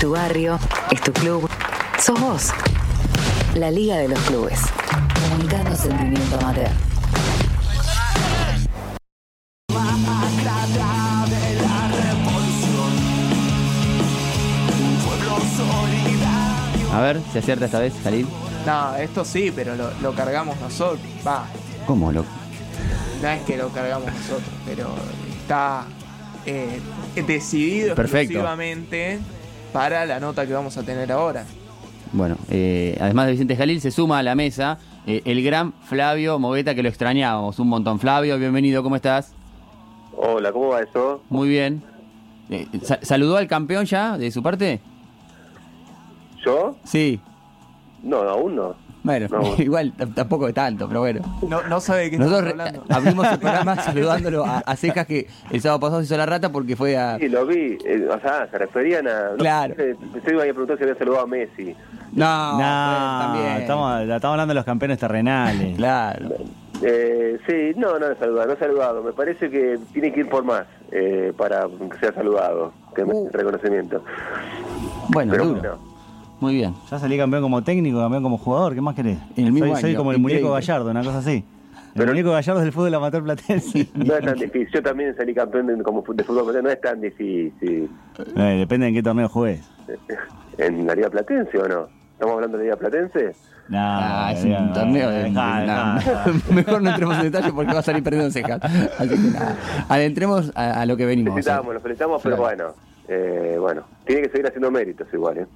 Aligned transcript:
tu 0.00 0.10
barrio, 0.12 0.58
es 0.90 1.00
tu 1.00 1.12
club, 1.12 1.48
sos 1.98 2.20
vos. 2.20 2.50
La 3.54 3.70
Liga 3.70 3.96
de 3.96 4.08
los 4.08 4.18
Clubes. 4.20 4.60
Comunicando 5.28 5.74
sentimiento 5.74 6.36
amateur. 6.38 6.70
A 16.92 17.00
ver, 17.00 17.20
¿se 17.32 17.38
acierta 17.40 17.66
esta 17.66 17.78
vez, 17.80 17.94
Jalil? 18.02 18.26
No, 18.66 18.96
esto 18.96 19.24
sí, 19.24 19.52
pero 19.54 19.74
lo, 19.76 19.90
lo 20.00 20.14
cargamos 20.14 20.58
nosotros. 20.60 21.00
Va, 21.26 21.46
¿Cómo 21.86 22.12
lo.? 22.12 22.24
no 23.22 23.28
es 23.28 23.42
que 23.42 23.56
lo 23.56 23.68
cargamos 23.70 24.12
nosotros, 24.12 24.48
pero 24.64 24.94
está 25.40 25.84
eh, 26.46 26.80
decidido 27.26 27.94
Perfecto. 27.94 28.18
exclusivamente 28.32 29.18
para 29.72 30.04
la 30.06 30.20
nota 30.20 30.46
que 30.46 30.52
vamos 30.52 30.76
a 30.76 30.82
tener 30.82 31.10
ahora. 31.12 31.44
Bueno, 32.12 32.36
eh, 32.50 32.96
además 33.00 33.26
de 33.26 33.32
Vicente 33.32 33.56
Jalil, 33.56 33.80
se 33.80 33.90
suma 33.90 34.18
a 34.18 34.22
la 34.22 34.34
mesa 34.34 34.78
eh, 35.06 35.20
el 35.24 35.42
gran 35.44 35.72
Flavio 35.84 36.38
Mogueta, 36.38 36.74
que 36.74 36.82
lo 36.82 36.88
extrañábamos 36.88 37.58
un 37.58 37.68
montón. 37.68 37.98
Flavio, 37.98 38.38
bienvenido, 38.38 38.82
¿cómo 38.82 38.96
estás? 38.96 39.34
Hola, 40.16 40.50
¿cómo 40.52 40.68
va 40.68 40.80
eso? 40.80 41.22
Muy 41.28 41.48
bien. 41.48 41.82
Eh, 42.50 42.66
sa- 42.82 42.98
¿Saludó 43.02 43.36
al 43.36 43.46
campeón 43.46 43.84
ya, 43.84 44.16
de 44.16 44.30
su 44.30 44.42
parte? 44.42 44.80
¿Yo? 46.44 46.76
Sí. 46.84 47.20
No, 48.02 48.18
aún 48.22 48.56
no. 48.56 48.74
Bueno, 49.08 49.26
No. 49.30 49.54
igual 49.62 49.92
tampoco 50.14 50.46
de 50.46 50.52
tanto, 50.52 50.86
pero 50.86 51.00
bueno. 51.00 51.20
No, 51.48 51.62
no 51.62 51.80
sabe 51.80 52.02
de 52.04 52.10
qué 52.10 52.18
Nosotros 52.18 52.50
hablando. 52.50 52.84
abrimos 52.90 53.26
el 53.32 53.38
programa 53.38 53.76
saludándolo 53.82 54.44
a, 54.44 54.58
a 54.58 54.76
Cejas, 54.76 55.06
que 55.06 55.26
el 55.50 55.60
sábado 55.62 55.80
pasado 55.80 56.00
se 56.00 56.04
hizo 56.06 56.16
la 56.18 56.26
rata 56.26 56.52
porque 56.52 56.76
fue 56.76 56.96
a... 56.98 57.16
Sí, 57.18 57.28
lo 57.30 57.46
vi. 57.46 57.78
eh, 57.86 58.06
o 58.10 58.20
sea, 58.20 58.46
se 58.50 58.58
referían 58.58 59.08
a... 59.08 59.30
Claro. 59.38 59.74
No, 59.78 60.20
que 60.22 60.30
iban 60.30 60.42
a 60.48 60.52
preguntar 60.52 60.76
si 60.76 60.82
había 60.84 60.94
saludado 60.96 61.24
a 61.24 61.26
Messi. 61.26 61.74
No, 62.12 62.52
No, 62.58 63.18
también. 63.20 63.56
estamos, 63.62 64.02
estamos 64.02 64.24
hablando 64.34 64.50
de 64.52 64.54
los 64.56 64.64
campeones 64.66 64.98
terrenales. 64.98 65.76
Claro. 65.76 66.28
Eh, 66.82 67.38
sí, 67.46 67.72
no, 67.80 67.98
no 67.98 68.10
he 68.10 68.16
saludado, 68.16 68.46
no 68.48 68.52
he 68.52 68.58
saludado. 68.58 69.02
Me 69.02 69.12
parece 69.12 69.50
que 69.50 69.78
tiene 69.92 70.12
que 70.12 70.20
ir 70.20 70.28
por 70.28 70.44
más 70.44 70.64
eh, 70.92 71.32
para 71.36 71.66
que 71.66 71.98
sea 71.98 72.12
saludado, 72.12 72.72
que 72.94 73.04
me 73.04 73.14
Uh. 73.14 73.30
reconocimiento. 73.32 74.04
Bueno, 75.08 75.32
Pero 75.32 75.44
duro. 75.46 75.78
Muy 76.40 76.54
bien. 76.54 76.74
Ya 76.90 76.98
salí 76.98 77.16
campeón 77.16 77.42
como 77.42 77.62
técnico, 77.62 77.98
campeón 77.98 78.22
como 78.22 78.38
jugador, 78.38 78.74
¿qué 78.74 78.80
más 78.80 78.94
querés? 78.94 79.18
En 79.36 79.46
el 79.46 79.52
mismo 79.52 79.72
soy, 79.74 79.80
soy 79.82 79.94
como 79.96 80.12
el 80.12 80.18
increíble. 80.18 80.42
muñeco 80.42 80.54
Gallardo, 80.54 80.90
una 80.90 81.02
cosa 81.02 81.18
así. 81.18 81.44
El 81.88 81.92
Pero- 81.94 82.12
muñeco 82.12 82.30
Gallardo 82.30 82.60
es 82.60 82.64
del 82.64 82.72
fútbol 82.72 82.94
amateur 82.94 83.22
platense. 83.24 83.88
no 83.94 84.14
es 84.14 84.24
tan 84.24 84.34
difícil. 84.34 84.68
Yo 84.72 84.82
también 84.82 85.16
salí 85.16 85.34
campeón 85.34 85.66
de, 85.66 85.82
como 85.82 86.02
de 86.02 86.22
fútbol, 86.24 86.44
pero 86.46 86.62
no 86.62 86.70
es 86.70 86.80
tan 86.80 87.00
difícil. 87.00 87.90
Eh, 88.36 88.56
depende 88.58 88.86
en 88.88 88.94
qué 88.94 89.02
torneo 89.02 89.28
juegues. 89.28 89.68
¿En 90.58 90.86
la 90.86 90.94
Liga 90.94 91.10
Platense 91.10 91.58
o 91.58 91.66
no? 91.68 91.88
¿Estamos 92.12 92.34
hablando 92.34 92.58
de 92.58 92.64
Liga 92.64 92.76
Platense? 92.76 93.32
No, 93.68 93.78
Ah, 93.80 94.32
es 94.32 94.44
no, 94.44 94.58
un 94.58 94.66
no, 94.68 94.72
torneo 94.72 95.10
de... 95.10 95.22
dejá, 95.24 95.60
no, 95.64 95.94
dejá. 95.96 96.24
Mejor 96.54 96.82
no 96.82 96.90
entremos 96.90 97.16
en 97.18 97.22
detalle 97.24 97.52
porque 97.52 97.72
va 97.72 97.80
a 97.80 97.82
salir 97.82 98.02
perdiendo 98.02 98.30
cejas. 98.30 98.60
Así 98.98 99.08
que 99.10 99.16
nada, 99.18 99.56
adentremos 99.88 100.52
a, 100.54 100.80
a 100.80 100.86
lo 100.86 100.96
que 100.96 101.04
venimos. 101.04 101.34
Felicitamos, 101.34 101.74
lo 101.74 101.80
felicitamos, 101.80 102.22
pero 102.22 102.36
bueno, 102.38 102.64
eh, 103.08 103.56
bueno, 103.60 103.82
tiene 104.06 104.22
que 104.22 104.30
seguir 104.30 104.46
haciendo 104.46 104.70
méritos 104.70 105.06
igual, 105.12 105.38
¿eh? 105.38 105.46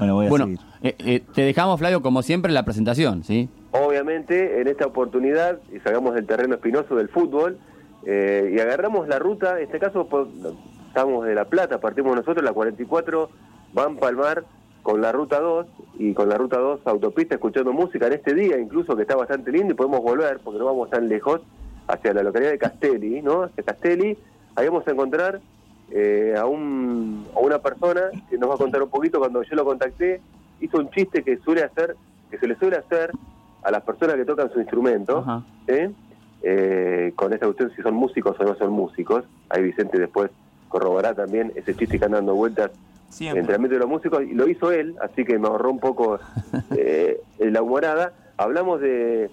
Bueno, 0.00 0.14
voy 0.14 0.26
a 0.26 0.28
Bueno, 0.30 0.44
seguir. 0.46 0.60
eh, 0.82 0.94
eh, 0.98 1.22
te 1.34 1.42
dejamos, 1.42 1.78
Flavio, 1.78 2.00
como 2.00 2.22
siempre, 2.22 2.50
la 2.52 2.64
presentación, 2.64 3.22
¿sí? 3.22 3.50
Obviamente, 3.72 4.60
en 4.62 4.66
esta 4.66 4.86
oportunidad, 4.86 5.58
y 5.70 5.78
salgamos 5.80 6.14
del 6.14 6.26
terreno 6.26 6.54
espinoso 6.54 6.96
del 6.96 7.10
fútbol, 7.10 7.58
eh, 8.06 8.50
y 8.56 8.58
agarramos 8.60 9.06
la 9.08 9.18
ruta, 9.18 9.58
en 9.58 9.64
este 9.66 9.78
caso 9.78 10.08
estamos 10.88 11.26
de 11.26 11.34
La 11.34 11.44
Plata, 11.44 11.78
partimos 11.80 12.16
nosotros, 12.16 12.42
la 12.42 12.54
44, 12.54 13.28
van 13.74 13.96
Palmar 13.96 14.44
con 14.82 15.02
la 15.02 15.12
ruta 15.12 15.38
2, 15.38 15.66
y 15.98 16.14
con 16.14 16.30
la 16.30 16.38
ruta 16.38 16.56
2 16.58 16.80
autopista, 16.86 17.34
escuchando 17.34 17.72
música 17.74 18.06
en 18.06 18.14
este 18.14 18.32
día, 18.34 18.58
incluso 18.58 18.96
que 18.96 19.02
está 19.02 19.16
bastante 19.16 19.52
lindo, 19.52 19.74
y 19.74 19.76
podemos 19.76 20.00
volver, 20.00 20.40
porque 20.42 20.58
no 20.58 20.64
vamos 20.64 20.88
tan 20.88 21.10
lejos, 21.10 21.42
hacia 21.88 22.14
la 22.14 22.22
localidad 22.22 22.52
de 22.52 22.58
Castelli, 22.58 23.20
¿no? 23.20 23.42
Hacia 23.42 23.62
Castelli, 23.64 24.16
ahí 24.56 24.66
vamos 24.66 24.88
a 24.88 24.92
encontrar 24.92 25.40
eh, 25.90 26.34
a, 26.38 26.46
un, 26.46 27.26
a 27.34 27.40
una 27.40 27.58
persona 27.58 28.02
que 28.28 28.38
nos 28.38 28.50
va 28.50 28.54
a 28.54 28.58
contar 28.58 28.82
un 28.82 28.90
poquito, 28.90 29.18
cuando 29.18 29.42
yo 29.42 29.56
lo 29.56 29.64
contacté, 29.64 30.20
hizo 30.60 30.78
un 30.78 30.90
chiste 30.90 31.22
que 31.22 31.38
suele 31.38 31.62
hacer, 31.62 31.96
que 32.30 32.38
se 32.38 32.46
le 32.46 32.56
suele 32.56 32.76
hacer 32.76 33.10
a 33.62 33.70
las 33.70 33.82
personas 33.82 34.16
que 34.16 34.24
tocan 34.24 34.50
su 34.52 34.60
instrumento. 34.60 35.44
¿eh? 35.66 35.90
Eh, 36.42 37.12
con 37.16 37.32
esta 37.34 37.44
cuestión 37.44 37.70
si 37.76 37.82
son 37.82 37.94
músicos 37.94 38.38
o 38.38 38.44
no 38.44 38.54
son 38.54 38.70
músicos. 38.70 39.24
Ahí 39.48 39.62
Vicente 39.62 39.98
después 39.98 40.30
corroborará 40.68 41.14
también 41.14 41.52
ese 41.54 41.74
chiste 41.74 41.98
que 41.98 42.04
anda 42.04 42.18
dando 42.18 42.34
vueltas 42.34 42.70
Siempre. 43.08 43.40
entre 43.40 43.56
el 43.56 43.60
medio 43.60 43.74
de 43.74 43.80
los 43.80 43.88
músicos, 43.88 44.22
y 44.22 44.34
lo 44.34 44.48
hizo 44.48 44.70
él, 44.70 44.96
así 45.02 45.24
que 45.24 45.38
me 45.38 45.48
ahorró 45.48 45.70
un 45.70 45.80
poco 45.80 46.18
eh, 46.76 47.20
la 47.38 47.62
humorada. 47.62 48.12
Hablamos 48.36 48.80
de 48.80 49.30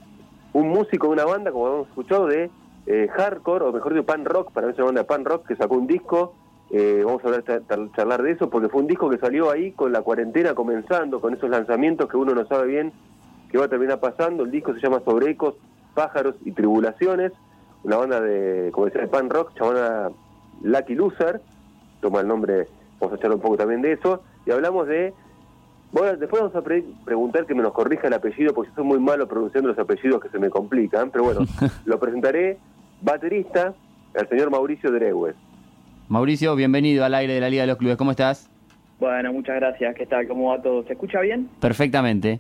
un 0.54 0.70
músico 0.70 1.08
de 1.08 1.14
una 1.14 1.26
banda, 1.26 1.52
como 1.52 1.68
hemos 1.68 1.88
escuchado, 1.88 2.28
de 2.28 2.50
eh, 2.88 3.08
hardcore, 3.16 3.66
o 3.66 3.72
mejor 3.72 3.94
dicho, 3.94 4.06
pan 4.06 4.26
rock, 4.26 4.52
para 4.52 4.68
mí 4.68 4.74
es 4.74 4.80
una 4.80 4.86
banda 4.86 5.02
de 5.02 5.08
pan 5.08 5.26
rock, 5.26 5.48
que 5.48 5.56
sacó 5.56 5.76
un 5.76 5.88
disco. 5.88 6.34
Eh, 6.70 7.02
vamos 7.06 7.24
a 7.24 7.28
hablar, 7.28 7.44
char- 7.44 7.92
charlar 7.96 8.22
de 8.24 8.32
eso, 8.32 8.50
porque 8.50 8.70
fue 8.70 8.82
un 8.82 8.88
disco 8.88 9.10
que 9.10 9.18
salió 9.18 9.50
ahí 9.52 9.72
con 9.72 9.92
la 9.92 10.02
cuarentena 10.02 10.54
comenzando, 10.54 11.22
con 11.22 11.34
esos 11.34 11.50
lanzamientos 11.50 12.10
que 12.10 12.18
uno 12.18 12.34
no 12.36 12.46
sabe 12.48 12.68
bien 12.68 12.92
qué 13.52 13.58
va 13.58 13.66
a 13.66 13.70
terminar 13.70 14.00
pasando. 14.00 14.44
El 14.44 14.52
disco 14.52 14.74
se 14.74 14.80
llama 14.82 15.02
Sobre 15.06 15.32
Ecos, 15.32 15.56
Pájaros 15.94 16.36
y 16.44 16.52
Tribulaciones, 16.52 17.32
una 17.84 17.98
banda 17.98 18.20
de, 18.22 18.70
como 18.74 18.86
decía, 18.88 19.02
de 19.02 19.08
pan 19.08 19.30
rock 19.30 19.52
llamada 19.60 20.12
Lucky 20.62 20.96
Loser, 20.96 21.42
toma 22.02 22.20
el 22.22 22.28
nombre, 22.28 22.68
vamos 23.00 23.16
a 23.18 23.20
charlar 23.22 23.36
un 23.38 23.42
poco 23.42 23.58
también 23.58 23.82
de 23.82 23.94
eso, 23.94 24.22
y 24.46 24.52
hablamos 24.52 24.88
de, 24.88 25.14
bueno, 25.94 26.18
después 26.18 26.42
vamos 26.42 26.56
a 26.56 26.62
pre- 26.62 26.84
preguntar 27.06 27.46
que 27.46 27.56
me 27.56 27.64
nos 27.64 27.72
corrija 27.74 28.08
el 28.08 28.14
apellido, 28.14 28.54
porque 28.54 28.72
yo 28.72 28.76
soy 28.76 28.84
muy 28.84 29.00
malo 29.00 29.28
pronunciando 29.28 29.70
los 29.70 29.80
apellidos 29.80 30.22
que 30.22 30.30
se 30.30 30.40
me 30.40 30.50
complican, 30.50 31.12
pero 31.12 31.24
bueno, 31.24 31.42
lo 31.86 31.98
presentaré, 32.00 32.58
baterista, 33.02 33.74
el 34.14 34.28
señor 34.28 34.50
Mauricio 34.52 34.92
Dregues. 34.92 35.36
Mauricio, 36.10 36.56
bienvenido 36.56 37.04
al 37.04 37.14
aire 37.16 37.34
de 37.34 37.42
la 37.42 37.50
Liga 37.50 37.64
de 37.64 37.68
los 37.68 37.78
Clubes. 37.78 37.98
¿Cómo 37.98 38.12
estás? 38.12 38.50
Bueno, 38.98 39.34
muchas 39.34 39.58
gracias. 39.58 39.94
¿Qué 39.96 40.06
tal? 40.06 40.26
¿Cómo 40.28 40.52
va 40.52 40.62
todo? 40.62 40.84
¿Se 40.84 40.94
escucha 40.94 41.20
bien? 41.20 41.50
Perfectamente. 41.60 42.40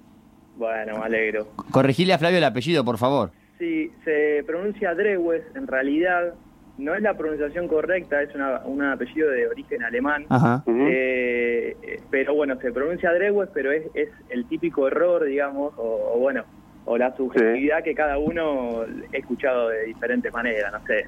Bueno, 0.55 0.97
me 0.99 1.03
alegro. 1.05 1.47
Corregile 1.71 2.13
a 2.13 2.17
Flavio 2.17 2.37
el 2.37 2.43
apellido, 2.45 2.85
por 2.85 2.97
favor. 2.97 3.31
Sí, 3.59 3.91
se 4.05 4.43
pronuncia 4.47 4.95
Drewes, 4.95 5.43
en 5.55 5.67
realidad 5.67 6.33
no 6.77 6.95
es 6.95 7.01
la 7.01 7.15
pronunciación 7.15 7.67
correcta, 7.67 8.21
es 8.21 8.33
una, 8.35 8.61
un 8.65 8.83
apellido 8.83 9.29
de 9.31 9.47
origen 9.47 9.83
alemán. 9.83 10.25
Ajá. 10.29 10.63
Eh, 10.67 11.75
eh, 11.81 11.99
pero 12.09 12.35
bueno, 12.35 12.55
se 12.61 12.71
pronuncia 12.71 13.11
Drewes, 13.11 13.49
pero 13.53 13.71
es, 13.71 13.83
es 13.95 14.09
el 14.29 14.45
típico 14.47 14.87
error, 14.87 15.25
digamos, 15.25 15.73
o, 15.77 16.13
o 16.13 16.19
bueno, 16.19 16.43
o 16.85 16.97
la 16.97 17.15
subjetividad 17.17 17.83
que 17.83 17.93
cada 17.93 18.17
uno 18.17 18.83
he 19.11 19.17
escuchado 19.17 19.69
de 19.69 19.85
diferentes 19.85 20.31
maneras, 20.31 20.71
no 20.71 20.85
sé, 20.87 21.07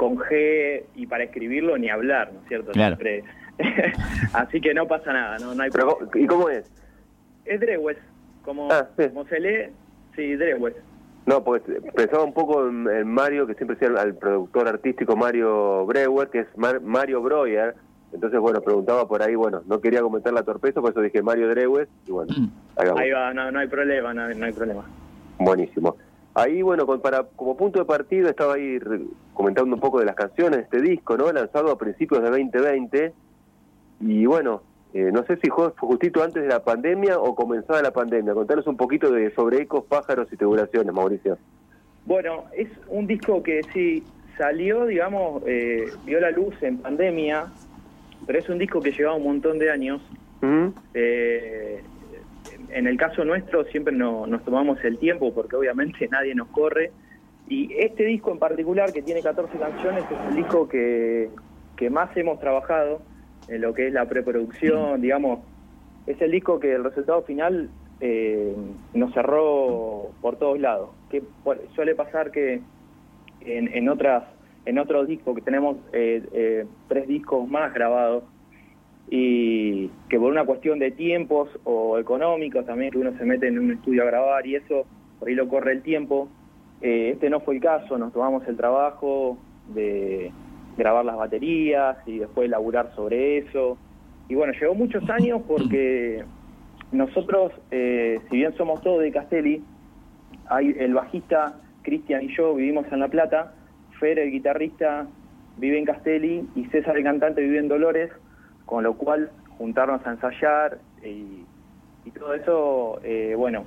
con 0.00 0.16
G 0.16 0.82
y 0.94 1.06
para 1.06 1.24
escribirlo 1.24 1.76
ni 1.76 1.90
hablar, 1.90 2.32
¿no 2.32 2.40
es 2.40 2.48
cierto? 2.48 2.72
Claro. 2.72 2.96
Siempre. 2.96 3.22
Así 4.32 4.58
que 4.62 4.72
no 4.72 4.86
pasa 4.88 5.12
nada, 5.12 5.36
no, 5.38 5.54
no 5.54 5.62
hay 5.62 5.68
Pero. 5.70 5.98
¿Y 6.14 6.26
cómo 6.26 6.48
es? 6.48 6.64
Es 7.44 7.60
Drewes, 7.60 7.98
como, 8.42 8.72
Ah, 8.72 8.88
sí. 8.96 9.08
como 9.08 9.26
se 9.26 9.38
lee, 9.40 9.70
sí, 10.16 10.36
Drewes. 10.36 10.74
No, 11.26 11.44
pues 11.44 11.62
pensaba 11.94 12.24
un 12.24 12.32
poco 12.32 12.66
en, 12.66 12.88
en 12.88 13.08
Mario, 13.12 13.46
que 13.46 13.52
siempre 13.54 13.76
decía 13.78 14.00
al 14.00 14.14
productor 14.14 14.68
artístico 14.68 15.16
Mario 15.16 15.84
Breuer, 15.84 16.28
que 16.30 16.40
es 16.40 16.46
Mar- 16.56 16.80
Mario 16.80 17.20
Breuer. 17.20 17.74
Entonces, 18.14 18.40
bueno, 18.40 18.62
preguntaba 18.62 19.06
por 19.06 19.22
ahí, 19.22 19.34
bueno, 19.34 19.60
no 19.66 19.82
quería 19.82 20.00
comentar 20.00 20.32
la 20.32 20.42
torpeza, 20.44 20.80
por 20.80 20.92
eso 20.92 21.02
dije 21.02 21.22
Mario 21.22 21.50
Drewes, 21.50 21.88
y 22.06 22.10
bueno, 22.10 22.32
ahí 22.76 22.86
vamos. 22.86 23.00
Ahí 23.02 23.10
va, 23.10 23.34
no, 23.34 23.50
no 23.52 23.58
hay 23.58 23.68
problema, 23.68 24.14
no, 24.14 24.28
no 24.32 24.46
hay 24.46 24.52
problema. 24.52 24.84
Buenísimo. 25.38 25.96
Ahí, 26.34 26.62
bueno, 26.62 26.86
con- 26.86 27.00
para, 27.02 27.24
como 27.36 27.56
punto 27.56 27.80
de 27.80 27.84
partida 27.84 28.30
estaba 28.30 28.54
ahí 28.54 28.78
comentando 29.40 29.74
un 29.74 29.80
poco 29.80 30.00
de 30.00 30.04
las 30.04 30.14
canciones 30.16 30.58
de 30.58 30.62
este 30.64 30.82
disco, 30.82 31.16
¿no? 31.16 31.32
Lanzado 31.32 31.70
a 31.70 31.78
principios 31.78 32.22
de 32.22 32.28
2020. 32.28 33.12
Y 34.00 34.26
bueno, 34.26 34.62
eh, 34.92 35.08
no 35.12 35.24
sé 35.24 35.38
si 35.42 35.48
fue 35.48 35.70
justito 35.78 36.22
antes 36.22 36.42
de 36.42 36.48
la 36.48 36.62
pandemia 36.62 37.18
o 37.18 37.34
comenzada 37.34 37.80
la 37.80 37.90
pandemia. 37.90 38.34
Contanos 38.34 38.66
un 38.66 38.76
poquito 38.76 39.10
de 39.10 39.30
sobre 39.34 39.62
ecos, 39.62 39.84
pájaros 39.86 40.28
y 40.30 40.36
tribulaciones, 40.36 40.92
Mauricio. 40.92 41.38
Bueno, 42.04 42.44
es 42.54 42.68
un 42.88 43.06
disco 43.06 43.42
que 43.42 43.62
sí 43.72 44.02
salió, 44.36 44.84
digamos, 44.84 45.42
eh, 45.46 45.86
vio 46.04 46.20
la 46.20 46.30
luz 46.32 46.54
en 46.62 46.76
pandemia, 46.76 47.46
pero 48.26 48.38
es 48.38 48.48
un 48.50 48.58
disco 48.58 48.80
que 48.80 48.92
llevaba 48.92 49.16
un 49.16 49.24
montón 49.24 49.58
de 49.58 49.70
años. 49.70 50.02
Ujú. 50.42 50.74
Eh, 50.92 51.82
en 52.68 52.86
el 52.86 52.98
caso 52.98 53.24
nuestro 53.24 53.64
siempre 53.64 53.94
no- 53.94 54.26
nos 54.26 54.44
tomamos 54.44 54.78
el 54.84 54.98
tiempo 54.98 55.32
porque 55.32 55.56
obviamente 55.56 56.06
nadie 56.10 56.34
nos 56.34 56.48
corre. 56.48 56.90
Y 57.50 57.74
este 57.78 58.04
disco 58.04 58.30
en 58.30 58.38
particular, 58.38 58.92
que 58.92 59.02
tiene 59.02 59.20
14 59.22 59.58
canciones, 59.58 60.04
es 60.10 60.28
el 60.30 60.36
disco 60.36 60.66
que, 60.68 61.28
que 61.76 61.90
más 61.90 62.16
hemos 62.16 62.38
trabajado 62.40 63.02
en 63.48 63.60
lo 63.60 63.74
que 63.74 63.88
es 63.88 63.92
la 63.92 64.08
preproducción, 64.08 65.00
digamos. 65.02 65.40
Es 66.06 66.18
el 66.22 66.30
disco 66.30 66.58
que 66.60 66.72
el 66.72 66.84
resultado 66.84 67.22
final 67.22 67.68
eh, 68.00 68.54
nos 68.94 69.12
cerró 69.12 70.12
por 70.22 70.36
todos 70.36 70.58
lados. 70.60 70.90
Que 71.10 71.22
por- 71.44 71.60
suele 71.74 71.94
pasar 71.96 72.30
que 72.30 72.60
en, 73.42 73.68
en 73.74 73.88
otras 73.88 74.24
en 74.66 74.78
otros 74.78 75.08
discos 75.08 75.34
que 75.34 75.40
tenemos 75.42 75.78
eh, 75.92 76.22
eh, 76.32 76.66
tres 76.88 77.08
discos 77.08 77.48
más 77.48 77.72
grabados 77.74 78.24
y 79.08 79.88
que 80.08 80.18
por 80.18 80.30
una 80.30 80.44
cuestión 80.44 80.78
de 80.78 80.90
tiempos 80.92 81.48
o 81.64 81.98
económicos 81.98 82.64
también, 82.66 82.90
que 82.92 82.98
uno 82.98 83.16
se 83.18 83.24
mete 83.24 83.48
en 83.48 83.58
un 83.58 83.72
estudio 83.72 84.02
a 84.02 84.06
grabar 84.06 84.46
y 84.46 84.54
eso, 84.56 84.84
por 85.18 85.28
ahí 85.28 85.34
lo 85.34 85.48
corre 85.48 85.72
el 85.72 85.82
tiempo. 85.82 86.28
Eh, 86.80 87.10
este 87.12 87.28
no 87.30 87.40
fue 87.40 87.56
el 87.56 87.60
caso, 87.60 87.98
nos 87.98 88.12
tomamos 88.12 88.46
el 88.48 88.56
trabajo 88.56 89.38
de 89.74 90.32
grabar 90.76 91.04
las 91.04 91.16
baterías 91.16 91.96
y 92.06 92.18
después 92.18 92.48
laburar 92.48 92.94
sobre 92.94 93.38
eso. 93.38 93.76
Y 94.28 94.34
bueno, 94.34 94.52
llevó 94.58 94.74
muchos 94.74 95.08
años 95.10 95.42
porque 95.46 96.24
nosotros, 96.92 97.52
eh, 97.70 98.20
si 98.30 98.36
bien 98.36 98.54
somos 98.56 98.80
todos 98.82 99.00
de 99.00 99.12
Castelli, 99.12 99.62
hay 100.48 100.74
el 100.78 100.94
bajista 100.94 101.54
Cristian 101.82 102.22
y 102.22 102.34
yo 102.36 102.54
vivimos 102.54 102.86
en 102.90 103.00
La 103.00 103.08
Plata, 103.08 103.54
Fer, 103.98 104.18
el 104.18 104.30
guitarrista, 104.30 105.06
vive 105.58 105.78
en 105.78 105.84
Castelli 105.84 106.48
y 106.54 106.64
César, 106.66 106.96
el 106.96 107.04
cantante, 107.04 107.42
vive 107.42 107.58
en 107.58 107.68
Dolores, 107.68 108.10
con 108.64 108.84
lo 108.84 108.94
cual 108.94 109.30
juntarnos 109.58 110.04
a 110.06 110.12
ensayar 110.12 110.78
y, 111.04 111.44
y 112.04 112.10
todo 112.12 112.34
eso, 112.34 113.00
eh, 113.04 113.34
bueno, 113.36 113.64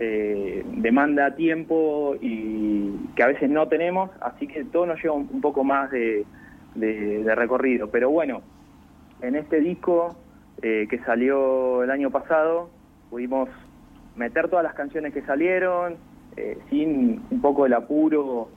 se 0.00 0.64
demanda 0.78 1.34
tiempo 1.36 2.16
y 2.22 2.90
que 3.14 3.22
a 3.22 3.26
veces 3.26 3.50
no 3.50 3.68
tenemos, 3.68 4.10
así 4.22 4.46
que 4.46 4.64
todo 4.64 4.86
nos 4.86 5.00
lleva 5.02 5.14
un, 5.14 5.28
un 5.30 5.40
poco 5.42 5.62
más 5.62 5.90
de, 5.90 6.24
de- 6.74 7.22
de 7.22 7.34
recorrido. 7.34 7.88
Pero 7.90 8.08
bueno, 8.10 8.40
en 9.20 9.36
este 9.36 9.60
disco 9.60 10.16
eh, 10.62 10.86
que 10.88 10.98
salió 11.00 11.82
el 11.84 11.90
año 11.90 12.10
pasado, 12.10 12.70
pudimos 13.10 13.50
meter 14.16 14.48
todas 14.48 14.64
las 14.64 14.72
canciones 14.74 15.12
que 15.12 15.20
salieron, 15.22 15.96
eh, 16.38 16.56
sin 16.70 17.20
un 17.30 17.40
poco 17.42 17.66
el 17.66 17.74
apuro 17.74 18.48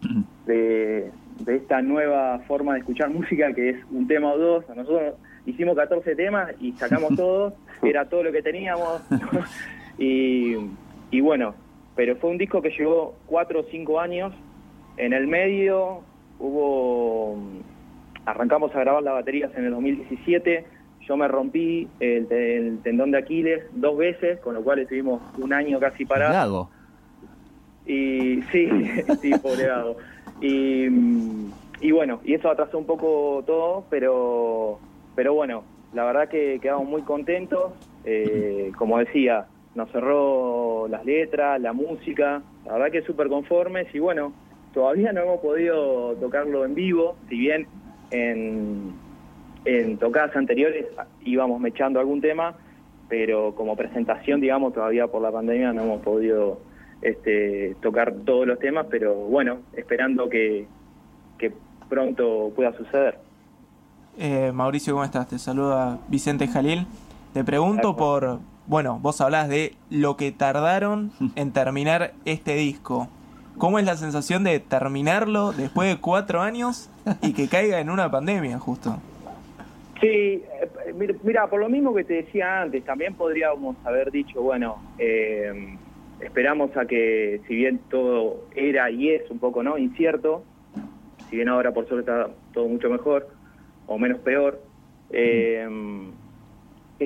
de, 0.46 1.12
de 1.42 1.56
esta 1.58 1.82
nueva 1.82 2.40
forma 2.48 2.74
de 2.74 2.80
escuchar 2.80 3.10
música, 3.10 3.52
que 3.54 3.72
es 3.72 3.78
un 3.92 4.08
tema 4.08 4.32
o 4.32 4.38
dos. 4.38 4.66
Nosotros 4.74 5.16
hicimos 5.46 5.76
14 5.76 6.16
temas 6.16 6.52
y 6.62 6.72
sacamos 6.74 7.14
todos, 7.18 7.54
era 7.82 8.08
todo 8.08 8.24
lo 8.24 8.32
que 8.32 8.42
teníamos. 8.42 9.02
y, 9.98 10.56
y 11.18 11.22
bueno, 11.22 11.54
pero 11.96 12.16
fue 12.18 12.30
un 12.32 12.38
disco 12.38 12.62
que 12.62 12.70
llevó 12.72 13.16
4 13.28 13.60
o 13.60 13.64
5 13.64 14.00
años. 14.00 14.34
En 14.98 15.14
el 15.14 15.28
medio 15.28 16.02
hubo 16.40 17.38
arrancamos 18.26 18.74
a 18.76 18.80
grabar 18.80 19.04
las 19.04 19.14
baterías 19.14 19.52
en 19.56 19.66
el 19.66 19.72
2017. 19.72 20.66
Yo 21.08 21.18
me 21.18 21.28
rompí 21.28 21.88
el, 22.00 22.28
te- 22.28 22.58
el 22.58 22.80
tendón 22.80 23.12
de 23.12 23.18
Aquiles 23.18 23.64
dos 23.74 23.98
veces, 23.98 24.40
con 24.40 24.54
lo 24.56 24.64
cual 24.64 24.80
estuvimos 24.80 25.22
un 25.38 25.52
año 25.54 25.80
casi 25.80 26.06
parados. 26.06 26.34
Y 27.86 28.42
sí, 28.52 28.70
sí, 29.22 29.32
pobre 29.42 29.68
Gago. 29.68 29.98
Y, 30.42 30.86
y 31.82 31.92
bueno, 31.92 32.22
y 32.24 32.34
eso 32.34 32.50
atrasó 32.50 32.78
un 32.78 32.86
poco 32.86 33.44
todo, 33.46 33.86
pero, 33.90 34.80
pero 35.16 35.34
bueno, 35.34 35.64
la 35.94 36.06
verdad 36.06 36.30
que 36.30 36.60
quedamos 36.62 36.88
muy 36.88 37.02
contentos. 37.02 37.74
Eh, 38.06 38.72
como 38.78 38.98
decía, 39.00 39.46
nos 39.76 39.92
cerró 39.92 40.88
las 40.88 41.06
letras, 41.06 41.60
la 41.60 41.74
música, 41.74 42.42
la 42.66 42.74
verdad 42.74 42.92
que 42.92 43.02
súper 43.02 43.28
conformes 43.28 43.88
y 43.94 44.00
bueno, 44.00 44.34
todavía 44.74 45.12
no 45.14 45.22
hemos 45.22 45.40
podido 45.40 46.16
tocarlo 46.16 46.66
en 46.66 46.76
vivo, 46.76 47.16
si 47.30 47.38
bien 47.38 47.68
en, 48.12 48.94
en 49.66 49.98
tocadas 49.98 50.36
anteriores 50.36 50.86
íbamos 51.24 51.60
mechando 51.60 52.00
algún 52.00 52.22
tema, 52.22 52.56
pero 53.10 53.54
como 53.56 53.76
presentación, 53.76 54.42
digamos, 54.42 54.74
todavía 54.74 55.08
por 55.08 55.22
la 55.22 55.32
pandemia 55.32 55.74
no 55.74 55.84
hemos 55.84 56.02
podido 56.02 56.60
este, 57.02 57.76
tocar 57.82 58.14
todos 58.26 58.48
los 58.48 58.60
temas, 58.60 58.88
pero 58.90 59.14
bueno, 59.14 59.60
esperando 59.74 60.30
que, 60.30 60.68
que 61.38 61.52
pronto 61.90 62.52
pueda 62.56 62.74
suceder. 62.74 63.20
Eh, 64.18 64.52
Mauricio, 64.54 64.94
¿cómo 64.94 65.04
estás? 65.04 65.28
Te 65.28 65.40
saluda 65.40 66.00
Vicente 66.08 66.48
Jalil. 66.48 66.86
Te 67.34 67.44
pregunto 67.44 67.96
por, 67.96 68.40
bueno, 68.68 69.00
vos 69.02 69.20
hablás 69.22 69.50
de 69.50 69.74
lo 69.90 70.18
que 70.18 70.32
tardaron 70.32 71.12
en 71.36 71.52
terminar 71.52 72.14
este 72.26 72.56
disco. 72.56 73.08
¿Cómo 73.58 73.78
es 73.78 73.86
la 73.86 73.98
sensación 73.98 74.44
de 74.44 74.60
terminarlo 74.60 75.52
después 75.52 75.88
de 75.90 76.02
cuatro 76.02 76.42
años 76.42 76.90
y 77.22 77.34
que 77.34 77.48
caiga 77.48 77.80
en 77.80 77.90
una 77.90 78.10
pandemia, 78.10 78.58
justo? 78.58 78.98
Sí, 80.02 80.08
eh, 80.08 80.44
mira, 80.96 81.14
mira, 81.24 81.48
por 81.48 81.60
lo 81.60 81.70
mismo 81.70 81.94
que 81.94 82.04
te 82.04 82.16
decía 82.16 82.64
antes, 82.64 82.84
también 82.84 83.14
podríamos 83.14 83.76
haber 83.86 84.12
dicho, 84.12 84.42
bueno, 84.42 84.78
eh, 84.98 85.78
esperamos 86.20 86.76
a 86.76 86.86
que, 86.86 87.42
si 87.48 87.56
bien 87.56 87.80
todo 87.90 88.46
era 88.56 88.90
y 88.90 89.12
es 89.12 89.30
un 89.30 89.40
poco 89.40 89.62
no 89.62 89.78
incierto, 89.78 90.44
si 91.30 91.36
bien 91.38 91.48
ahora 91.48 91.72
por 91.72 91.88
suerte 91.88 92.12
está 92.12 92.32
todo 92.54 92.68
mucho 92.68 92.90
mejor 92.90 93.30
o 93.88 93.98
menos 93.98 94.20
peor, 94.20 94.60
eh, 95.12 95.68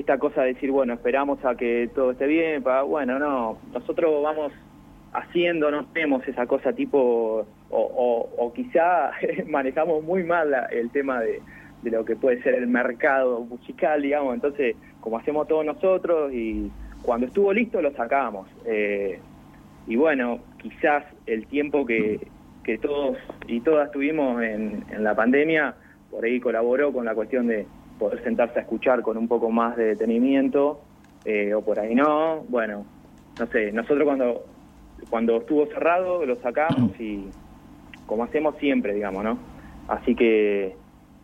esta 0.00 0.18
cosa 0.18 0.42
de 0.42 0.54
decir, 0.54 0.70
bueno, 0.70 0.94
esperamos 0.94 1.44
a 1.44 1.56
que 1.56 1.90
todo 1.94 2.12
esté 2.12 2.26
bien, 2.26 2.62
para, 2.62 2.82
bueno, 2.82 3.18
no, 3.18 3.60
nosotros 3.72 4.22
vamos 4.22 4.52
haciendo, 5.12 5.70
no 5.70 5.86
tenemos 5.86 6.26
esa 6.28 6.46
cosa 6.46 6.72
tipo, 6.74 7.46
o, 7.70 8.30
o- 8.38 8.52
quizá 8.52 9.12
manejamos 9.46 10.02
muy 10.04 10.24
mal 10.24 10.50
la- 10.50 10.66
el 10.66 10.90
tema 10.90 11.20
de, 11.20 11.42
de 11.82 11.90
lo 11.90 12.04
que 12.04 12.16
puede 12.16 12.42
ser 12.42 12.54
el 12.54 12.66
mercado 12.66 13.40
musical, 13.44 14.02
digamos, 14.02 14.34
entonces, 14.34 14.76
como 15.00 15.18
hacemos 15.18 15.46
todos 15.48 15.64
nosotros 15.64 16.32
y 16.32 16.72
cuando 17.02 17.26
estuvo 17.26 17.52
listo 17.52 17.80
lo 17.82 17.92
sacamos. 17.94 18.48
Eh, 18.64 19.22
y 19.86 19.96
bueno, 19.96 20.44
quizás 20.58 21.04
el 21.26 21.46
tiempo 21.46 21.86
que, 21.86 22.32
que 22.62 22.78
todos 22.78 23.16
y 23.46 23.60
todas 23.62 23.90
tuvimos 23.90 24.42
en, 24.42 24.84
en 24.90 25.04
la 25.04 25.14
pandemia, 25.14 25.76
por 26.10 26.24
ahí 26.24 26.40
colaboró 26.40 26.92
con 26.92 27.04
la 27.04 27.14
cuestión 27.14 27.46
de 27.46 27.68
poder 27.98 28.22
sentarse 28.22 28.58
a 28.58 28.62
escuchar 28.62 29.02
con 29.02 29.16
un 29.16 29.28
poco 29.28 29.50
más 29.50 29.76
de 29.76 29.84
detenimiento, 29.86 30.80
eh, 31.24 31.52
o 31.54 31.62
por 31.62 31.78
ahí 31.78 31.94
no, 31.94 32.44
bueno, 32.48 32.84
no 33.38 33.46
sé, 33.48 33.72
nosotros 33.72 34.04
cuando, 34.04 34.44
cuando 35.10 35.36
estuvo 35.38 35.66
cerrado 35.66 36.24
lo 36.24 36.36
sacamos 36.40 36.98
y 37.00 37.26
como 38.06 38.24
hacemos 38.24 38.56
siempre, 38.58 38.94
digamos, 38.94 39.22
¿no? 39.24 39.38
Así 39.88 40.14
que 40.14 40.74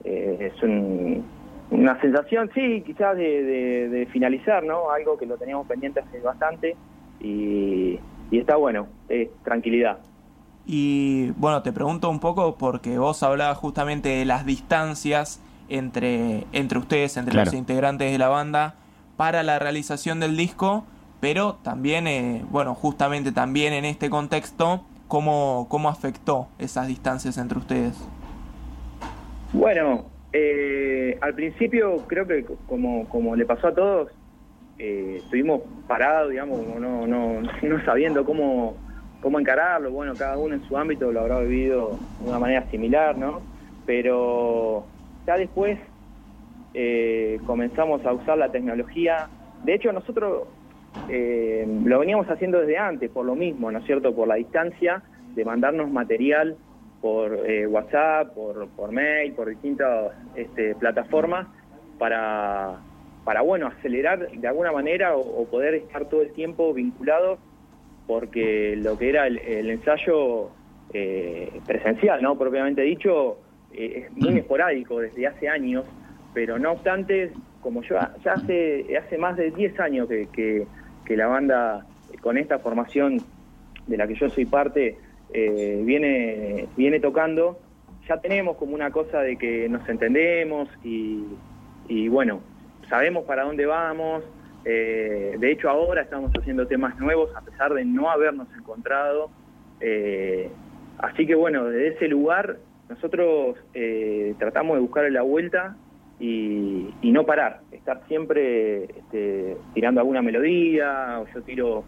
eh, 0.04 0.52
es 0.52 0.62
un- 0.62 1.24
una 1.70 2.00
sensación, 2.00 2.50
sí, 2.54 2.82
quizás 2.86 3.16
de, 3.16 4.06
finalizar, 4.12 4.62
¿no? 4.62 4.90
Algo 4.90 5.16
que 5.16 5.26
lo 5.26 5.36
teníamos 5.36 5.66
pendiente 5.66 6.00
hace 6.00 6.20
bastante 6.20 6.76
y, 7.20 7.98
y 8.30 8.38
está 8.38 8.56
bueno, 8.56 8.86
es 9.08 9.28
tranquilidad. 9.42 9.98
Y 10.66 11.30
bueno, 11.36 11.62
te 11.62 11.72
pregunto 11.72 12.08
un 12.10 12.20
poco 12.20 12.56
porque 12.56 12.96
vos 12.98 13.22
hablabas 13.22 13.58
justamente 13.58 14.08
de 14.10 14.24
las 14.24 14.46
distancias 14.46 15.40
entre, 15.68 16.44
entre 16.52 16.78
ustedes, 16.78 17.16
entre 17.16 17.32
Claro. 17.32 17.46
los 17.46 17.54
integrantes 17.54 18.10
de 18.12 18.18
la 18.18 18.28
banda, 18.28 18.74
para 19.16 19.42
la 19.42 19.58
realización 19.58 20.20
del 20.20 20.36
disco, 20.36 20.84
pero 21.20 21.54
también, 21.62 22.06
eh, 22.06 22.44
bueno, 22.50 22.74
justamente 22.74 23.32
también 23.32 23.72
en 23.72 23.84
este 23.84 24.10
contexto, 24.10 24.84
¿cómo, 25.08 25.66
cómo 25.68 25.88
afectó 25.88 26.48
esas 26.58 26.88
distancias 26.88 27.38
entre 27.38 27.58
ustedes? 27.58 27.96
Bueno, 29.52 30.06
eh, 30.32 31.16
al 31.20 31.34
principio 31.34 31.98
creo 32.08 32.26
que 32.26 32.44
como, 32.66 33.08
como 33.08 33.36
le 33.36 33.46
pasó 33.46 33.68
a 33.68 33.74
todos, 33.74 34.10
eh, 34.78 35.20
estuvimos 35.22 35.60
parados, 35.86 36.30
digamos, 36.30 36.58
como 36.58 36.80
no, 36.80 37.06
no, 37.06 37.40
no 37.40 37.84
sabiendo 37.84 38.24
cómo, 38.24 38.74
cómo 39.20 39.38
encararlo. 39.38 39.92
Bueno, 39.92 40.14
cada 40.18 40.36
uno 40.36 40.56
en 40.56 40.64
su 40.66 40.76
ámbito 40.76 41.12
lo 41.12 41.20
habrá 41.20 41.38
vivido 41.38 41.96
de 42.20 42.28
una 42.28 42.40
manera 42.40 42.68
similar, 42.70 43.16
¿no? 43.16 43.40
Pero 43.86 44.86
ya 45.26 45.36
después 45.36 45.78
eh, 46.74 47.38
comenzamos 47.46 48.04
a 48.04 48.12
usar 48.12 48.36
la 48.36 48.50
tecnología. 48.50 49.28
De 49.64 49.74
hecho, 49.74 49.92
nosotros 49.92 50.48
eh, 51.08 51.66
lo 51.84 52.00
veníamos 52.00 52.28
haciendo 52.28 52.60
desde 52.60 52.78
antes, 52.78 53.10
por 53.10 53.24
lo 53.24 53.34
mismo, 53.34 53.70
¿no 53.70 53.78
es 53.78 53.84
cierto? 53.86 54.14
Por 54.14 54.28
la 54.28 54.34
distancia 54.34 55.02
de 55.34 55.44
mandarnos 55.44 55.90
material 55.90 56.56
por 57.00 57.48
eh, 57.48 57.66
WhatsApp, 57.66 58.34
por, 58.34 58.68
por 58.70 58.90
mail, 58.90 59.34
por 59.34 59.48
distintas 59.48 60.12
este, 60.34 60.74
plataformas 60.74 61.46
para, 61.98 62.78
para, 63.24 63.42
bueno, 63.42 63.68
acelerar 63.68 64.30
de 64.30 64.48
alguna 64.48 64.72
manera 64.72 65.16
o, 65.16 65.44
poder 65.46 65.74
estar 65.74 66.06
todo 66.06 66.22
el 66.22 66.32
tiempo 66.32 66.72
vinculados 66.72 67.38
porque 68.06 68.74
lo 68.76 68.98
que 68.98 69.10
era 69.10 69.26
el, 69.26 69.70
ensayo 69.70 70.50
presencial, 71.66 72.22
¿no? 72.22 72.38
Propiamente 72.38 72.82
dicho, 72.82 73.38
eh, 73.76 74.06
es 74.06 74.16
muy 74.16 74.38
esporádico 74.38 75.00
desde 75.00 75.26
hace 75.26 75.48
años, 75.48 75.84
pero 76.32 76.58
no 76.58 76.72
obstante, 76.72 77.32
como 77.60 77.82
yo 77.82 77.96
ya 78.24 78.32
hace, 78.32 78.96
hace 78.96 79.18
más 79.18 79.36
de 79.36 79.50
10 79.50 79.80
años 79.80 80.08
que, 80.08 80.66
que, 81.04 81.16
la 81.16 81.26
banda 81.26 81.86
eh, 82.12 82.16
con 82.18 82.38
esta 82.38 82.58
formación 82.58 83.18
de 83.86 83.96
la 83.96 84.06
que 84.06 84.14
yo 84.14 84.28
soy 84.30 84.46
parte 84.46 84.96
eh, 85.32 85.82
viene, 85.84 86.68
viene 86.76 87.00
tocando, 87.00 87.58
ya 88.08 88.20
tenemos 88.20 88.56
como 88.56 88.74
una 88.74 88.90
cosa 88.90 89.20
de 89.20 89.36
que 89.36 89.68
nos 89.68 89.88
entendemos 89.88 90.68
y, 90.84 91.24
y 91.88 92.08
bueno, 92.08 92.40
sabemos 92.88 93.24
para 93.24 93.44
dónde 93.44 93.66
vamos. 93.66 94.24
De 94.64 95.52
hecho, 95.52 95.68
ahora 95.68 96.00
estamos 96.00 96.30
haciendo 96.38 96.66
temas 96.66 96.98
nuevos 96.98 97.28
a 97.36 97.42
pesar 97.42 97.74
de 97.74 97.84
no 97.84 98.10
habernos 98.10 98.48
encontrado. 98.56 99.30
Así 100.98 101.26
que 101.26 101.34
bueno, 101.34 101.64
desde 101.64 101.96
ese 101.96 102.08
lugar 102.08 102.56
nosotros 102.94 103.56
eh, 103.74 104.34
tratamos 104.38 104.76
de 104.76 104.80
buscarle 104.82 105.10
la 105.10 105.22
vuelta 105.22 105.76
y, 106.20 106.88
y 107.02 107.10
no 107.12 107.24
parar. 107.24 107.60
estar 107.72 108.00
siempre 108.08 108.84
este, 108.84 109.56
tirando 109.74 110.00
alguna 110.00 110.22
melodía, 110.22 111.20
o 111.20 111.26
yo 111.34 111.42
tiro 111.42 111.84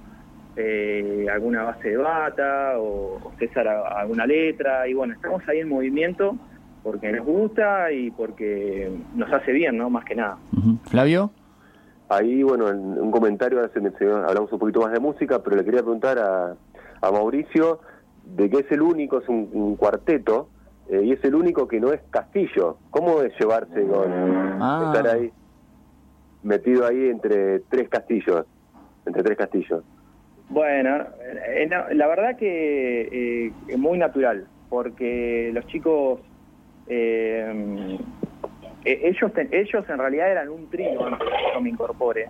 eh, 0.56 1.26
alguna 1.32 1.62
base 1.64 1.90
de 1.90 1.96
bata, 1.96 2.78
o, 2.78 3.18
o 3.22 3.32
César 3.38 3.68
a- 3.68 4.00
alguna 4.00 4.26
letra, 4.26 4.88
y 4.88 4.94
bueno, 4.94 5.14
estamos 5.14 5.46
ahí 5.48 5.60
en 5.60 5.68
movimiento 5.68 6.36
porque 6.82 7.10
nos 7.12 7.26
gusta 7.26 7.90
y 7.92 8.10
porque 8.12 8.90
nos 9.14 9.32
hace 9.32 9.52
bien, 9.52 9.76
¿no? 9.76 9.90
Más 9.90 10.04
que 10.04 10.14
nada. 10.14 10.38
Flavio. 10.84 11.30
Ahí, 12.08 12.42
bueno, 12.44 12.68
en 12.68 12.78
un 12.78 13.10
comentario 13.10 13.58
ahora 13.58 13.72
se 13.72 13.80
mencionó- 13.80 14.24
hablamos 14.28 14.52
un 14.52 14.58
poquito 14.60 14.80
más 14.80 14.92
de 14.92 15.00
música, 15.00 15.42
pero 15.42 15.56
le 15.56 15.64
quería 15.64 15.80
preguntar 15.82 16.18
a, 16.18 16.54
a 17.00 17.10
Mauricio 17.10 17.80
de 18.24 18.48
que 18.48 18.58
es 18.58 18.70
el 18.70 18.82
único, 18.82 19.18
es 19.18 19.28
un, 19.28 19.48
un 19.52 19.76
cuarteto, 19.76 20.48
eh, 20.90 21.02
y 21.04 21.12
es 21.12 21.24
el 21.24 21.34
único 21.34 21.66
que 21.66 21.80
no 21.80 21.92
es 21.92 22.00
Castillo. 22.10 22.78
¿Cómo 22.90 23.22
es 23.22 23.32
llevarse 23.38 23.82
con 23.86 24.12
Ah. 24.62 24.92
estar 24.94 25.14
ahí 25.16 25.30
metido 26.42 26.86
ahí 26.86 27.08
entre 27.08 27.60
tres 27.70 27.88
castillos? 27.88 28.46
Entre 29.04 29.22
tres 29.22 29.36
castillos. 29.38 29.84
Bueno, 30.48 31.06
eh, 31.48 31.66
no, 31.68 31.88
la 31.94 32.06
verdad 32.06 32.36
que 32.36 33.02
eh, 33.46 33.52
es 33.68 33.78
muy 33.78 33.98
natural, 33.98 34.46
porque 34.68 35.50
los 35.52 35.66
chicos, 35.66 36.20
eh, 36.88 37.98
eh, 38.84 39.00
ellos, 39.04 39.32
te- 39.32 39.48
ellos 39.60 39.84
en 39.88 39.98
realidad 39.98 40.30
eran 40.30 40.48
un 40.48 40.68
trío 40.68 41.04
antes 41.04 41.18
de 41.26 41.32
que 41.32 41.52
yo 41.54 41.60
me 41.60 41.70
incorpore. 41.70 42.28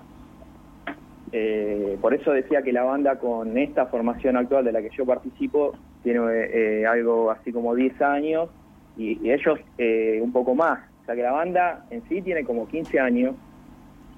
Eh, 1.32 1.98
por 2.00 2.14
eso 2.14 2.30
decía 2.32 2.62
que 2.62 2.72
la 2.72 2.84
banda 2.84 3.18
con 3.18 3.58
esta 3.58 3.86
formación 3.86 4.36
actual 4.36 4.64
de 4.64 4.72
la 4.72 4.80
que 4.80 4.90
yo 4.96 5.04
participo 5.04 5.72
tiene 6.06 6.20
eh, 6.30 6.86
algo 6.86 7.32
así 7.32 7.50
como 7.50 7.74
10 7.74 8.00
años 8.00 8.48
y, 8.96 9.18
y 9.26 9.32
ellos 9.32 9.58
eh, 9.76 10.20
un 10.22 10.30
poco 10.30 10.54
más. 10.54 10.78
O 11.02 11.04
sea 11.04 11.16
que 11.16 11.22
la 11.22 11.32
banda 11.32 11.84
en 11.90 12.00
sí 12.08 12.22
tiene 12.22 12.44
como 12.44 12.68
15 12.68 13.00
años 13.00 13.34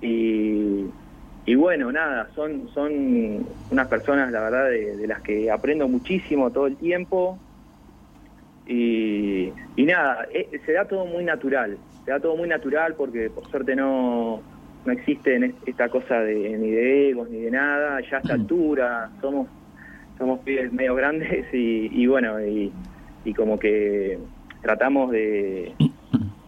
y, 0.02 0.84
y 1.46 1.54
bueno, 1.54 1.90
nada, 1.90 2.28
son, 2.34 2.68
son 2.74 3.46
unas 3.70 3.88
personas, 3.88 4.30
la 4.30 4.40
verdad, 4.40 4.68
de, 4.68 4.98
de 4.98 5.06
las 5.06 5.22
que 5.22 5.50
aprendo 5.50 5.88
muchísimo 5.88 6.50
todo 6.50 6.66
el 6.66 6.76
tiempo. 6.76 7.38
Y, 8.66 9.50
y 9.76 9.84
nada, 9.86 10.28
eh, 10.30 10.60
se 10.66 10.72
da 10.72 10.84
todo 10.84 11.06
muy 11.06 11.24
natural, 11.24 11.78
se 12.04 12.10
da 12.10 12.20
todo 12.20 12.36
muy 12.36 12.50
natural 12.50 12.96
porque 12.98 13.30
por 13.30 13.50
suerte 13.50 13.74
no, 13.74 14.42
no 14.84 14.92
existe 14.92 15.54
esta 15.64 15.88
cosa 15.88 16.20
de, 16.20 16.34
ni 16.58 16.70
de 16.70 17.08
egos 17.08 17.30
ni 17.30 17.40
de 17.40 17.50
nada, 17.50 17.98
ya 18.10 18.18
a 18.18 18.20
esta 18.20 18.34
altura 18.34 19.08
somos 19.22 19.48
somos 20.18 20.40
pibes 20.40 20.72
medio 20.72 20.94
grandes 20.94 21.46
y, 21.52 21.88
y 21.92 22.06
bueno, 22.06 22.44
y, 22.44 22.72
y 23.24 23.34
como 23.34 23.58
que 23.58 24.18
tratamos 24.62 25.10
de, 25.10 25.72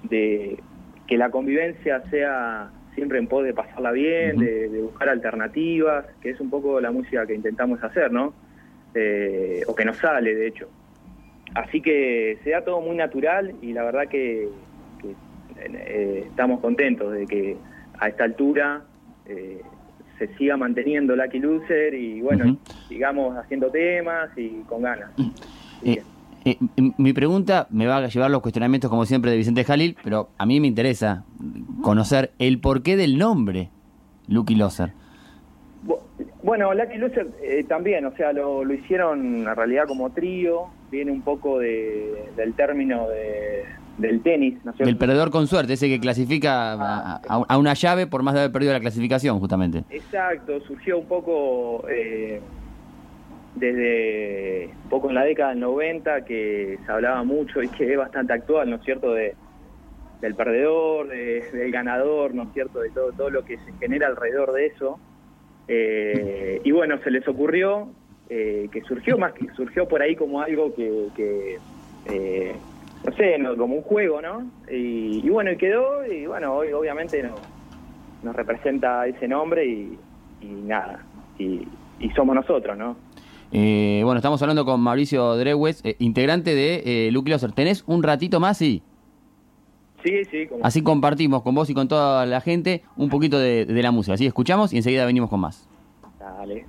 de 0.05 0.59
que 1.07 1.17
la 1.17 1.31
convivencia 1.31 2.03
sea 2.11 2.71
siempre 2.95 3.19
en 3.19 3.29
pos 3.29 3.45
de 3.45 3.55
pasarla 3.55 3.93
bien, 3.93 4.37
de, 4.39 4.69
de 4.69 4.81
buscar 4.83 5.09
alternativas, 5.09 6.07
que 6.21 6.31
es 6.31 6.41
un 6.41 6.51
poco 6.51 6.81
la 6.81 6.91
música 6.91 7.27
que 7.27 7.35
intentamos 7.35 7.83
hacer, 7.83 8.13
¿no? 8.13 8.35
Eh, 8.95 9.63
o 9.67 9.75
que 9.75 9.85
nos 9.85 9.97
sale, 9.99 10.35
de 10.35 10.49
hecho. 10.49 10.69
Así 11.55 11.81
que 11.81 12.39
se 12.45 12.51
da 12.51 12.65
todo 12.65 12.81
muy 12.81 12.97
natural 12.97 13.55
y 13.63 13.73
la 13.73 13.85
verdad 13.85 14.09
que, 14.09 14.49
que, 15.01 15.15
eh, 15.73 16.25
estamos 16.29 16.61
contentos 16.61 17.13
de 17.13 17.27
que 17.27 17.57
a 17.99 18.09
esta 18.09 18.25
altura 18.25 18.83
eh, 19.27 19.63
se 20.21 20.29
siga 20.37 20.57
manteniendo 20.57 21.17
Lucky 21.17 21.39
Loser 21.41 21.95
y 21.95 22.21
bueno, 22.21 22.45
Ujú. 22.45 22.59
sigamos 22.89 23.37
haciendo 23.37 23.71
temas 23.71 24.29
y 24.37 24.61
con 24.69 24.83
ganas. 24.83 25.11
Así 25.15 25.33
Eh, 25.85 26.03
eh, 26.45 26.57
mi 26.99 27.13
pregunta 27.13 27.67
me 27.71 27.87
va 27.87 27.97
a 27.97 28.07
llevar 28.07 28.31
los 28.31 28.41
cuestionamientos 28.43 28.89
como 28.91 29.05
siempre 29.07 29.31
de 29.31 29.37
Vicente 29.39 29.65
Jalil, 29.65 29.97
pero 30.05 30.29
a 30.39 30.47
mí 30.47 30.61
me 30.61 30.67
interesa 30.69 31.25
conocer 31.83 32.31
el 32.39 32.61
porqué 32.61 32.97
del 32.97 33.17
nombre 33.19 33.71
Lucky 34.29 34.55
Loser. 34.55 34.93
Bu- 35.87 35.99
Bueno, 36.43 36.73
Lucky 36.75 36.99
Loser 36.99 37.29
eh, 37.43 37.65
también, 37.65 38.05
o 38.07 38.15
sea, 38.17 38.33
lo, 38.35 38.63
lo 38.65 38.73
hicieron 38.75 39.47
en 39.49 39.57
realidad 39.57 39.85
como 39.89 40.11
trío, 40.11 40.67
viene 40.91 41.11
un 41.13 41.23
poco 41.23 41.59
de, 41.59 42.31
del 42.37 42.53
término 42.55 43.09
de, 43.09 43.65
del 44.01 44.23
tenis, 44.23 44.59
¿no? 44.65 44.73
Del 44.79 44.97
perdedor 44.97 45.31
con 45.31 45.47
suerte, 45.47 45.75
ese 45.75 45.89
que 45.89 46.01
clasifica 46.01 46.73
a, 46.73 47.17
a- 47.17 47.45
a 47.49 47.59
una 47.59 47.75
llave 47.75 48.07
por 48.07 48.23
más 48.23 48.35
de 48.35 48.41
haber 48.41 48.53
perdido 48.53 48.73
la 48.73 48.81
clasificación, 48.81 49.39
justamente. 49.39 49.85
Exacto, 49.91 50.61
surgió 50.67 50.99
un 50.99 51.07
poco 51.07 51.87
eh, 51.89 52.41
desde 53.55 54.75
un 54.85 54.89
poco 54.89 55.09
en 55.09 55.15
la 55.17 55.25
década 55.25 55.51
del 55.51 55.61
90 55.61 56.25
que 56.25 56.79
se 56.85 56.93
hablaba 56.93 57.23
mucho 57.25 57.63
y 57.63 57.69
que 57.69 57.93
es 57.93 57.99
bastante 57.99 58.33
actual, 58.33 58.71
¿no 58.71 58.77
es 58.77 58.83
cierto? 58.85 59.13
De, 59.13 59.35
del 60.21 60.35
perdedor, 60.35 61.09
de- 61.09 61.51
del 61.53 61.71
ganador, 61.73 62.35
¿no 62.35 62.45
es 62.45 62.53
cierto? 62.53 62.81
De 62.81 62.91
todo, 62.91 63.13
todo 63.13 63.31
lo 63.31 63.45
que 63.45 63.57
se 63.59 63.73
genera 63.79 64.07
alrededor 64.09 64.53
de 64.53 64.67
eso. 64.67 65.01
Eh, 65.69 66.61
y 66.65 66.71
bueno, 66.73 66.99
se 67.05 67.11
les 67.11 67.27
ocurrió 67.29 67.93
eh, 68.29 68.69
que 68.73 68.81
surgió 68.83 69.19
más 69.19 69.33
que 69.35 69.47
surgió 69.55 69.87
por 69.87 70.03
ahí 70.03 70.17
como 70.17 70.41
algo 70.41 70.75
que, 70.75 70.91
que, 71.15 71.59
eh, 72.07 72.57
no 73.05 73.13
sé, 73.17 73.39
no, 73.39 73.57
como 73.57 73.77
un 73.77 73.83
juego, 73.83 74.21
¿no? 74.21 74.51
Y, 74.71 75.21
y 75.25 75.29
bueno, 75.29 75.53
y 75.53 75.57
quedó, 75.57 76.05
y 76.07 76.27
bueno, 76.27 76.55
hoy 76.55 76.73
obviamente 76.73 77.23
no, 77.23 77.35
nos 78.23 78.37
representa 78.37 79.07
ese 79.07 79.27
nombre 79.27 79.67
y, 79.67 79.99
y 80.43 80.47
nada, 80.47 81.05
y, 81.39 81.67
y 81.99 82.11
somos 82.11 82.35
nosotros, 82.35 82.77
¿no? 82.77 82.97
Eh, 83.53 84.03
bueno, 84.05 84.19
estamos 84.19 84.41
hablando 84.43 84.65
con 84.65 84.81
Mauricio 84.81 85.37
Drewes, 85.37 85.81
eh, 85.85 85.97
integrante 85.99 86.55
de 86.55 87.09
eh, 87.09 87.11
Lucky 87.11 87.31
Loser. 87.31 87.53
¿Tenés 87.53 87.83
un 87.87 88.03
ratito 88.03 88.39
más? 88.39 88.59
Sí. 88.59 88.83
Sí, 90.05 90.25
sí, 90.31 90.47
como 90.47 90.65
Así 90.65 90.83
compartimos 90.83 91.43
con 91.43 91.55
vos 91.55 91.69
y 91.69 91.75
con 91.75 91.87
toda 91.89 92.25
la 92.25 92.41
gente 92.41 92.83
un 92.97 93.11
poquito 93.11 93.39
de, 93.39 93.67
de 93.67 93.83
la 93.83 93.91
música. 93.91 94.15
Así 94.15 94.25
escuchamos 94.25 94.73
y 94.73 94.79
enseguida 94.79 95.05
venimos 95.05 95.29
con 95.29 95.41
más. 95.41 95.69
dale. 96.19 96.65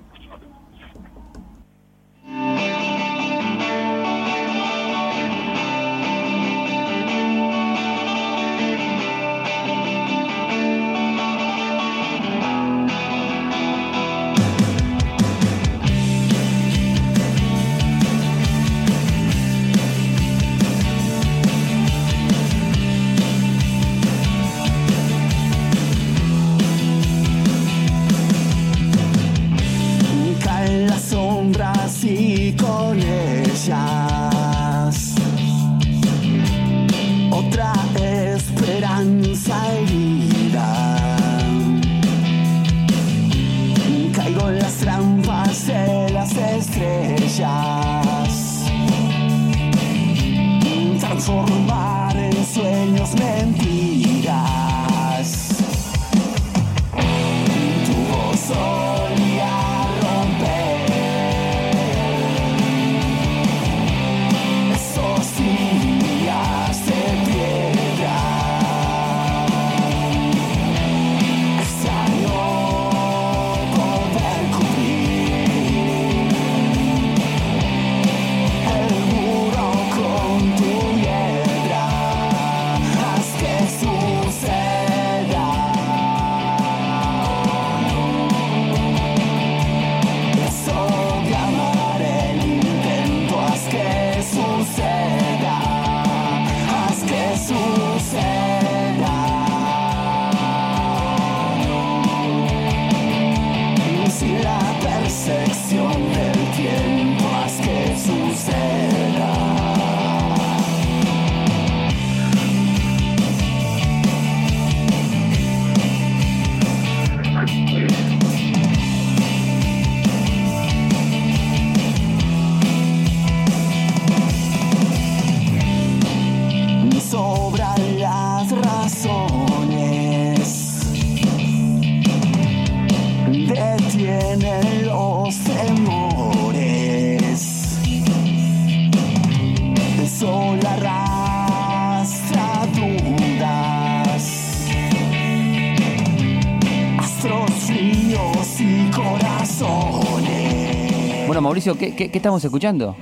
¿Qué, 151.78 152.10
estamos 152.14 152.44
escuchando? 152.44 152.96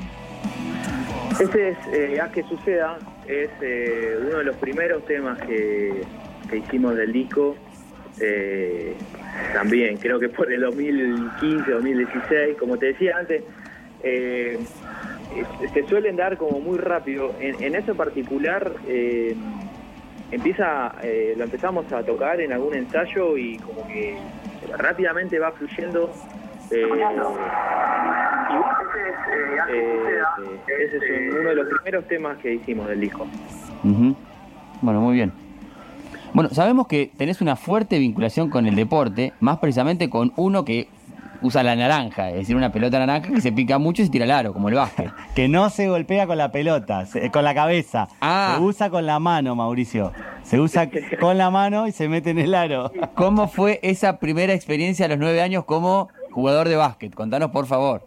Ese 1.40 1.70
es 1.70 1.78
eh, 1.94 2.20
Haz 2.22 2.32
que 2.32 2.44
suceda, 2.44 2.98
es 3.26 3.50
eh, 3.62 4.18
uno 4.28 4.40
de 4.40 4.44
los 4.44 4.56
primeros 4.58 5.06
temas 5.06 5.40
que, 5.40 6.02
hicimos 6.52 6.96
del 6.96 7.14
disco. 7.14 7.56
Eh, 8.20 8.96
también, 9.54 9.98
creo 9.98 10.20
que 10.20 10.28
por 10.28 10.52
el 10.52 10.62
2015, 10.62 11.72
2016, 11.72 12.58
como 12.58 12.78
te 12.78 12.88
decía 12.88 13.16
antes, 13.18 13.44
eh, 14.04 14.60
se 15.74 15.88
suelen 15.88 16.18
dar 16.18 16.38
como 16.38 16.60
muy 16.60 16.78
rápido. 16.78 17.34
En, 17.40 17.64
en 17.64 17.76
eso 17.76 17.92
en 17.92 17.98
particular, 17.98 18.72
empieza, 20.32 20.96
lo 21.38 21.44
empezamos 21.44 21.92
a 21.94 22.04
tocar 22.04 22.42
en 22.42 22.52
algún 22.52 22.76
ensayo 22.76 23.38
y 23.38 23.58
como 23.58 23.88
que 23.88 24.18
rápidamente 24.78 25.40
va 25.40 25.52
fluyendo. 25.52 26.12
Eh, 29.72 30.22
ese 30.86 30.98
es 30.98 31.34
un- 31.34 31.40
uno 31.40 31.50
de 31.50 31.56
los 31.56 31.68
primeros 31.68 32.08
temas 32.08 32.38
que 32.38 32.54
hicimos 32.56 32.88
del 32.88 33.02
disco. 33.02 33.28
Ujú. 33.84 34.16
Bueno, 34.82 35.02
muy 35.02 35.16
bien. 35.16 35.32
Bueno, 36.34 36.50
sabemos 36.52 36.88
que 36.88 37.12
tenés 37.18 37.42
una 37.42 37.56
fuerte 37.56 37.98
vinculación 38.00 38.50
con 38.50 38.68
el 38.68 38.76
deporte, 38.76 39.34
más 39.40 39.58
precisamente 39.58 40.10
con 40.10 40.32
uno 40.36 40.64
que 40.64 40.88
usa 41.42 41.64
la 41.64 41.74
naranja, 41.76 42.30
es 42.30 42.36
decir, 42.36 42.56
una 42.58 42.72
pelota 42.72 43.00
naranja 43.00 43.32
que 43.34 43.40
se 43.42 43.52
pica 43.54 43.78
mucho 43.80 44.02
y 44.02 44.06
se 44.06 44.12
tira 44.12 44.26
al 44.26 44.32
aro, 44.32 44.54
como 44.54 44.70
el 44.70 44.76
básquet. 44.76 45.10
Que 45.36 45.48
no 45.48 45.70
se 45.70 45.88
golpea 45.88 46.28
con 46.28 46.38
la 46.38 46.52
pelota, 46.52 47.06
se- 47.06 47.32
con 47.32 47.44
la 47.46 47.54
cabeza. 47.56 48.10
Ah. 48.22 48.56
Se 48.58 48.62
usa 48.62 48.90
con 48.90 49.06
la 49.06 49.20
mano, 49.20 49.56
Mauricio. 49.56 50.12
Se 50.44 50.60
usa 50.60 50.90
con 51.20 51.38
la 51.38 51.50
mano 51.50 51.88
y 51.88 51.92
se 51.94 52.10
mete 52.10 52.32
en 52.32 52.40
el 52.40 52.54
aro. 52.54 52.92
¿Cómo 53.16 53.48
fue 53.48 53.80
esa 53.84 54.20
primera 54.20 54.54
experiencia 54.54 55.06
a 55.06 55.10
los 55.10 55.18
nueve 55.18 55.42
años 55.42 55.64
como 55.66 56.10
jugador 56.32 56.68
de 56.68 56.76
básquet? 56.76 57.14
Contanos, 57.16 57.52
por 57.52 57.66
favor. 57.66 58.04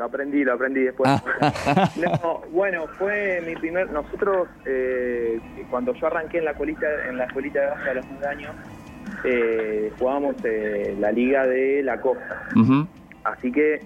Lo 0.00 0.06
aprendí, 0.06 0.44
lo 0.44 0.54
aprendí 0.54 0.80
después. 0.80 1.10
Ah. 1.10 1.90
No, 2.22 2.40
bueno, 2.52 2.86
fue 2.98 3.42
mi 3.46 3.54
primer. 3.54 3.90
Nosotros, 3.90 4.48
eh, 4.64 5.38
cuando 5.68 5.92
yo 5.92 6.06
arranqué 6.06 6.38
en 6.38 6.46
la 6.46 6.54
colita, 6.54 6.86
en 7.06 7.18
la 7.18 7.24
escuelita 7.24 7.60
de 7.60 7.66
básquet 7.66 7.88
a 7.88 7.94
los 7.94 8.06
nueve 8.08 8.26
años, 8.26 8.54
eh, 9.24 9.92
jugábamos 9.98 10.36
eh, 10.44 10.96
la 10.98 11.12
liga 11.12 11.46
de 11.46 11.82
la 11.82 12.00
costa. 12.00 12.48
Así 13.24 13.52
que, 13.52 13.82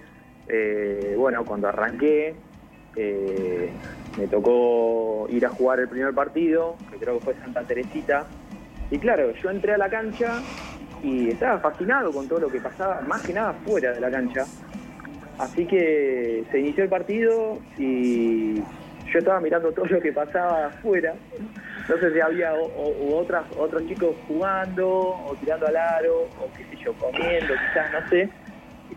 eh, 0.47 1.15
bueno, 1.17 1.43
cuando 1.43 1.67
arranqué, 1.67 2.33
eh, 2.95 3.69
me 4.17 4.27
tocó 4.27 5.27
ir 5.29 5.45
a 5.45 5.49
jugar 5.49 5.81
el 5.81 5.89
primer 5.89 6.13
partido, 6.13 6.77
que 6.89 6.97
creo 6.97 7.19
que 7.19 7.25
fue 7.25 7.33
Santa 7.43 7.63
Teresita. 7.63 8.25
Y 8.89 8.99
claro, 8.99 9.33
yo 9.33 9.49
entré 9.49 9.73
a 9.73 9.77
la 9.77 9.89
cancha 9.89 10.41
y 11.03 11.31
estaba 11.31 11.59
fascinado 11.59 12.13
con 12.13 12.29
todo 12.29 12.39
lo 12.39 12.47
que 12.47 12.61
pasaba, 12.61 13.01
más 13.01 13.21
que 13.21 13.33
nada 13.33 13.51
fuera 13.65 13.91
de 13.91 13.99
la 13.99 14.09
cancha. 14.09 14.45
Así 15.37 15.65
que 15.65 16.43
se 16.51 16.59
inició 16.59 16.83
el 16.83 16.89
partido 16.89 17.59
y 17.77 18.55
yo 18.55 19.19
estaba 19.19 19.39
mirando 19.39 19.71
todo 19.71 19.85
lo 19.85 19.99
que 20.01 20.11
pasaba 20.11 20.67
afuera. 20.67 21.13
No 21.89 21.97
sé 21.97 22.13
si 22.13 22.19
había 22.19 22.53
otras, 22.53 23.45
otros 23.57 23.85
chicos 23.87 24.15
jugando 24.27 24.87
o 24.89 25.35
tirando 25.39 25.67
al 25.67 25.75
aro 25.75 26.21
o 26.39 26.49
qué 26.57 26.63
sé 26.65 26.83
yo, 26.83 26.93
comiendo, 26.93 27.53
quizás, 27.53 27.91
no 27.91 28.09
sé. 28.09 28.29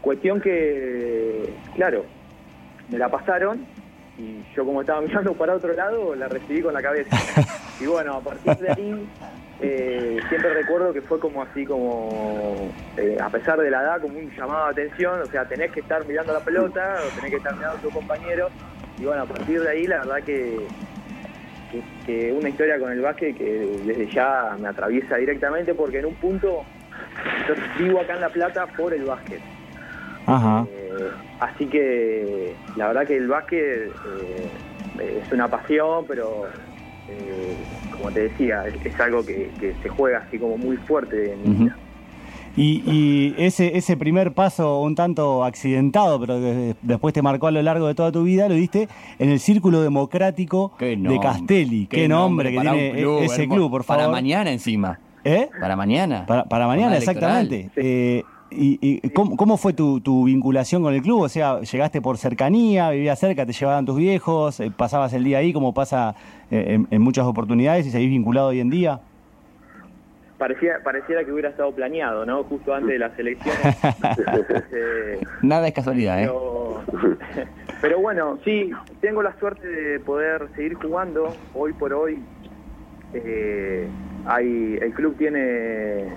Cuestión 0.00 0.40
que, 0.40 1.52
claro, 1.74 2.04
me 2.88 2.98
la 2.98 3.08
pasaron 3.08 3.66
y 4.16 4.42
yo 4.54 4.64
como 4.64 4.80
estaba 4.80 5.00
mirando 5.06 5.34
para 5.34 5.54
otro 5.54 5.72
lado, 5.74 6.14
la 6.14 6.28
recibí 6.28 6.62
con 6.62 6.74
la 6.74 6.82
cabeza. 6.82 7.16
Y 7.80 7.86
bueno, 7.86 8.14
a 8.14 8.20
partir 8.20 8.56
de 8.56 8.70
ahí, 8.70 9.08
eh, 9.60 10.18
siempre 10.28 10.54
recuerdo 10.54 10.92
que 10.92 11.02
fue 11.02 11.20
como 11.20 11.42
así, 11.42 11.64
como, 11.64 12.70
eh, 12.96 13.16
a 13.20 13.28
pesar 13.28 13.58
de 13.58 13.70
la 13.70 13.82
edad, 13.82 14.00
como 14.00 14.18
un 14.18 14.30
llamado 14.30 14.66
de 14.66 14.72
atención, 14.72 15.20
o 15.22 15.26
sea, 15.26 15.46
tenés 15.46 15.70
que 15.72 15.80
estar 15.80 16.06
mirando 16.06 16.32
la 16.32 16.40
pelota 16.40 16.96
o 17.06 17.14
tenés 17.16 17.30
que 17.30 17.36
estar 17.36 17.54
mirando 17.54 17.78
a 17.78 17.80
tu 17.80 17.90
compañero. 17.90 18.48
Y 18.98 19.04
bueno, 19.04 19.22
a 19.22 19.26
partir 19.26 19.60
de 19.60 19.68
ahí, 19.68 19.86
la 19.86 19.98
verdad 19.98 20.22
que, 20.24 20.58
que, 21.70 21.82
que 22.04 22.32
una 22.32 22.48
historia 22.48 22.78
con 22.78 22.90
el 22.90 23.00
básquet 23.00 23.36
que 23.36 23.80
desde 23.84 24.06
ya 24.10 24.56
me 24.58 24.68
atraviesa 24.68 25.16
directamente 25.16 25.74
porque 25.74 26.00
en 26.00 26.06
un 26.06 26.14
punto 26.14 26.64
yo 27.46 27.54
vivo 27.78 28.00
acá 28.00 28.14
en 28.14 28.20
La 28.22 28.28
Plata 28.30 28.66
por 28.66 28.92
el 28.92 29.04
básquet. 29.04 29.40
Ajá. 30.26 30.66
Eh, 30.70 31.10
así 31.40 31.66
que 31.66 32.54
la 32.76 32.88
verdad 32.88 33.06
que 33.06 33.16
el 33.16 33.28
básquet 33.28 33.90
es 34.98 35.32
una 35.32 35.48
pasión, 35.48 36.04
pero 36.06 36.46
eh, 37.10 37.54
como 37.90 38.10
te 38.10 38.20
decía, 38.28 38.64
es, 38.66 38.74
es 38.84 39.00
algo 39.00 39.24
que, 39.24 39.50
que 39.58 39.74
se 39.82 39.88
juega 39.88 40.18
así 40.18 40.38
como 40.38 40.56
muy 40.58 40.76
fuerte 40.76 41.32
en 41.32 41.42
mi 41.42 41.54
Ujú. 41.54 41.64
vida. 41.64 41.76
Y, 42.56 42.82
y 42.90 43.34
ese, 43.38 43.76
ese 43.76 43.96
primer 43.96 44.32
paso 44.32 44.80
un 44.80 44.96
tanto 44.96 45.44
accidentado, 45.44 46.18
pero 46.18 46.40
que 46.40 46.74
después 46.82 47.14
te 47.14 47.22
marcó 47.22 47.46
a 47.46 47.50
lo 47.52 47.62
largo 47.62 47.86
de 47.86 47.94
toda 47.94 48.10
tu 48.10 48.24
vida, 48.24 48.48
lo 48.48 48.54
diste 48.54 48.88
en 49.20 49.30
el 49.30 49.38
Círculo 49.38 49.80
Democrático 49.80 50.72
Qué 50.76 50.96
de 50.96 51.20
Castelli. 51.20 51.86
Qué, 51.86 52.08
nombre, 52.08 52.50
que 52.50 52.58
tiene 52.58 52.92
club, 52.94 53.22
ese 53.22 53.46
club, 53.46 53.70
por 53.70 53.84
favor. 53.84 54.02
Para 54.02 54.12
mañana 54.12 54.50
encima. 54.50 54.98
¿Eh? 55.22 55.48
Para 55.60 55.76
mañana. 55.76 56.26
Para, 56.26 56.44
para 56.44 56.66
mañana, 56.66 56.96
exactamente. 56.96 57.70
Eh, 57.76 58.24
¿Y, 58.50 58.78
y 58.80 59.10
cómo, 59.10 59.36
cómo 59.36 59.56
fue 59.58 59.74
tu, 59.74 60.00
tu 60.00 60.24
vinculación 60.24 60.82
con 60.82 60.94
el 60.94 61.02
club? 61.02 61.20
O 61.20 61.28
sea, 61.28 61.60
¿llegaste 61.60 62.00
por 62.00 62.16
cercanía, 62.16 62.90
vivías 62.90 63.18
cerca, 63.18 63.44
te 63.44 63.52
llevaban 63.52 63.84
tus 63.84 63.96
viejos, 63.96 64.60
eh, 64.60 64.70
pasabas 64.74 65.12
el 65.12 65.24
día 65.24 65.38
ahí 65.38 65.52
como 65.52 65.74
pasa 65.74 66.14
eh, 66.50 66.64
en, 66.68 66.88
en 66.90 67.02
muchas 67.02 67.26
oportunidades 67.26 67.86
y 67.86 67.90
seguís 67.90 68.08
vinculado 68.08 68.48
hoy 68.48 68.60
en 68.60 68.70
día? 68.70 69.00
Parecía, 70.38 70.74
pareciera 70.84 71.24
que 71.24 71.32
hubiera 71.32 71.48
estado 71.48 71.72
planeado, 71.72 72.24
¿no? 72.24 72.44
Justo 72.44 72.72
antes 72.72 72.90
de 72.90 72.98
las 72.98 73.18
elecciones. 73.18 73.76
Eh, 74.70 75.20
Nada 75.42 75.66
es 75.66 75.74
casualidad, 75.74 76.22
¿eh? 76.22 76.26
Pero, 76.26 76.84
pero 77.80 78.00
bueno, 78.00 78.38
sí, 78.44 78.70
tengo 79.00 79.22
la 79.22 79.36
suerte 79.38 79.66
de 79.66 80.00
poder 80.00 80.48
seguir 80.54 80.74
jugando. 80.74 81.34
Hoy 81.54 81.72
por 81.72 81.92
hoy, 81.92 82.18
eh, 83.14 83.88
hay, 84.26 84.78
el 84.80 84.92
club 84.92 85.16
tiene 85.16 86.14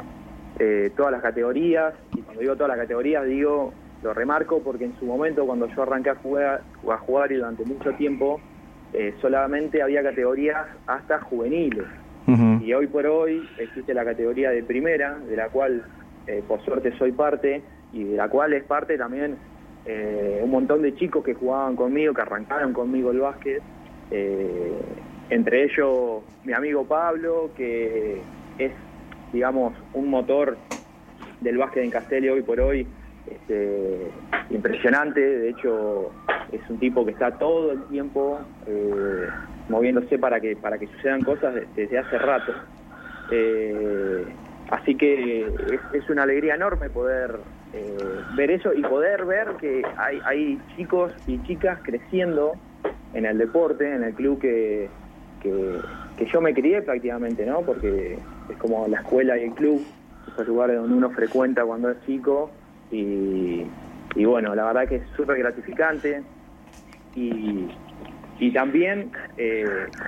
eh, 0.60 0.92
todas 0.96 1.12
las 1.12 1.22
categorías, 1.22 1.94
y 2.16 2.21
cuando 2.32 2.42
digo 2.42 2.56
todas 2.56 2.70
las 2.70 2.78
categorías, 2.78 3.26
digo, 3.26 3.74
lo 4.04 4.14
remarco 4.14 4.62
porque 4.64 4.86
en 4.86 4.98
su 4.98 5.06
momento, 5.06 5.46
cuando 5.46 5.68
yo 5.68 5.84
arranqué 5.84 6.12
a 6.12 6.16
jugar, 6.16 6.62
a 6.90 6.98
jugar 7.00 7.30
y 7.34 7.36
durante 7.36 7.66
mucho 7.66 7.92
tiempo, 7.94 8.40
eh, 8.94 9.14
solamente 9.20 9.82
había 9.82 10.02
categorías 10.02 10.66
hasta 10.88 11.20
juveniles. 11.20 11.86
Y 12.62 12.72
hoy 12.72 12.88
por 12.88 13.06
hoy 13.06 13.46
existe 13.58 13.94
la 13.94 14.06
categoría 14.06 14.52
de 14.52 14.64
primera, 14.64 15.18
de 15.18 15.36
la 15.36 15.50
cual 15.50 15.84
eh, 16.28 16.42
por 16.48 16.64
suerte 16.64 16.98
soy 16.98 17.12
parte, 17.12 17.62
y 17.92 18.06
de 18.06 18.16
la 18.16 18.30
cual 18.30 18.54
es 18.54 18.64
parte 18.64 18.98
también 18.98 19.36
eh, 19.86 20.40
un 20.42 20.52
montón 20.52 20.82
de 20.82 20.96
chicos 20.96 21.26
que 21.26 21.34
jugaban 21.34 21.76
conmigo, 21.76 22.14
que 22.14 22.22
arrancaron 22.22 22.72
conmigo 22.72 23.12
el 23.12 23.20
básquet, 23.20 23.62
eh, 24.12 24.72
entre 25.30 25.66
ellos 25.66 26.24
mi 26.46 26.54
amigo 26.54 26.86
Pablo, 26.86 27.50
que 27.58 28.22
es, 28.60 28.72
digamos, 29.34 29.74
un 29.94 30.10
motor 30.10 30.58
del 31.42 31.58
básquet 31.58 31.84
en 31.84 31.90
Castelli 31.92 32.30
hoy 32.30 32.42
por 32.44 32.60
hoy, 32.60 32.88
este, 33.30 34.08
impresionante, 34.50 35.20
de 35.20 35.50
hecho 35.50 36.12
es 36.52 36.62
un 36.70 36.80
tipo 36.80 37.06
que 37.06 37.12
está 37.12 37.32
todo 37.38 37.72
el 37.72 37.84
tiempo 37.88 38.40
eh, 38.66 39.28
moviéndose 39.70 40.18
para 40.18 40.40
que 40.40 40.56
para 40.56 40.78
que 40.78 40.88
sucedan 40.88 41.22
cosas 41.22 41.54
de- 41.56 41.68
desde 41.76 41.98
hace 42.00 42.18
rato. 42.18 42.54
Eh, 43.32 44.26
así 44.70 44.96
que 44.96 45.42
es, 45.48 45.80
es 45.94 46.10
una 46.10 46.24
alegría 46.24 46.56
enorme 46.56 46.90
poder 46.90 47.32
eh, 47.74 47.98
ver 48.36 48.52
eso 48.52 48.74
y 48.74 48.82
poder 48.82 49.26
ver 49.26 49.48
que 49.60 49.82
hay, 49.98 50.20
hay 50.26 50.60
chicos 50.76 51.14
y 51.28 51.42
chicas 51.44 51.80
creciendo 51.84 52.54
en 53.14 53.26
el 53.26 53.38
deporte, 53.38 53.90
en 53.94 54.04
el 54.04 54.14
club 54.14 54.40
que, 54.42 54.90
que, 55.42 55.76
que 56.18 56.26
yo 56.26 56.42
me 56.42 56.54
crié 56.54 56.82
prácticamente, 56.82 57.46
¿no? 57.46 57.62
Porque 57.62 58.18
es 58.50 58.58
como 58.58 58.88
la 58.88 58.98
escuela 59.00 59.38
y 59.38 59.44
el 59.46 59.52
club, 59.54 59.86
esos 60.34 60.48
lugares 60.48 60.78
donde 60.78 60.96
uno 60.96 61.10
frecuenta 61.12 61.66
cuando 61.66 61.90
es 61.90 62.02
chico 62.06 62.54
y, 62.90 63.66
y 64.16 64.26
bueno, 64.26 64.54
la 64.56 64.66
verdad 64.66 64.88
que 64.88 64.96
es 64.98 65.10
súper 65.16 65.38
gratificante 65.38 66.24
y, 67.16 67.70
y 68.40 68.54
también 68.54 69.12
eh, 69.38 69.66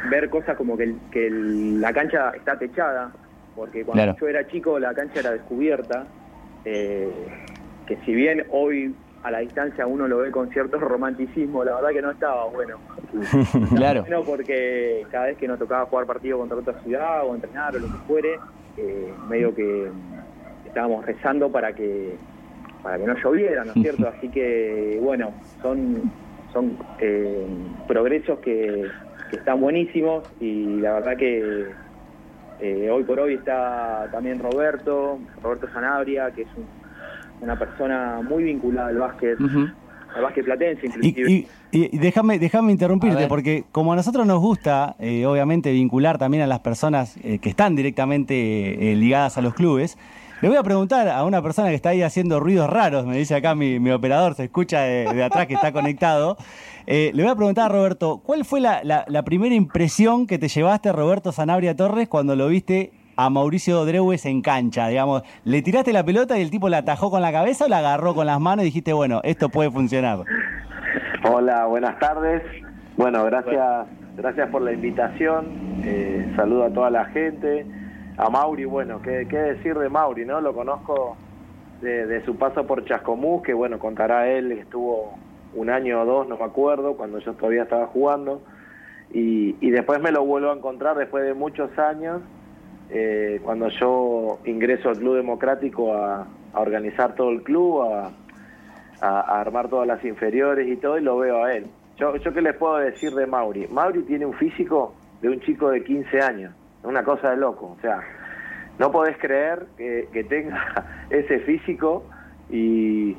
ver 0.09 0.29
cosas 0.29 0.55
como 0.57 0.77
que, 0.77 0.83
el- 0.83 1.01
que 1.11 1.27
el- 1.27 1.81
la 1.81 1.93
cancha 1.93 2.29
está 2.31 2.57
techada, 2.57 3.13
porque 3.53 3.83
cuando 3.85 4.03
Claro. 4.03 4.17
yo 4.19 4.27
era 4.27 4.47
chico 4.47 4.79
la 4.79 4.93
cancha 4.93 5.19
era 5.19 5.31
descubierta, 5.31 6.07
eh, 6.65 7.27
que 7.85 7.97
si 7.97 8.13
bien 8.13 8.45
hoy 8.51 8.95
a 9.23 9.31
la 9.31 9.39
distancia 9.39 9.85
uno 9.87 10.07
lo 10.07 10.17
ve 10.19 10.31
con 10.31 10.49
cierto 10.49 10.79
romanticismo, 10.79 11.63
la 11.63 11.75
verdad 11.75 11.89
que 11.89 12.01
no 12.01 12.11
estaba 12.11 12.45
bueno. 12.45 12.81
Claro. 13.75 14.01
Bueno, 14.01 14.25
porque 14.25 15.05
cada 15.11 15.25
vez 15.25 15.37
que 15.37 15.47
nos 15.47 15.57
tocaba 15.59 15.85
jugar 15.85 16.05
partido 16.05 16.37
contra 16.37 16.57
otra 16.57 16.79
ciudad 16.81 17.25
o 17.25 17.33
entrenar 17.35 17.75
o 17.75 17.79
lo 17.79 17.87
que 17.89 17.97
fuere, 18.05 18.39
eh, 18.77 19.13
medio 19.29 19.53
que 19.53 19.91
estábamos 20.65 21.05
rezando 21.05 21.51
para 21.51 21.73
que 21.73 22.17
para 22.81 22.97
que 22.97 23.05
no 23.05 23.15
lloviera, 23.15 23.63
¿no 23.63 23.71
es 23.73 23.77
cierto? 23.81 24.07
Así 24.09 24.29
que, 24.29 24.99
bueno, 25.01 25.33
son, 25.61 26.11
son 26.51 26.77
eh, 26.99 27.47
progresos 27.87 28.39
que, 28.39 28.89
que 29.29 29.37
están 29.37 29.61
buenísimos 29.61 30.25
y 30.41 30.79
la 30.81 30.93
verdad 30.95 31.15
que 31.17 31.65
eh, 32.59 32.89
hoy 32.89 33.03
por 33.03 33.19
hoy 33.21 33.35
está 33.35 34.09
también 34.11 34.39
Roberto, 34.39 35.19
Roberto 35.41 35.67
Sanabria, 35.71 36.31
que 36.31 36.41
es 36.43 36.49
un- 36.57 36.67
una 37.41 37.57
persona 37.57 38.21
muy 38.21 38.43
vinculada 38.43 38.87
al 38.89 38.97
básquet. 38.97 39.37
Al 40.15 40.21
básquet 40.21 40.45
platense 40.45 40.85
Y, 41.01 41.07
inclusive. 41.09 41.47
y- 41.71 41.95
y 41.95 41.97
déjame, 41.97 42.37
déjame 42.39 42.71
interrumpirte, 42.71 43.27
porque 43.27 43.63
como 43.71 43.93
a 43.93 43.95
nosotros 43.95 44.25
nos 44.27 44.39
gusta, 44.39 44.95
eh, 44.99 45.25
obviamente, 45.25 45.71
vincular 45.71 46.17
también 46.17 46.43
a 46.43 46.47
las 46.47 46.59
personas 46.59 47.17
eh, 47.23 47.39
que 47.39 47.49
están 47.49 47.75
directamente 47.75 48.91
eh, 48.91 48.95
ligadas 48.95 49.37
a 49.37 49.41
los 49.41 49.53
clubes, 49.53 49.97
le 50.41 50.49
voy 50.49 50.57
a 50.57 50.63
preguntar 50.63 51.07
a 51.07 51.23
una 51.23 51.41
persona 51.41 51.69
que 51.69 51.75
está 51.75 51.89
ahí 51.89 52.01
haciendo 52.01 52.39
ruidos 52.39 52.69
raros, 52.69 53.05
me 53.05 53.17
dice 53.17 53.33
acá 53.33 53.55
mi, 53.55 53.79
mi 53.79 53.91
operador, 53.91 54.35
se 54.35 54.43
escucha 54.43 54.81
de, 54.81 55.05
de 55.13 55.23
atrás 55.23 55.47
que 55.47 55.53
está 55.53 55.71
conectado. 55.71 56.37
Eh, 56.85 57.11
le 57.13 57.23
voy 57.23 57.31
a 57.31 57.35
preguntar 57.35 57.65
a 57.67 57.73
Roberto, 57.73 58.21
¿cuál 58.25 58.43
fue 58.43 58.59
la, 58.59 58.83
la- 58.83 59.05
la 59.07 59.23
primera 59.23 59.55
impresión 59.55 60.27
que 60.27 60.37
te 60.37 60.49
llevaste, 60.49 60.91
Roberto 60.91 61.31
Sanabria 61.31 61.75
Torres, 61.77 62.09
cuando 62.09 62.35
lo 62.35 62.49
viste 62.49 62.91
a 63.15 63.29
Mauricio 63.29 63.85
Drewes 63.85 64.25
en 64.25 64.41
cancha? 64.41 64.87
Digamos, 64.87 65.23
¿le 65.43 65.61
tiraste 65.61 65.93
la 65.93 66.03
pelota 66.03 66.37
y 66.37 66.41
el 66.41 66.51
tipo 66.51 66.69
la 66.69 66.79
atajó 66.79 67.09
con 67.09 67.21
la 67.21 67.31
cabeza 67.31 67.65
o 67.65 67.67
la 67.67 67.79
agarró 67.79 68.13
con 68.13 68.27
las 68.27 68.39
manos 68.39 68.63
y 68.63 68.67
dijiste, 68.67 68.93
bueno, 68.93 69.21
esto 69.23 69.49
puede 69.49 69.71
funcionar? 69.71 70.19
Hola, 71.23 71.65
buenas 71.65 71.97
tardes. 71.99 72.41
Bueno, 72.97 73.23
gracias, 73.25 73.87
gracias 74.17 74.49
por 74.49 74.61
la 74.61 74.73
invitación. 74.73 75.81
Eh, 75.83 76.31
saludo 76.35 76.65
a 76.65 76.69
toda 76.69 76.89
la 76.89 77.05
gente. 77.05 77.65
A 78.17 78.29
Mauri, 78.29 78.65
bueno, 78.65 79.01
¿qué, 79.01 79.25
decir 79.25 79.77
de 79.77 79.89
Mauri, 79.89 80.25
no? 80.25 80.41
Lo 80.41 80.53
conozco 80.53 81.17
de, 81.81 82.05
de 82.05 82.23
su 82.25 82.35
paso 82.37 82.67
por 82.67 82.85
Chascomús, 82.85 83.41
que 83.41 83.53
bueno, 83.53 83.79
contará 83.79 84.27
él, 84.27 84.51
estuvo 84.51 85.17
un 85.55 85.69
año 85.69 86.01
o 86.01 86.05
dos, 86.05 86.27
no 86.27 86.37
me 86.37 86.43
acuerdo, 86.43 86.95
cuando 86.95 87.19
yo 87.19 87.33
todavía 87.33 87.63
estaba 87.63 87.87
jugando. 87.87 88.41
Y, 89.11 89.55
y 89.61 89.69
después 89.69 90.01
me 90.01 90.11
lo 90.11 90.25
vuelvo 90.25 90.51
a 90.51 90.55
encontrar 90.55 90.97
después 90.97 91.23
de 91.23 91.33
muchos 91.33 91.77
años, 91.77 92.21
eh, 92.93 93.41
cuando 93.43 93.69
yo 93.69 94.39
ingreso 94.45 94.89
al 94.89 94.97
Club 94.97 95.15
Democrático 95.15 95.93
a, 95.93 96.27
organizar 96.55 97.15
todo 97.15 97.31
el 97.31 97.41
club, 97.41 97.81
a 97.81 99.41
armar 99.41 99.69
todas 99.69 99.87
las 99.87 100.05
inferiores 100.05 100.67
y 100.67 100.75
todo, 100.77 100.99
y 100.99 101.01
lo 101.01 101.17
veo 101.17 101.43
a 101.43 101.51
él. 101.51 101.65
Yo, 101.97 102.15
yo 102.17 102.33
qué 102.33 102.41
les 102.41 102.55
puedo 102.55 102.77
decir 102.77 103.11
de 103.11 103.25
Mauri. 103.25 103.67
Mauri 103.67 104.03
tiene 104.03 104.25
un 104.25 104.33
físico 104.33 104.93
de 105.21 105.29
un 105.29 105.39
chico 105.41 105.69
de 105.69 105.83
15 105.83 106.21
años, 106.21 106.53
una 106.83 107.03
cosa 107.03 107.31
de 107.31 107.37
loco. 107.37 107.75
O 107.77 107.81
sea, 107.81 108.01
no 108.79 108.91
podés 108.91 109.17
creer 109.17 109.65
que, 109.77 110.07
que 110.11 110.23
tenga 110.23 111.05
ese 111.09 111.39
físico 111.39 112.03
y, 112.49 113.15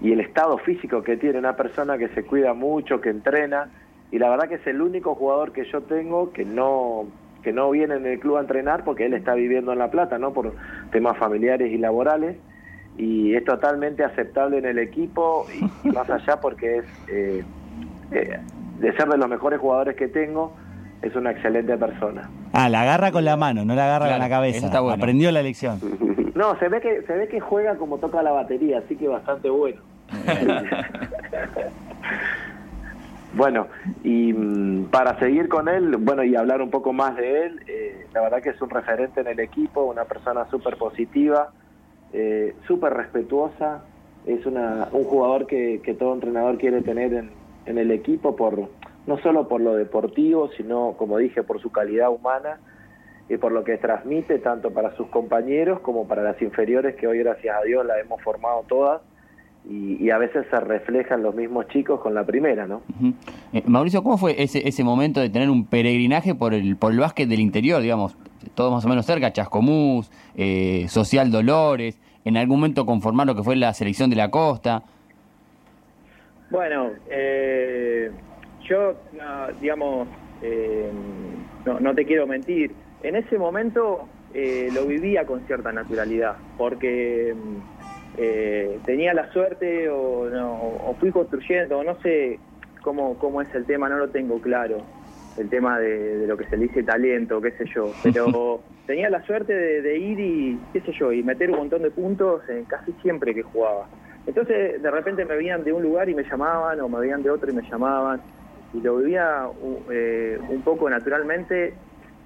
y 0.00 0.12
el 0.12 0.20
estado 0.20 0.58
físico 0.58 1.02
que 1.02 1.16
tiene 1.16 1.38
una 1.38 1.56
persona 1.56 1.98
que 1.98 2.08
se 2.08 2.24
cuida 2.24 2.54
mucho, 2.54 3.00
que 3.00 3.10
entrena. 3.10 3.70
Y 4.10 4.18
la 4.18 4.30
verdad 4.30 4.48
que 4.48 4.56
es 4.56 4.66
el 4.66 4.80
único 4.80 5.14
jugador 5.14 5.52
que 5.52 5.64
yo 5.64 5.82
tengo 5.82 6.32
que 6.32 6.44
no 6.44 7.06
que 7.44 7.52
no 7.52 7.70
viene 7.70 7.94
en 7.94 8.06
el 8.06 8.18
club 8.18 8.38
a 8.38 8.40
entrenar 8.40 8.82
porque 8.84 9.06
él 9.06 9.14
está 9.14 9.34
viviendo 9.34 9.72
en 9.72 9.78
La 9.78 9.90
Plata, 9.90 10.18
¿no? 10.18 10.32
Por 10.32 10.54
temas 10.90 11.16
familiares 11.18 11.70
y 11.70 11.78
laborales 11.78 12.36
y 12.98 13.34
es 13.34 13.44
totalmente 13.44 14.02
aceptable 14.04 14.58
en 14.58 14.64
el 14.64 14.78
equipo 14.78 15.46
y, 15.84 15.88
más 15.92 16.08
allá 16.10 16.40
porque 16.40 16.78
es 16.78 16.84
eh, 17.08 17.44
eh, 18.12 18.38
de 18.80 18.92
ser 18.96 19.08
de 19.08 19.18
los 19.18 19.28
mejores 19.28 19.60
jugadores 19.60 19.94
que 19.96 20.08
tengo 20.08 20.52
es 21.02 21.14
una 21.14 21.30
excelente 21.32 21.76
persona 21.76 22.28
Ah, 22.52 22.68
la 22.68 22.82
agarra 22.82 23.10
con 23.12 23.24
la 23.24 23.36
mano, 23.36 23.64
no 23.64 23.74
la 23.74 23.84
agarra 23.84 24.06
Claro, 24.06 24.20
con 24.22 24.30
la 24.30 24.36
cabeza. 24.36 24.66
está 24.66 24.80
bueno. 24.80 24.94
Aprendió 24.96 25.30
la 25.32 25.42
lección. 25.42 25.80
no 26.34 26.56
se 26.58 26.68
ve 26.68 26.80
que 26.80 27.02
se 27.02 27.12
ve 27.14 27.28
que 27.28 27.40
juega 27.40 27.74
como 27.76 27.98
toca 27.98 28.22
la 28.22 28.30
batería 28.32 28.78
así 28.78 28.96
que 28.96 29.06
bastante 29.08 29.50
bueno 29.50 29.80
bueno 33.36 33.68
y 34.02 34.32
mm, 34.32 34.86
para 34.90 35.18
seguir 35.18 35.48
con 35.48 35.68
él 35.68 35.96
bueno 35.98 36.22
y 36.24 36.36
hablar 36.36 36.62
un 36.62 36.70
poco 36.70 36.92
más 36.92 37.16
de 37.16 37.46
él 37.46 37.60
eh, 37.66 38.06
la 38.12 38.22
verdad 38.22 38.42
que 38.42 38.50
es 38.50 38.60
un 38.60 38.70
referente 38.70 39.20
en 39.20 39.26
el 39.26 39.40
equipo 39.40 39.84
una 39.84 40.04
persona 40.04 40.48
súper 40.50 40.76
positiva 40.76 41.52
eh, 42.16 42.54
súper 42.68 42.94
respetuosa, 42.94 43.82
es 44.24 44.46
una, 44.46 44.88
un 44.92 45.02
jugador 45.02 45.48
que, 45.48 45.80
todo 45.98 46.14
entrenador 46.14 46.58
quiere 46.58 46.80
tener 46.80 47.12
en, 47.12 47.32
en 47.66 47.76
el 47.76 47.90
equipo, 47.90 48.36
por 48.36 48.68
no 49.08 49.18
solo 49.18 49.48
por 49.48 49.60
lo 49.60 49.74
deportivo, 49.74 50.48
sino, 50.56 50.94
como 50.96 51.18
dije, 51.18 51.42
por 51.42 51.60
su 51.60 51.72
calidad 51.72 52.10
humana 52.10 52.60
y 53.28 53.36
por 53.36 53.50
lo 53.50 53.64
que 53.64 53.78
transmite 53.78 54.38
tanto 54.38 54.70
para 54.70 54.94
sus 54.96 55.08
compañeros 55.08 55.80
como 55.80 56.06
para 56.06 56.22
las 56.22 56.40
inferiores, 56.40 56.94
que 56.94 57.08
hoy 57.08 57.18
gracias 57.18 57.56
a 57.56 57.64
Dios 57.64 57.84
la 57.84 57.98
hemos 57.98 58.22
formado 58.22 58.62
todas, 58.68 59.02
y, 59.68 60.04
y 60.04 60.10
a 60.10 60.18
veces 60.18 60.46
se 60.50 60.60
reflejan 60.60 61.22
los 61.22 61.34
mismos 61.34 61.68
chicos 61.68 62.00
con 62.00 62.14
la 62.14 62.24
primera, 62.24 62.66
¿no? 62.66 62.82
Eh, 63.52 63.62
Mauricio, 63.66 64.02
¿cómo 64.02 64.18
fue 64.18 64.42
ese, 64.42 64.66
ese 64.68 64.84
momento 64.84 65.20
de 65.20 65.30
tener 65.30 65.48
un 65.48 65.66
peregrinaje 65.66 66.34
por 66.34 66.54
el, 66.54 66.76
por 66.76 66.92
el 66.92 66.98
básquet 66.98 67.28
del 67.28 67.40
interior, 67.40 67.80
digamos? 67.80 68.16
Todo 68.54 68.70
más 68.70 68.84
o 68.84 68.88
menos 68.88 69.06
cerca, 69.06 69.32
Chascomús, 69.32 70.10
eh, 70.36 70.86
Social 70.88 71.30
Dolores, 71.30 71.98
en 72.24 72.36
algún 72.36 72.58
momento 72.58 72.84
conformar 72.84 73.26
lo 73.26 73.34
que 73.34 73.42
fue 73.42 73.56
la 73.56 73.72
selección 73.72 74.10
de 74.10 74.16
la 74.16 74.30
costa. 74.30 74.82
Bueno, 76.50 76.90
eh, 77.10 78.10
yo, 78.68 78.94
no, 79.12 79.58
digamos, 79.60 80.08
eh, 80.42 80.90
no, 81.64 81.80
no 81.80 81.94
te 81.94 82.04
quiero 82.04 82.26
mentir, 82.26 82.72
en 83.02 83.16
ese 83.16 83.38
momento 83.38 84.08
eh, 84.34 84.68
lo 84.72 84.86
vivía 84.86 85.24
con 85.24 85.46
cierta 85.46 85.72
naturalidad, 85.72 86.36
porque 86.58 87.34
mm, 87.34 87.73
eh, 88.16 88.80
tenía 88.84 89.12
la 89.14 89.30
suerte 89.32 89.88
o, 89.88 90.28
no, 90.30 90.54
o 90.60 90.96
fui 90.98 91.10
construyendo, 91.10 91.82
no 91.84 91.98
sé 92.00 92.40
cómo, 92.82 93.18
cómo 93.18 93.42
es 93.42 93.52
el 93.54 93.66
tema, 93.66 93.88
no 93.88 93.98
lo 93.98 94.10
tengo 94.10 94.40
claro, 94.40 94.86
el 95.36 95.50
tema 95.50 95.78
de, 95.80 96.18
de 96.18 96.26
lo 96.26 96.36
que 96.36 96.44
se 96.46 96.56
le 96.56 96.64
dice 96.68 96.82
talento, 96.84 97.40
qué 97.40 97.52
sé 97.52 97.64
yo, 97.74 97.96
pero 98.02 98.64
tenía 98.86 99.10
la 99.10 99.22
suerte 99.24 99.52
de, 99.54 99.82
de 99.82 99.98
ir 99.98 100.20
y, 100.20 100.68
qué 100.72 100.80
sé 100.82 100.92
yo, 100.92 101.12
y 101.12 101.22
meter 101.22 101.50
un 101.50 101.56
montón 101.58 101.82
de 101.82 101.90
puntos 101.90 102.48
en 102.48 102.64
casi 102.66 102.92
siempre 102.94 103.34
que 103.34 103.42
jugaba. 103.42 103.88
Entonces, 104.26 104.80
de 104.82 104.90
repente 104.90 105.24
me 105.24 105.36
veían 105.36 105.64
de 105.64 105.72
un 105.72 105.82
lugar 105.82 106.08
y 106.08 106.14
me 106.14 106.24
llamaban, 106.24 106.80
o 106.80 106.88
me 106.88 107.00
veían 107.00 107.22
de 107.22 107.30
otro 107.30 107.50
y 107.50 107.54
me 107.54 107.62
llamaban, 107.70 108.22
y 108.72 108.80
lo 108.80 108.96
vivía 108.96 109.46
u- 109.60 109.84
eh, 109.92 110.38
un 110.48 110.62
poco 110.62 110.88
naturalmente, 110.88 111.78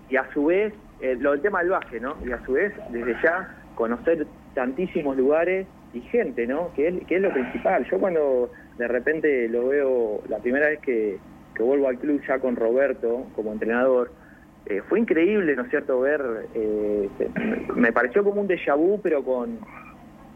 y 0.08 0.16
a 0.16 0.28
su 0.32 0.46
vez, 0.46 0.74
eh, 1.00 1.16
lo 1.16 1.32
del 1.32 1.42
tema 1.42 1.60
del 1.60 1.70
baje, 1.70 1.98
¿no? 2.00 2.16
Y 2.24 2.30
a 2.32 2.40
su 2.44 2.52
vez, 2.52 2.72
desde 2.88 3.14
ya, 3.22 3.48
conocer 3.74 4.28
tantísimos 4.54 5.16
lugares 5.16 5.68
y 5.92 6.00
gente, 6.02 6.46
¿no? 6.46 6.72
Que 6.74 6.88
es, 6.88 7.20
lo 7.20 7.32
principal. 7.32 7.86
Yo 7.90 7.98
cuando 7.98 8.50
de 8.76 8.88
repente 8.88 9.48
lo 9.48 9.68
veo, 9.68 10.22
la 10.28 10.38
primera 10.38 10.68
vez 10.68 10.80
que, 10.80 11.18
que 11.54 11.62
vuelvo 11.62 11.88
al 11.88 11.98
club 11.98 12.20
ya 12.26 12.38
con 12.38 12.56
Roberto 12.56 13.26
como 13.34 13.52
entrenador, 13.52 14.12
eh, 14.66 14.82
fue 14.88 15.00
increíble, 15.00 15.56
¿no 15.56 15.62
es 15.62 15.70
cierto?, 15.70 16.00
ver, 16.00 16.20
eh, 16.54 17.08
se- 17.16 17.30
me 17.74 17.92
pareció 17.92 18.22
como 18.22 18.40
un 18.42 18.48
déjà 18.48 18.76
vu, 18.76 19.00
pero 19.02 19.24
con, 19.24 19.58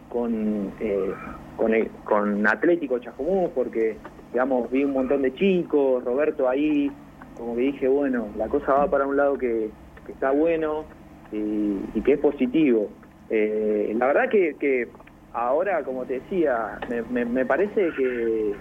con, 0.08 0.72
eh, 0.80 1.12
con, 1.56 1.74
el- 1.74 1.90
con 2.04 2.46
Atlético 2.46 2.98
Chascomús, 2.98 3.50
porque, 3.54 3.98
digamos, 4.32 4.70
vi 4.70 4.84
un 4.84 4.92
montón 4.92 5.20
de 5.22 5.34
chicos, 5.34 6.02
Roberto 6.02 6.48
ahí, 6.48 6.90
como 7.34 7.54
que 7.56 7.62
dije, 7.62 7.88
bueno, 7.88 8.30
la 8.36 8.48
cosa 8.48 8.72
va 8.72 8.90
para 8.90 9.06
un 9.06 9.16
lado 9.16 9.36
que, 9.36 9.70
está 10.08 10.30
bueno 10.30 10.86
y, 11.30 12.00
que 12.02 12.14
es 12.14 12.18
positivo. 12.18 12.90
Eh, 13.28 13.94
la 13.96 14.06
verdad 14.08 14.28
que 14.30 14.56
ahora, 15.32 15.84
como 15.84 16.06
te 16.06 16.14
decía, 16.20 16.78
me, 16.88 17.02
me- 17.02 17.24
me 17.26 17.46
parece 17.46 17.94
que, 17.94 18.58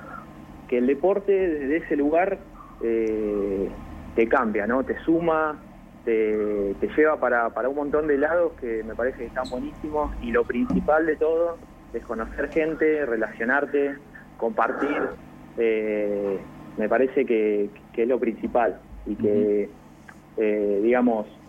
que 0.67 0.77
el 0.77 0.87
deporte 0.87 1.31
desde 1.33 1.77
ese 1.77 1.95
lugar 1.97 2.47
eh, 2.79 3.77
te 4.13 4.27
cambia, 4.29 4.67
¿no? 4.67 4.85
Te 4.85 4.97
suma, 4.99 5.65
te, 6.03 6.75
te 6.75 6.89
lleva 6.97 7.19
para, 7.19 7.53
para 7.53 7.69
un 7.69 7.75
montón 7.75 8.07
de 8.07 8.17
lados 8.17 8.53
que 8.55 8.83
me 8.83 8.95
parece 8.95 9.19
que 9.19 9.25
están 9.27 9.49
buenísimos. 9.49 10.13
Y 10.19 10.31
lo 10.31 10.45
principal 10.45 11.05
de 11.05 11.17
todo 11.17 11.59
es 11.93 12.03
conocer 12.03 12.49
gente, 12.51 13.05
relacionarte, 13.05 13.97
compartir, 14.37 14.97
eh, 15.57 16.49
me 16.75 16.89
parece 16.89 17.25
que, 17.25 17.73
que 17.91 18.03
es 18.03 18.07
lo 18.07 18.19
principal. 18.19 18.81
Y 19.05 19.17
que, 19.17 19.75
eh, 20.37 20.79
digamos, 20.83 21.40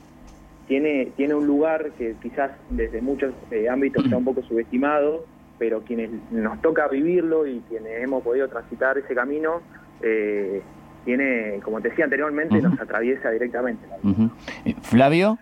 tiene, 0.68 1.12
tiene 1.16 1.35
un 1.35 1.46
lugar 1.46 1.92
que 1.98 2.14
quizás 2.22 2.53
desde 2.70 3.01
muchos 3.01 3.33
eh, 3.51 3.68
ámbitos 3.68 4.05
está 4.05 4.16
un 4.16 4.25
poco 4.25 4.42
subestimado, 4.42 5.25
pero 5.59 5.83
quienes 5.83 6.11
nos 6.31 6.61
toca 6.62 6.88
vivirlo 6.88 7.46
y 7.46 7.61
quienes 7.68 8.03
hemos 8.03 8.22
podido 8.22 8.48
transitar 8.48 8.98
ese 8.98 9.14
camino, 9.14 9.61
eh, 10.03 10.62
tiene, 11.05 11.61
como 11.64 11.81
te 11.81 11.90
decía 11.90 12.05
anteriormente, 12.05 12.61
nos 12.61 12.81
atraviesa 12.81 13.31
directamente. 13.31 13.87
Ujú. 14.03 14.31
Eh, 14.64 14.75
Flavio, 14.83 15.38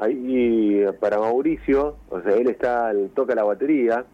Ahí 0.00 0.82
para 0.98 1.18
Mauricio, 1.18 1.96
o 2.08 2.22
sea, 2.22 2.34
él 2.34 2.48
está, 2.48 2.90
él 2.90 3.10
toca 3.14 3.34
la 3.34 3.44
batería, 3.44 4.06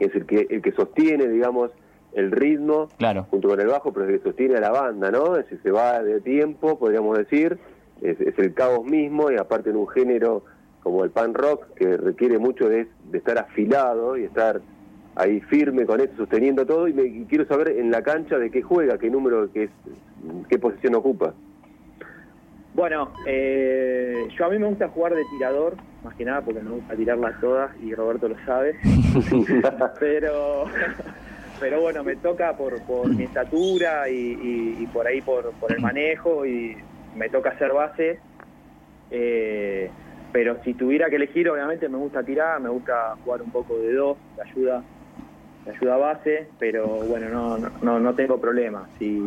es 0.00 0.12
el 0.16 0.26
que, 0.26 0.48
el 0.50 0.60
que 0.60 0.72
sostiene, 0.72 1.28
digamos, 1.28 1.70
el 2.12 2.32
ritmo 2.32 2.88
claro. 2.98 3.26
junto 3.30 3.48
con 3.48 3.60
el 3.60 3.68
bajo, 3.68 3.92
pero 3.92 4.06
el 4.06 4.18
que 4.18 4.24
sostiene 4.24 4.56
a 4.56 4.60
la 4.60 4.70
banda, 4.72 5.12
¿no? 5.12 5.36
Si 5.48 5.56
se 5.58 5.70
va 5.70 6.02
de 6.02 6.20
tiempo, 6.20 6.76
podríamos 6.76 7.16
decir, 7.16 7.56
es, 8.02 8.20
es 8.20 8.38
el 8.38 8.52
caos 8.54 8.84
mismo 8.84 9.30
y 9.30 9.36
aparte 9.36 9.70
en 9.70 9.76
un 9.76 9.88
género 9.88 10.44
como 10.80 11.04
el 11.04 11.10
pan 11.10 11.32
rock 11.34 11.66
que 11.76 11.96
requiere 11.96 12.38
mucho 12.38 12.68
de, 12.68 12.88
de 12.98 13.18
estar 13.18 13.38
afilado 13.38 14.16
y 14.16 14.24
estar 14.24 14.60
ahí 15.14 15.40
firme 15.42 15.86
con 15.86 16.00
eso, 16.00 16.12
sosteniendo 16.16 16.66
todo, 16.66 16.88
y, 16.88 16.92
me, 16.94 17.04
y 17.04 17.24
quiero 17.26 17.46
saber 17.46 17.68
en 17.70 17.90
la 17.90 18.02
cancha 18.02 18.38
de 18.38 18.50
qué 18.50 18.62
juega, 18.62 18.98
qué 18.98 19.10
número, 19.10 19.50
qué, 19.52 19.64
es, 19.64 19.70
qué 20.48 20.58
posición 20.58 20.94
ocupa. 20.96 21.34
Bueno, 22.72 23.12
eh, 23.26 24.26
yo 24.36 24.46
a 24.46 24.48
mí 24.48 24.58
me 24.58 24.66
gusta 24.66 24.88
jugar 24.88 25.14
de 25.14 25.22
tirador, 25.36 25.76
más 26.02 26.14
que 26.14 26.24
nada 26.24 26.40
porque 26.40 26.60
me 26.60 26.70
gusta 26.70 26.96
tirarlas 26.96 27.38
todas 27.40 27.70
y 27.82 27.94
Roberto 27.94 28.28
lo 28.28 28.36
sabe. 28.46 28.74
pero, 30.00 30.64
pero 31.60 31.80
bueno, 31.82 32.02
me 32.02 32.16
toca 32.16 32.56
por, 32.56 32.82
por 32.86 33.08
mi 33.14 33.24
estatura 33.24 34.08
y, 34.08 34.14
y- 34.14 34.82
y 34.82 34.86
por 34.86 35.06
ahí 35.06 35.20
por, 35.20 35.52
por 35.60 35.70
el 35.72 35.80
manejo 35.80 36.46
y 36.46 36.76
me 37.14 37.28
toca 37.30 37.50
hacer 37.50 37.72
base. 37.72 38.20
Eh, 39.10 39.90
pero 40.32 40.60
si 40.62 40.74
tuviera 40.74 41.10
que 41.10 41.16
elegir, 41.16 41.48
obviamente 41.50 41.88
me 41.88 41.98
gusta 41.98 42.22
tirar, 42.24 42.60
me 42.60 42.70
gusta 42.70 43.16
jugar 43.22 43.42
un 43.42 43.50
poco 43.50 43.78
de 43.78 43.92
dos, 43.92 44.18
de 44.34 44.42
ayuda, 44.42 44.84
de 45.64 45.70
ayuda 45.72 45.96
base, 45.98 46.52
pero 46.58 46.86
bueno, 47.00 47.28
no, 47.28 47.58
no- 47.58 47.72
no, 47.82 48.00
no 48.00 48.14
tengo 48.14 48.40
problema. 48.40 48.88
Si, 48.98 49.18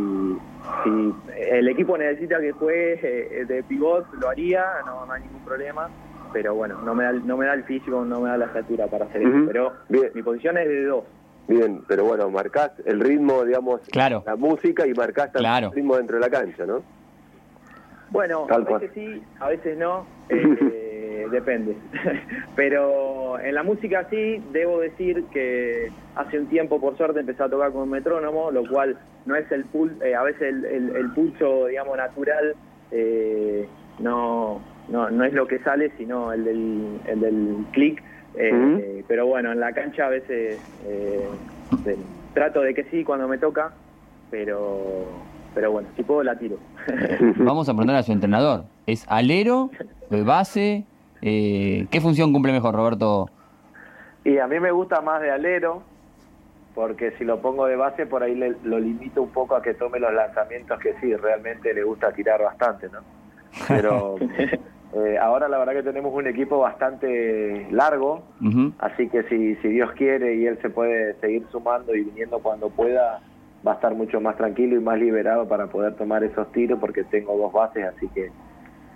si 0.83 1.13
el 1.51 1.67
equipo 1.67 1.97
necesita 1.97 2.39
que 2.39 2.51
juegue 2.53 3.41
eh, 3.41 3.45
de 3.45 3.63
pivot, 3.63 4.07
lo 4.19 4.29
haría, 4.29 4.65
no, 4.85 5.05
no 5.05 5.13
hay 5.13 5.21
ningún 5.23 5.43
problema. 5.43 5.91
Pero 6.33 6.55
bueno, 6.55 6.81
no 6.83 6.95
me 6.95 7.03
da, 7.03 7.11
el- 7.11 7.25
no 7.25 7.37
me 7.37 7.45
da 7.45 7.53
el 7.53 7.63
físico, 7.63 8.03
no 8.03 8.19
me 8.21 8.29
da 8.29 8.37
la 8.37 8.45
estatura 8.47 8.87
para 8.87 9.05
hacer 9.05 9.21
eso. 9.21 9.45
Pero 9.45 9.73
Bien. 9.87 10.11
mi 10.15 10.23
posición 10.23 10.57
es 10.57 10.67
de 10.67 10.83
dos. 10.85 11.05
Bien, 11.47 11.83
pero 11.87 12.03
bueno, 12.05 12.29
marcás 12.31 12.71
el 12.85 12.99
ritmo, 12.99 13.45
digamos, 13.45 13.81
Claro. 13.91 14.23
la 14.25 14.35
música 14.35 14.87
y 14.87 14.93
marcás 14.95 15.31
también 15.31 15.51
Claro. 15.53 15.67
el 15.67 15.73
ritmo 15.73 15.95
dentro 15.95 16.15
de 16.17 16.21
la 16.21 16.29
cancha, 16.31 16.65
¿no? 16.65 16.83
Bueno, 18.15 18.45
Tal 18.47 18.65
a 18.67 18.77
veces 18.79 18.91
sí, 18.93 19.23
a 19.39 19.49
veces 19.49 19.77
no, 19.77 20.09
eh, 20.29 21.25
depende. 21.31 21.81
Pero 22.55 23.39
en 23.39 23.53
la 23.53 23.63
música 23.63 24.07
sí, 24.09 24.43
debo 24.51 24.79
decir 24.79 25.27
que 25.29 25.93
hace 26.15 26.39
un 26.39 26.47
tiempo, 26.47 26.79
por 26.79 26.95
suerte, 26.97 27.19
empecé 27.19 27.43
a 27.43 27.49
tocar 27.49 27.71
con 27.71 27.83
un 27.83 27.89
metrónomo, 27.89 28.51
lo 28.51 28.63
cual 28.69 28.97
no 29.25 29.35
es 29.35 29.51
el 29.51 29.65
pul 29.69 29.99
eh, 30.01 30.15
a 30.15 30.23
veces 30.23 30.41
el, 30.43 30.65
el- 30.65 30.95
el 30.95 31.11
pulso, 31.13 31.65
digamos, 31.67 31.97
natural, 31.97 32.55
eh, 32.91 33.69
no, 33.99 34.65
no, 34.87 35.09
no 35.09 35.23
es 35.25 35.33
lo 35.33 35.45
que 35.47 35.59
sale, 35.59 35.91
sino 35.97 36.31
el 36.31 36.43
del, 36.45 37.01
el 37.05 37.19
del 37.19 37.65
clic. 37.71 38.01
eh, 38.33 38.51
eh, 38.79 39.05
pero 39.07 39.25
bueno, 39.27 39.51
en 39.51 39.59
la 39.59 39.73
cancha 39.73 40.05
a 40.07 40.09
veces 40.09 40.61
trato 42.33 42.61
de 42.61 42.73
que 42.73 42.83
sí 42.85 43.03
cuando 43.03 43.27
me 43.27 43.37
toca, 43.37 43.73
pero, 44.29 45.27
pero 45.55 45.71
bueno, 45.71 45.87
si 45.95 46.03
puedo 46.03 46.21
la 46.21 46.37
tiro. 46.37 46.57
Vamos 47.37 47.67
a 47.67 47.71
preguntar 47.73 47.95
a 47.95 48.03
su 48.03 48.11
entrenador. 48.11 48.65
¿Es 48.85 49.05
alero, 49.09 49.71
eh, 50.11 50.21
base? 50.21 50.83
Eh, 51.21 51.87
¿Qué 51.89 52.01
función 52.01 52.31
cumple 52.33 52.51
mejor, 52.51 52.75
Roberto? 52.75 53.29
Y 54.23 54.37
a 54.37 54.47
mí 54.47 54.59
me 54.59 54.71
gusta 54.71 55.01
más 55.01 55.21
de 55.21 55.31
alero, 55.31 55.81
porque 56.75 57.11
si 57.17 57.23
lo 57.23 57.41
pongo 57.41 57.65
de 57.67 57.75
base, 57.77 58.05
por 58.05 58.21
ahí 58.21 58.35
le- 58.35 58.55
lo 58.63 58.79
limito 58.79 59.21
un 59.21 59.29
poco 59.29 59.55
a 59.55 59.61
que 59.61 59.73
tome 59.73 59.99
los 59.99 60.13
lanzamientos 60.13 60.77
que 60.79 60.93
sí, 60.99 61.15
realmente 61.15 61.73
le 61.73 61.83
gusta 61.83 62.11
tirar 62.11 62.41
bastante, 62.43 62.89
¿no? 62.89 62.99
Pero 63.67 64.15
eh, 64.93 65.17
ahora 65.21 65.47
la 65.47 65.57
verdad 65.57 65.73
que 65.73 65.83
tenemos 65.83 66.13
un 66.13 66.27
equipo 66.27 66.59
bastante 66.59 67.67
largo, 67.71 68.23
así 68.79 69.07
que 69.09 69.23
si, 69.23 69.55
si 69.57 69.67
Dios 69.69 69.91
quiere 69.93 70.35
y 70.35 70.45
él 70.47 70.59
se 70.61 70.69
puede 70.69 71.13
seguir 71.21 71.45
sumando 71.51 71.95
y 71.95 72.01
viniendo 72.03 72.39
cuando 72.39 72.69
pueda, 72.69 73.21
va 73.65 73.71
a 73.73 73.75
estar 73.75 73.95
mucho 73.95 74.19
más 74.21 74.35
tranquilo 74.37 74.75
y 74.75 74.79
más 74.79 74.97
liberado 74.99 75.47
para 75.47 75.67
poder 75.67 75.95
tomar 75.95 76.23
esos 76.23 76.51
tiros, 76.51 76.79
porque 76.79 77.03
tengo 77.03 77.37
dos 77.37 77.51
bases, 77.53 77.85
así 77.95 78.07
que 78.13 78.29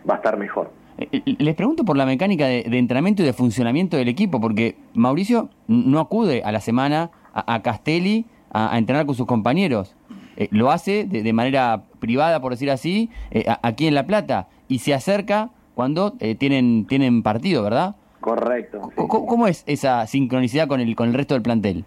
va 0.09 0.15
a 0.15 0.17
estar 0.17 0.37
mejor. 0.37 0.71
Eh, 0.97 1.07
eh, 1.25 1.35
Les 1.39 1.55
pregunto 1.55 1.83
por 1.85 1.97
la 1.97 2.05
mecánica 2.05 2.45
de, 2.45 2.63
de 2.63 2.77
entrenamiento 2.77 3.23
y 3.23 3.25
de 3.25 3.33
funcionamiento 3.33 3.97
del 3.97 4.07
equipo, 4.09 4.39
porque 4.41 4.75
Mauricio 4.93 5.49
no 5.67 5.99
acude 5.99 6.43
a 6.43 6.51
la 6.51 6.59
semana 6.59 7.09
a, 7.33 7.55
a 7.55 7.61
Castelli 7.61 8.25
a, 8.51 8.73
a 8.73 8.77
entrenar 8.77 9.05
con 9.05 9.15
sus 9.15 9.25
compañeros. 9.25 9.95
Eh, 10.37 10.47
lo 10.51 10.71
hace 10.71 11.05
de, 11.05 11.23
de 11.23 11.33
manera 11.33 11.83
privada, 11.99 12.39
por 12.41 12.51
decir 12.51 12.69
así, 12.71 13.09
eh, 13.31 13.45
a- 13.47 13.59
aquí 13.63 13.87
en 13.87 13.95
La 13.95 14.05
Plata, 14.05 14.47
y 14.67 14.79
se 14.79 14.93
acerca 14.93 15.49
cuando 15.75 16.15
eh, 16.19 16.35
tienen, 16.35 16.85
tienen 16.85 17.23
partido, 17.23 17.63
¿verdad? 17.63 17.95
Correcto. 18.19 18.81
sí. 18.89 18.95
¿Cómo, 19.07 19.25
cómo 19.25 19.47
es 19.47 19.63
esa 19.65 20.05
sincronicidad 20.05 20.67
con 20.67 20.79
el, 20.81 20.95
con 20.95 21.07
el 21.07 21.13
resto 21.13 21.33
del 21.35 21.41
plantel? 21.43 21.85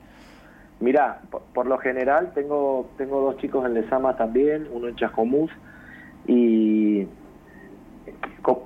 Mirá, 0.82 1.20
por, 1.30 1.42
por 1.54 1.66
lo 1.66 1.78
general 1.78 2.32
tengo 2.34 2.90
tengo 2.98 3.20
dos 3.20 3.36
chicos 3.38 3.64
en 3.64 3.74
Lesama 3.74 4.16
también, 4.16 4.66
uno 4.72 4.88
en 4.88 4.96
Chascomús 4.96 5.50
y 6.26 7.06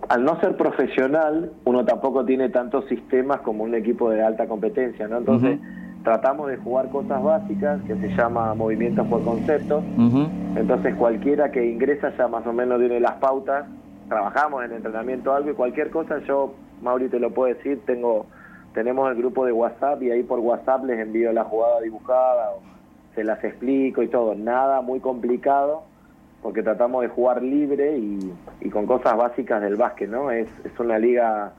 al 0.09 0.25
no 0.25 0.41
ser 0.41 0.57
profesional 0.57 1.53
uno 1.65 1.85
tampoco 1.85 2.25
tiene 2.25 2.49
tantos 2.49 2.87
sistemas 2.87 3.43
como 3.43 3.65
un 3.65 3.75
equipo 3.75 4.09
de 4.09 4.23
alta 4.23 4.47
competencia, 4.47 5.07
¿no? 5.09 5.19
Entonces 5.19 5.61
tratamos 6.05 6.49
de 6.49 6.57
jugar 6.57 6.89
cosas 6.89 7.23
básicas 7.23 7.83
que 7.83 7.97
se 7.97 8.09
llama 8.17 8.55
movimientos 8.55 9.07
por 9.09 9.23
conceptos, 9.23 9.85
Ujú. 9.99 10.27
entonces 10.57 10.95
cualquiera 10.95 11.51
que 11.51 11.67
ingresa 11.67 12.17
ya 12.17 12.29
más 12.29 12.47
o 12.47 12.53
menos 12.53 12.79
tiene 12.79 12.99
las 12.99 13.17
pautas, 13.17 13.67
trabajamos 14.09 14.65
en 14.65 14.73
entrenamiento 14.73 15.35
algo 15.35 15.51
y 15.51 15.55
cualquier 15.55 15.91
cosa 15.91 16.21
yo, 16.27 16.55
Mauri 16.81 17.09
te 17.09 17.19
lo 17.19 17.31
puedo 17.35 17.53
decir, 17.53 17.85
tengo 17.85 18.27
tenemos 18.77 19.11
el 19.11 19.17
grupo 19.17 19.47
de 19.47 19.53
WhatsApp 19.53 20.03
y 20.03 20.11
ahí 20.11 20.23
por 20.23 20.39
WhatsApp 20.39 20.85
les 20.85 21.01
envío 21.01 21.33
la 21.33 21.45
jugada 21.45 21.81
dibujada 21.81 22.51
o 22.51 22.61
se 23.15 23.25
las 23.25 23.43
explico 23.43 24.03
y 24.03 24.09
todo, 24.09 24.35
nada 24.35 24.83
muy 24.83 25.01
complicado 25.01 25.85
porque 26.43 26.63
tratamos 26.63 27.01
de 27.01 27.09
jugar 27.09 27.43
libre 27.43 27.97
y, 27.97 28.31
y 28.61 28.69
con 28.69 28.85
cosas 28.85 29.17
básicas 29.17 29.63
del 29.63 29.77
básquet, 29.77 30.11
¿no? 30.11 30.31
Es, 30.31 30.47
es 30.63 30.79
una 30.79 30.99
liga 30.99 31.55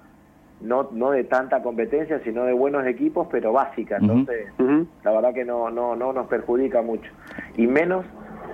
no, 0.62 0.89
no 0.91 1.10
de 1.10 1.23
tanta 1.23 1.63
competencia, 1.63 2.19
sino 2.23 2.43
de 2.43 2.53
buenos 2.53 2.86
equipos, 2.86 3.27
pero 3.32 3.51
básica, 3.51 3.97
entonces 3.99 4.49
la 5.03 5.12
verdad 5.12 5.34
que 5.34 5.43
no, 5.43 5.71
no, 5.71 5.95
no 5.95 6.13
nos 6.13 6.27
perjudica 6.27 6.84
mucho. 6.84 7.12
Y 7.56 7.65
menos, 7.65 8.06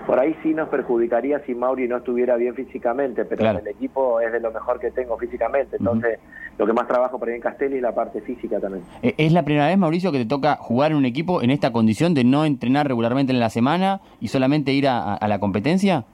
por 0.06 0.20
ahí 0.20 0.36
sí 0.44 0.54
nos 0.54 0.70
perjudicaría 0.70 1.40
si 1.46 1.56
Mauri 1.56 1.88
no 1.88 1.98
estuviera 1.98 2.36
bien 2.36 2.54
físicamente, 2.56 3.26
pero 3.26 3.40
Claro. 3.40 3.60
el 3.60 3.68
equipo 3.68 4.20
es 4.20 4.32
de 4.32 4.40
lo 4.40 4.52
mejor 4.52 4.80
que 4.80 4.92
tengo 4.92 5.18
físicamente. 5.18 5.78
Entonces, 5.78 6.20
lo 6.58 6.66
que 6.66 6.74
más 6.74 6.88
trabajo 6.88 7.18
por 7.20 7.30
ahí 7.30 7.36
en 7.36 7.42
Castelli 7.42 7.78
es 7.78 7.82
la 7.82 7.96
parte 7.96 8.22
física 8.22 8.60
también. 8.60 8.84
Eh, 9.02 9.16
¿Es 9.18 9.32
la 9.32 9.44
primera 9.44 9.68
vez, 9.68 9.78
Mauricio, 9.78 10.12
que 10.12 10.20
te 10.20 10.26
toca 10.26 10.56
jugar 10.58 10.92
en 10.92 10.98
un 10.98 11.06
equipo 11.06 11.42
en 11.42 11.50
esta 11.52 11.72
condición 11.72 12.14
de 12.14 12.24
no 12.24 12.46
entrenar 12.46 12.88
regularmente 12.88 13.32
en 13.32 13.40
la 13.40 13.50
semana 13.50 14.02
y 14.20 14.28
solamente 14.28 14.72
ir 14.74 14.88
a, 14.88 15.00
a- 15.00 15.16
a 15.16 15.28
la 15.28 15.40
competencia? 15.40 16.06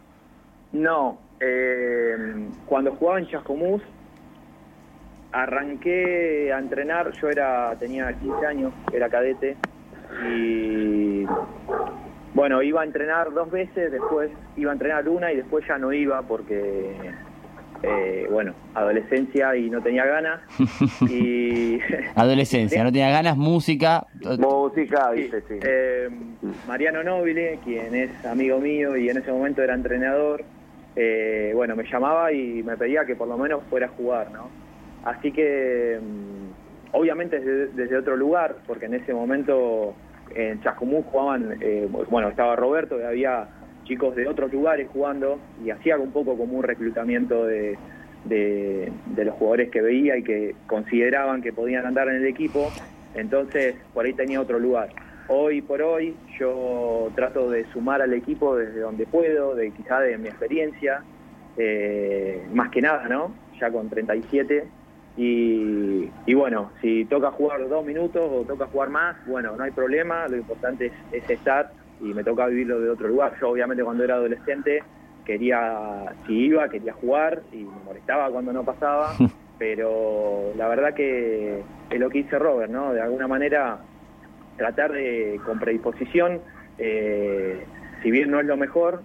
No, 0.71 1.17
eh, 1.39 2.15
cuando 2.65 2.91
jugaba 2.95 3.19
en 3.19 3.27
Chascomús, 3.27 3.81
arranqué 5.31 6.51
a 6.53 6.59
entrenar, 6.59 7.11
yo 7.21 7.29
era 7.29 7.75
tenía 7.79 8.11
15 8.13 8.45
años, 8.45 8.73
era 8.93 9.09
cadete, 9.09 9.57
y 10.27 11.23
bueno, 12.39 12.63
iba 12.63 12.79
a 12.79 12.85
entrenar 12.85 13.33
dos 13.33 13.51
veces, 13.51 13.91
después 13.91 14.31
iba 14.55 14.71
a 14.71 14.73
entrenar 14.73 15.09
una 15.09 15.29
y 15.29 15.35
después 15.35 15.67
ya 15.67 15.77
no 15.77 15.91
iba 15.91 16.21
porque, 16.21 16.95
eh, 17.83 18.27
bueno, 18.31 18.53
adolescencia 18.73 19.57
y 19.57 19.69
no 19.69 19.83
tenía 19.83 20.05
ganas. 20.05 20.39
y 21.09 21.79
Adolescencia, 22.15 22.81
no 22.81 22.93
tenía 22.93 23.09
ganas, 23.09 23.35
música. 23.35 24.07
Música, 24.37 25.11
viste, 25.11 25.41
sí. 25.49 25.59
eh, 25.61 26.09
Mariano 26.65 27.03
Nobile, 27.03 27.59
quien 27.61 27.93
es 27.93 28.25
amigo 28.25 28.57
mío 28.59 28.95
y 28.95 29.09
en 29.09 29.17
ese 29.17 29.33
momento 29.33 29.61
era 29.61 29.73
entrenador, 29.73 30.45
eh, 30.95 31.51
bueno, 31.53 31.75
me 31.75 31.83
llamaba 31.91 32.31
y 32.31 32.63
me 32.63 32.77
pedía 32.77 33.03
que 33.03 33.17
por 33.17 33.27
lo 33.27 33.37
menos 33.37 33.63
fuera 33.69 33.87
a 33.87 33.89
jugar, 33.89 34.31
¿no? 34.31 34.49
Así 35.03 35.33
que, 35.33 35.99
mm, 36.01 36.95
obviamente 36.95 37.37
desde, 37.41 37.67
desde 37.73 37.97
otro 37.97 38.15
lugar, 38.15 38.55
porque 38.65 38.85
en 38.85 38.93
ese 38.93 39.13
momento 39.13 39.93
en 40.35 40.61
Chascomús 40.61 41.05
jugaban, 41.11 41.57
eh, 41.61 41.87
bueno, 42.09 42.29
estaba 42.29 42.55
Roberto, 42.55 42.99
y 42.99 43.03
había 43.03 43.47
chicos 43.83 44.15
de 44.15 44.27
otros 44.27 44.51
lugares 44.51 44.87
jugando 44.91 45.39
y 45.63 45.71
hacía 45.71 45.97
un 45.97 46.11
poco 46.11 46.37
como 46.37 46.57
un 46.57 46.63
reclutamiento 46.63 47.45
de, 47.45 47.77
de, 48.25 48.91
de 49.07 49.25
los 49.25 49.35
jugadores 49.35 49.69
que 49.69 49.81
veía 49.81 50.17
y 50.17 50.23
que 50.23 50.55
consideraban 50.67 51.41
que 51.41 51.53
podían 51.53 51.85
andar 51.85 52.07
en 52.09 52.17
el 52.17 52.27
equipo, 52.27 52.69
entonces 53.15 53.75
por 53.93 54.05
ahí 54.05 54.13
tenía 54.13 54.41
otro 54.41 54.59
lugar. 54.59 54.89
Hoy 55.27 55.61
por 55.61 55.81
hoy 55.81 56.15
yo 56.39 57.11
trato 57.15 57.49
de 57.49 57.65
sumar 57.71 58.01
al 58.01 58.13
equipo 58.13 58.55
desde 58.55 58.79
donde 58.79 59.05
puedo, 59.05 59.55
de 59.55 59.71
quizá 59.71 59.99
de 59.99 60.17
mi 60.17 60.27
experiencia, 60.27 61.03
eh, 61.57 62.41
más 62.53 62.69
que 62.69 62.81
nada, 62.81 63.07
¿no? 63.07 63.33
Ya 63.59 63.69
con 63.71 63.89
37. 63.89 64.67
Y, 65.21 66.09
y 66.25 66.33
bueno, 66.33 66.71
si 66.79 67.03
toca 67.03 67.29
jugar 67.31 67.67
dos 67.67 67.85
minutos 67.85 68.21
o 68.23 68.45
toca 68.45 68.67
jugar 68.67 68.89
más, 68.89 69.17
bueno, 69.25 69.53
no 69.57 69.65
hay 69.65 69.71
problema, 69.71 70.25
lo 70.29 70.37
importante 70.37 70.85
es, 70.85 70.93
es 71.11 71.29
estar 71.29 71.69
y 71.99 72.13
me 72.13 72.23
toca 72.23 72.45
vivirlo 72.45 72.79
de 72.79 72.89
otro 72.89 73.09
lugar. 73.09 73.33
Yo 73.41 73.49
obviamente 73.49 73.83
cuando 73.83 74.05
era 74.05 74.15
adolescente 74.15 74.81
quería, 75.25 76.15
si 76.25 76.45
iba, 76.45 76.69
quería 76.69 76.93
jugar 76.93 77.41
y 77.51 77.57
me 77.57 77.83
molestaba 77.83 78.31
cuando 78.31 78.53
no 78.53 78.63
pasaba, 78.63 79.11
pero 79.59 80.53
la 80.55 80.69
verdad 80.69 80.93
que 80.93 81.63
es 81.89 81.99
lo 81.99 82.09
que 82.09 82.19
dice 82.19 82.39
Robert, 82.39 82.71
¿no? 82.71 82.93
De 82.93 83.01
alguna 83.01 83.27
manera 83.27 83.81
tratar 84.55 84.93
de, 84.93 85.37
con 85.45 85.59
predisposición, 85.59 86.39
eh, 86.77 87.65
si 88.01 88.09
bien 88.09 88.31
no 88.31 88.39
es 88.39 88.45
lo 88.45 88.55
mejor, 88.55 89.01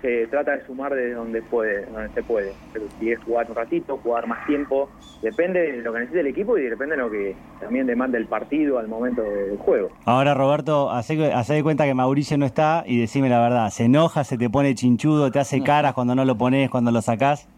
se 0.00 0.26
trata 0.28 0.56
de 0.56 0.66
sumar 0.66 0.94
desde 0.94 1.14
donde 1.14 1.42
puede, 1.42 1.86
donde 1.86 2.08
se 2.10 2.22
puede. 2.22 2.52
Pero 2.72 2.86
si 2.98 3.12
es 3.12 3.22
jugar 3.22 3.46
un 3.48 3.56
ratito, 3.56 3.98
jugar 3.98 4.26
más 4.26 4.46
tiempo, 4.46 4.88
depende 5.22 5.60
de 5.72 5.82
lo 5.82 5.92
que 5.92 6.00
necesite 6.00 6.20
el 6.20 6.26
equipo 6.28 6.56
y 6.58 6.62
depende 6.62 6.96
de 6.96 7.02
lo 7.02 7.10
que 7.10 7.36
también 7.60 7.86
demanda 7.86 8.18
el 8.18 8.26
partido 8.26 8.78
al 8.78 8.88
momento 8.88 9.22
del 9.22 9.58
juego. 9.58 9.90
Ahora, 10.04 10.34
Roberto, 10.34 10.90
hace, 10.90 11.32
hace 11.32 11.54
de 11.54 11.62
cuenta 11.62 11.84
que 11.84 11.94
Mauricio 11.94 12.38
no 12.38 12.46
está 12.46 12.84
y 12.86 13.00
decime 13.00 13.28
la 13.28 13.40
verdad. 13.40 13.70
¿Se 13.70 13.84
enoja, 13.84 14.24
se 14.24 14.38
te 14.38 14.48
pone 14.48 14.74
chinchudo, 14.74 15.30
te 15.30 15.38
hace 15.38 15.62
caras 15.62 15.94
cuando 15.94 16.14
no 16.14 16.24
lo 16.24 16.36
pones, 16.36 16.70
cuando 16.70 16.90
lo 16.90 17.02
sacás? 17.02 17.48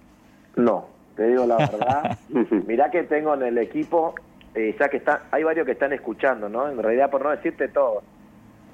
No, 0.56 0.86
te 1.16 1.28
digo 1.28 1.46
la 1.46 1.56
verdad. 1.58 2.18
Mirá 2.66 2.90
que 2.90 3.04
tengo 3.04 3.34
en 3.34 3.42
el 3.42 3.58
equipo, 3.58 4.14
eh, 4.54 4.74
ya 4.78 4.88
que 4.88 4.96
está, 4.96 5.22
hay 5.30 5.44
varios 5.44 5.66
que 5.66 5.72
están 5.72 5.92
escuchando, 5.92 6.48
¿no? 6.48 6.68
En 6.68 6.78
realidad, 6.82 7.10
por 7.10 7.22
no 7.22 7.30
decirte 7.30 7.68
todo. 7.68 8.02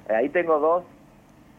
Eh, 0.09 0.15
ahí 0.15 0.29
tengo 0.29 0.59
dos. 0.59 0.83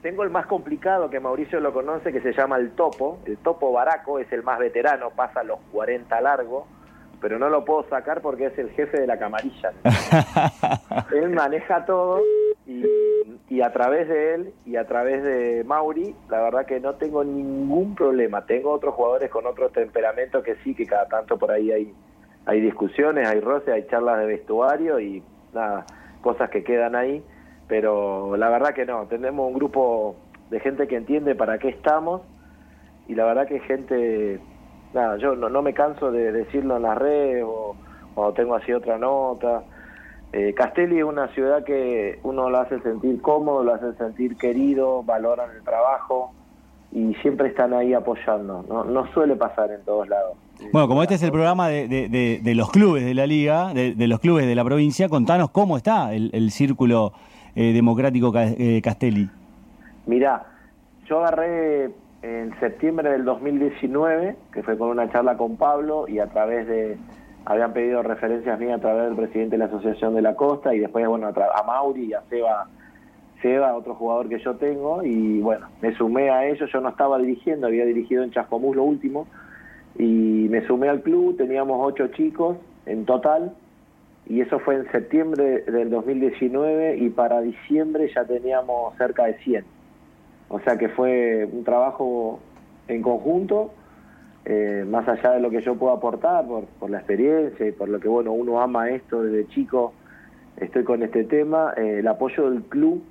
Tengo 0.03 0.23
el 0.23 0.31
más 0.31 0.47
complicado 0.47 1.11
que 1.11 1.21
Mauricio 1.21 1.61
lo 1.61 1.73
conoce, 1.73 2.13
que 2.13 2.21
se 2.21 2.33
llama 2.33 2.57
el 2.57 2.73
Topo. 2.73 3.19
El 3.25 3.39
Topo 3.39 3.73
Baraco 3.73 4.19
es 4.19 4.31
el 4.33 4.43
más 4.43 4.59
veterano, 4.59 5.11
pasa 5.11 5.43
los 5.43 5.59
40 5.73 6.21
largo, 6.21 6.67
pero 7.21 7.39
no 7.39 7.49
lo 7.49 7.65
puedo 7.65 7.89
sacar 7.89 8.21
porque 8.21 8.47
es 8.47 8.59
el 8.59 8.71
jefe 8.71 9.01
de 9.01 9.07
la 9.07 9.19
camarilla. 9.19 9.73
él 11.13 11.31
maneja 11.31 11.85
todo 11.87 12.21
y, 12.67 12.85
y 13.49 13.63
a 13.63 13.73
través 13.73 14.09
de 14.09 14.35
él 14.35 14.55
y 14.65 14.77
a 14.77 14.87
través 14.87 15.23
de 15.23 15.65
Mauri, 15.65 16.15
la 16.29 16.43
verdad 16.43 16.67
que 16.67 16.81
no 16.81 16.95
tengo 16.95 17.25
ningún 17.25 17.95
problema. 17.95 18.45
Tengo 18.45 18.73
otros 18.73 18.95
jugadores 18.95 19.31
con 19.31 19.47
otro 19.47 19.71
temperamento 19.71 20.43
que 20.43 20.57
sí, 20.57 20.75
que 20.75 20.87
cada 20.87 21.07
tanto 21.07 21.39
por 21.39 21.51
ahí 21.51 21.73
hay, 21.73 21.95
hay 22.45 22.61
discusiones, 22.61 23.27
hay 23.27 23.41
roces, 23.41 23.73
hay 23.73 23.87
charlas 23.87 24.19
de 24.19 24.27
vestuario 24.27 25.01
y 25.01 25.23
nada, 25.55 25.87
cosas 26.21 26.51
que 26.51 26.63
quedan 26.63 26.97
ahí. 26.97 27.25
Pero 27.69 28.37
la 28.37 28.49
verdad 28.49 28.75
que 28.75 28.87
no, 28.87 29.07
tenemos 29.07 29.49
un 29.49 29.55
grupo 29.55 30.15
de 30.51 30.61
gente 30.61 30.87
que 30.87 30.97
entiende 30.97 31.35
para 31.35 31.59
qué 31.59 31.69
estamos 31.69 32.23
y 33.09 33.15
la 33.15 33.25
verdad 33.25 33.47
que 33.49 33.59
gente, 33.61 34.39
nada, 34.95 35.17
yo 35.19 35.35
no, 35.35 35.49
no 35.49 35.63
me 35.63 35.75
canso 35.75 36.11
de 36.13 36.31
decirlo 36.33 36.77
en 36.77 36.83
las 36.83 36.97
redes 36.99 37.45
o 37.47 37.75
cuando 38.15 38.35
tengo 38.35 38.55
así 38.55 38.73
otra 38.73 38.99
nota. 38.99 39.63
Eh, 40.33 40.55
Castelli 40.55 40.99
es 40.99 41.05
una 41.05 41.29
ciudad 41.29 41.65
que 41.65 42.19
uno 42.23 42.51
lo 42.51 42.59
hace 42.59 42.81
sentir 42.81 43.21
cómodo, 43.21 43.63
lo 43.65 43.75
hace 43.75 43.93
sentir 43.95 44.37
querido, 44.37 45.03
valoran 45.03 45.51
el 45.57 45.63
trabajo 45.63 46.33
y 46.93 47.15
siempre 47.17 47.49
están 47.49 47.75
ahí 47.75 47.95
apoyando. 47.95 48.65
No, 48.69 48.85
no 48.85 49.13
suele 49.13 49.35
pasar 49.37 49.71
en 49.73 49.83
todos 49.85 50.09
lados. 50.09 50.37
Bueno, 50.73 50.89
como 50.89 51.03
este 51.03 51.15
es 51.17 51.23
el 51.23 51.33
programa 51.33 51.69
de, 51.69 51.87
de- 51.89 52.09
de- 52.09 52.41
de 52.43 52.55
los 52.55 52.71
clubes 52.71 53.05
de 53.05 53.15
la 53.15 53.27
liga, 53.27 53.73
de, 53.75 53.95
los 54.07 54.21
clubes 54.21 54.47
de 54.47 54.55
la 54.55 54.65
provincia, 54.65 55.09
contanos 55.09 55.51
cómo 55.51 55.77
está 55.77 56.15
el, 56.15 56.31
el 56.33 56.51
círculo 56.51 57.13
eh, 57.57 57.73
democrático 57.73 58.33
eh, 58.37 58.81
Castelli. 58.83 59.29
Mirá, 60.07 60.45
yo 61.09 61.25
agarré 61.25 61.91
en 62.23 62.59
septiembre 62.61 63.11
del 63.11 63.25
2019, 63.25 64.37
que 64.53 64.63
fue 64.63 64.77
con 64.79 64.91
una 64.91 65.11
charla 65.11 65.37
con 65.37 65.57
Pablo 65.57 66.07
y 66.07 66.19
a 66.19 66.27
través 66.27 66.67
de, 66.67 66.97
habían 67.45 67.73
pedido 67.73 68.03
referencias 68.03 68.59
mías 68.61 68.79
a 68.79 68.81
través 68.81 69.05
del 69.07 69.17
presidente 69.17 69.57
de 69.57 69.59
la 69.59 69.65
Asociación 69.67 70.15
de 70.15 70.23
la 70.23 70.35
Costa 70.35 70.75
y 70.75 70.81
después, 70.81 71.07
bueno, 71.09 71.27
a, 71.27 71.31
a 71.31 71.63
Mauri 71.65 72.07
y 72.07 72.13
a 72.13 72.23
Seba, 72.29 72.69
Seba, 73.41 73.75
otro 73.75 73.95
jugador 73.95 74.29
que 74.29 74.39
yo 74.39 74.57
tengo, 74.57 75.03
y 75.03 75.41
bueno, 75.41 75.69
me 75.81 75.95
sumé 75.97 76.31
a 76.31 76.47
ellos, 76.47 76.71
yo 76.73 76.81
no 76.81 76.91
estaba 76.91 77.19
dirigiendo, 77.19 77.67
había 77.67 77.85
dirigido 77.85 78.23
en 78.23 78.33
Chascomús 78.33 78.77
lo 78.77 78.83
último, 78.83 79.27
y 79.99 80.47
me 80.51 80.67
sumé 80.67 80.89
al 80.89 81.03
club, 81.03 81.37
teníamos 81.37 81.79
ocho 81.81 82.09
chicos 82.09 82.57
en 82.87 83.05
total, 83.05 83.55
y 84.29 84.41
eso 84.41 84.59
fue 84.59 84.75
en 84.77 84.91
septiembre 84.91 85.63
del 85.63 85.89
2019 85.91 86.97
y 86.99 87.11
para 87.11 87.41
diciembre 87.41 88.11
ya 88.15 88.25
teníamos 88.25 88.97
cerca 88.97 89.25
de 89.27 89.35
100. 89.39 89.65
O 90.49 90.61
sea 90.61 90.77
que 90.77 90.89
fue 90.91 91.49
un 91.51 91.65
trabajo 91.65 92.41
en 92.89 93.03
conjunto, 93.03 93.73
eh, 94.45 94.85
más 94.89 95.09
allá 95.09 95.33
de 95.33 95.41
lo 95.41 95.51
que 95.51 95.61
yo 95.63 95.75
puedo 95.77 95.93
aportar 95.93 96.47
por, 96.47 96.65
por 96.67 96.91
la 96.91 96.99
experiencia 96.99 97.67
y 97.67 97.73
por 97.73 97.89
lo 97.89 97.99
que 98.01 98.09
bueno 98.09 98.33
uno 98.33 98.61
ama 98.61 98.91
esto 98.91 99.23
desde 99.23 99.49
chico, 99.49 99.93
estoy 100.57 100.85
con 100.85 101.03
este 101.03 101.25
tema, 101.25 101.75
eh, 101.77 101.99
el 101.99 102.07
apoyo 102.09 102.51
del 102.51 102.63
club, 102.63 103.03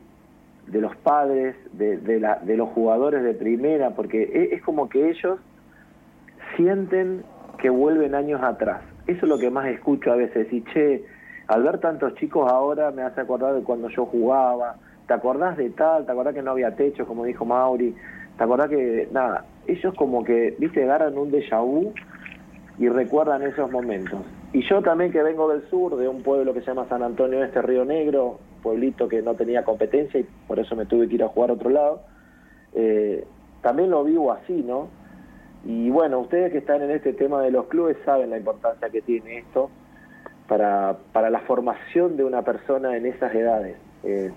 de 0.68 0.82
los 0.82 0.96
padres, 0.98 1.56
de, 1.74 1.98
de, 1.98 2.20
la- 2.20 2.40
de 2.42 2.58
los 2.58 2.70
jugadores 2.70 3.22
de 3.24 3.34
primera, 3.34 3.92
porque 3.92 4.24
e- 4.24 4.56
es 4.56 4.64
como 4.64 4.90
que 4.90 5.10
ellos 5.10 5.40
sienten 6.56 7.24
que 7.58 7.70
vuelven 7.70 8.16
años 8.16 8.42
atrás. 8.44 8.82
Eso 9.08 9.26
es 9.26 9.30
lo 9.30 9.38
que 9.38 9.50
más 9.50 9.68
escucho 9.68 10.12
a 10.12 10.16
veces. 10.16 10.52
Y 10.52 10.64
che, 10.64 11.04
al 11.48 11.64
ver 11.64 11.80
tantos 11.80 12.16
chicos 12.16 12.52
ahora 12.52 12.92
me 12.92 13.04
hace 13.04 13.22
acordar 13.22 13.54
de 13.54 13.62
cuando 13.62 13.90
yo 13.90 14.06
jugaba. 14.06 14.76
¿Te 15.08 15.14
acordás 15.14 15.58
de 15.58 15.70
tal? 15.70 16.06
¿Te 16.06 16.12
acordás 16.12 16.34
que 16.34 16.42
no 16.42 16.52
había 16.52 16.76
techo, 16.76 17.06
como 17.06 17.26
dijo 17.26 17.46
Mauri? 17.46 17.96
¿Te 18.38 18.44
acordás 18.44 18.70
que, 18.70 19.08
nada, 19.12 19.46
ellos 19.68 19.94
como 19.96 20.24
que, 20.24 20.56
viste, 20.58 20.84
agarran 20.84 21.18
un 21.18 21.32
déjà 21.32 21.62
vu 21.64 21.94
y 22.78 22.90
recuerdan 22.90 23.44
esos 23.44 23.72
momentos. 23.72 24.20
Y 24.54 24.62
yo 24.68 24.82
también 24.82 25.12
que 25.12 25.22
vengo 25.22 25.50
del 25.50 25.68
sur, 25.70 25.96
de 25.96 26.08
un 26.08 26.24
pueblo 26.24 26.54
que 26.54 26.62
se 26.62 26.68
llama 26.68 26.88
San 26.90 27.04
Antonio 27.04 27.44
Este 27.44 27.62
Río 27.62 27.86
Negro, 27.86 28.40
pueblito 28.62 29.08
que 29.08 29.22
no 29.22 29.36
tenía 29.36 29.64
competencia 29.64 30.20
y 30.20 30.26
por 30.48 30.60
eso 30.60 30.76
me 30.76 30.86
tuve 30.86 31.08
que 31.08 31.16
ir 31.16 31.24
a 31.24 31.28
jugar 31.28 31.52
a 31.52 31.54
otro 31.54 31.70
lado, 31.70 32.02
eh, 32.74 33.26
también 33.62 33.90
lo 33.90 34.04
vivo 34.04 34.32
así, 34.32 34.64
¿no? 34.66 34.90
Y 35.66 35.90
bueno, 35.90 36.20
ustedes 36.20 36.52
que 36.52 36.60
están 36.60 36.84
en 36.84 36.92
este 36.92 37.14
tema 37.14 37.42
de 37.42 37.50
los 37.50 37.66
clubes 37.66 37.98
saben 38.06 38.30
la 38.30 38.38
importancia 38.38 38.90
que 38.90 39.02
tiene 39.02 39.40
esto 39.40 39.72
para, 40.48 40.98
para 41.12 41.32
la 41.32 41.40
formación 41.42 42.18
de 42.18 42.24
una 42.24 42.44
persona 42.44 42.96
en 42.96 43.08
esas 43.08 43.34
edades. 43.34 43.76
Eh, 44.04 44.32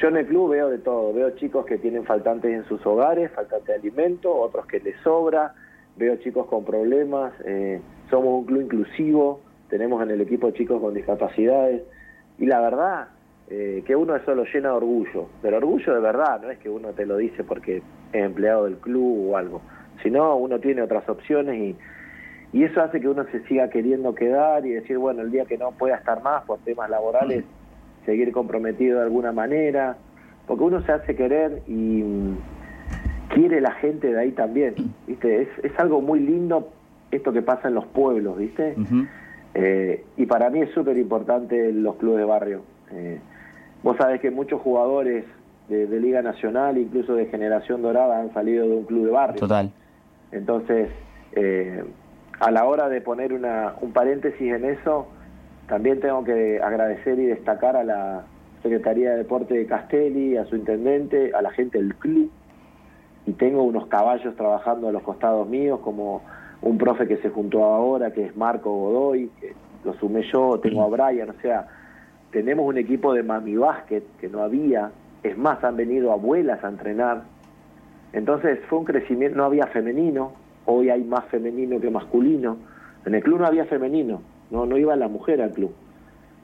yo 0.00 0.08
en 0.08 0.16
el 0.16 0.26
club 0.26 0.50
veo 0.50 0.68
de 0.70 0.78
todo, 0.78 1.12
veo 1.12 1.30
chicos 1.30 1.66
que 1.66 1.78
tienen 1.78 2.04
faltantes 2.04 2.52
en 2.52 2.64
sus 2.64 2.84
hogares, 2.86 3.32
faltantes 3.32 3.66
de 3.66 3.74
alimento, 3.74 4.32
otros 4.32 4.66
que 4.66 4.78
les 4.78 4.96
sobra, 5.00 5.52
veo 5.96 6.16
chicos 6.16 6.46
con 6.46 6.64
problemas, 6.64 7.32
eh, 7.44 7.80
somos 8.08 8.40
un 8.40 8.44
club 8.44 8.62
inclusivo, 8.62 9.40
tenemos 9.68 10.00
en 10.02 10.12
el 10.12 10.20
equipo 10.20 10.52
chicos 10.52 10.80
con 10.80 10.94
discapacidades. 10.94 11.82
Y 12.38 12.46
la 12.46 12.60
verdad 12.60 13.08
eh, 13.48 13.82
que 13.84 13.96
uno 13.96 14.14
eso 14.14 14.32
lo 14.34 14.44
llena 14.44 14.68
de 14.70 14.76
orgullo, 14.76 15.26
pero 15.42 15.56
orgullo 15.56 15.92
de 15.92 16.00
verdad, 16.00 16.40
no 16.40 16.50
es 16.50 16.58
que 16.58 16.70
uno 16.70 16.90
te 16.90 17.04
lo 17.04 17.16
dice 17.16 17.42
porque 17.42 17.78
es 18.12 18.24
empleado 18.24 18.64
del 18.64 18.76
club 18.76 19.30
o 19.32 19.36
algo, 19.36 19.60
sino 20.02 20.36
uno 20.36 20.58
tiene 20.58 20.82
otras 20.82 21.08
opciones 21.08 21.56
y, 21.58 21.76
y 22.52 22.64
eso 22.64 22.82
hace 22.82 23.00
que 23.00 23.08
uno 23.08 23.24
se 23.30 23.40
siga 23.46 23.70
queriendo 23.70 24.14
quedar 24.14 24.66
y 24.66 24.70
decir, 24.70 24.98
bueno, 24.98 25.22
el 25.22 25.30
día 25.30 25.44
que 25.44 25.58
no 25.58 25.72
pueda 25.72 25.96
estar 25.96 26.22
más 26.22 26.44
por 26.44 26.58
temas 26.60 26.90
laborales, 26.90 27.44
seguir 28.04 28.32
comprometido 28.32 28.98
de 28.98 29.04
alguna 29.04 29.32
manera, 29.32 29.96
porque 30.46 30.64
uno 30.64 30.82
se 30.82 30.92
hace 30.92 31.14
querer 31.14 31.62
y 31.68 32.02
mm, 32.02 32.36
quiere 33.28 33.60
la 33.60 33.72
gente 33.72 34.12
de 34.12 34.18
ahí 34.18 34.32
también, 34.32 34.74
¿viste? 35.06 35.42
Es, 35.42 35.48
es 35.62 35.78
algo 35.78 36.00
muy 36.00 36.20
lindo 36.20 36.72
esto 37.10 37.32
que 37.32 37.42
pasa 37.42 37.68
en 37.68 37.74
los 37.74 37.86
pueblos, 37.86 38.38
¿viste? 38.38 38.74
Eh, 39.54 40.04
y 40.16 40.26
para 40.26 40.50
mí 40.50 40.60
es 40.60 40.70
súper 40.70 40.96
importante 40.96 41.72
los 41.72 41.96
clubes 41.96 42.18
de 42.18 42.24
barrio. 42.24 42.62
Eh, 42.92 43.20
vos 43.82 43.96
sabés 43.96 44.20
que 44.20 44.30
muchos 44.30 44.60
jugadores 44.60 45.24
de, 45.68 45.86
de 45.86 46.00
Liga 46.00 46.22
Nacional, 46.22 46.78
incluso 46.78 47.14
de 47.14 47.26
Generación 47.26 47.82
Dorada, 47.82 48.20
han 48.20 48.32
salido 48.32 48.66
de 48.66 48.74
un 48.74 48.84
club 48.84 49.06
de 49.06 49.10
barrio. 49.10 49.40
Total. 49.40 49.72
Entonces, 50.32 50.90
eh, 51.32 51.84
a 52.38 52.50
la 52.50 52.64
hora 52.64 52.88
de 52.88 53.00
poner 53.00 53.32
una, 53.32 53.74
un 53.80 53.92
paréntesis 53.92 54.52
en 54.52 54.64
eso, 54.64 55.08
también 55.68 56.00
tengo 56.00 56.24
que 56.24 56.60
agradecer 56.62 57.18
y 57.18 57.26
destacar 57.26 57.76
a 57.76 57.84
la 57.84 58.24
Secretaría 58.62 59.10
de 59.10 59.18
Deporte 59.18 59.54
de 59.54 59.66
Castelli, 59.66 60.36
a 60.36 60.44
su 60.46 60.56
intendente, 60.56 61.32
a 61.34 61.42
la 61.42 61.50
gente 61.50 61.78
del 61.78 61.94
club. 61.94 62.30
Y 63.26 63.32
tengo 63.32 63.62
unos 63.62 63.86
caballos 63.86 64.34
trabajando 64.36 64.88
a 64.88 64.92
los 64.92 65.02
costados 65.02 65.48
míos, 65.48 65.80
como 65.82 66.22
un 66.62 66.78
profe 66.78 67.06
que 67.06 67.16
se 67.18 67.30
juntó 67.30 67.64
ahora, 67.64 68.12
que 68.12 68.26
es 68.26 68.36
Marco 68.36 68.70
Godoy, 68.70 69.30
que 69.40 69.54
lo 69.84 69.94
sumé 69.94 70.22
yo, 70.30 70.58
tengo 70.60 70.82
a 70.82 70.88
Brian, 70.88 71.30
o 71.30 71.40
sea, 71.40 71.68
tenemos 72.30 72.66
un 72.66 72.78
equipo 72.78 73.12
de 73.14 73.22
mami 73.22 73.56
básquet 73.56 74.04
que 74.20 74.28
no 74.28 74.42
había, 74.42 74.90
es 75.22 75.36
más, 75.36 75.62
han 75.64 75.76
venido 75.76 76.12
abuelas 76.12 76.62
a 76.64 76.68
entrenar. 76.68 77.22
Entonces 78.12 78.58
fue 78.68 78.78
un 78.78 78.84
crecimiento, 78.84 79.36
no 79.36 79.44
había 79.44 79.66
femenino, 79.68 80.32
hoy 80.66 80.90
hay 80.90 81.04
más 81.04 81.26
femenino 81.26 81.80
que 81.80 81.90
masculino. 81.90 82.56
En 83.06 83.14
el 83.14 83.22
club 83.22 83.40
no 83.40 83.46
había 83.46 83.64
femenino, 83.66 84.22
no, 84.50 84.66
no 84.66 84.76
iba 84.76 84.96
la 84.96 85.08
mujer 85.08 85.40
al 85.40 85.52
club. 85.52 85.72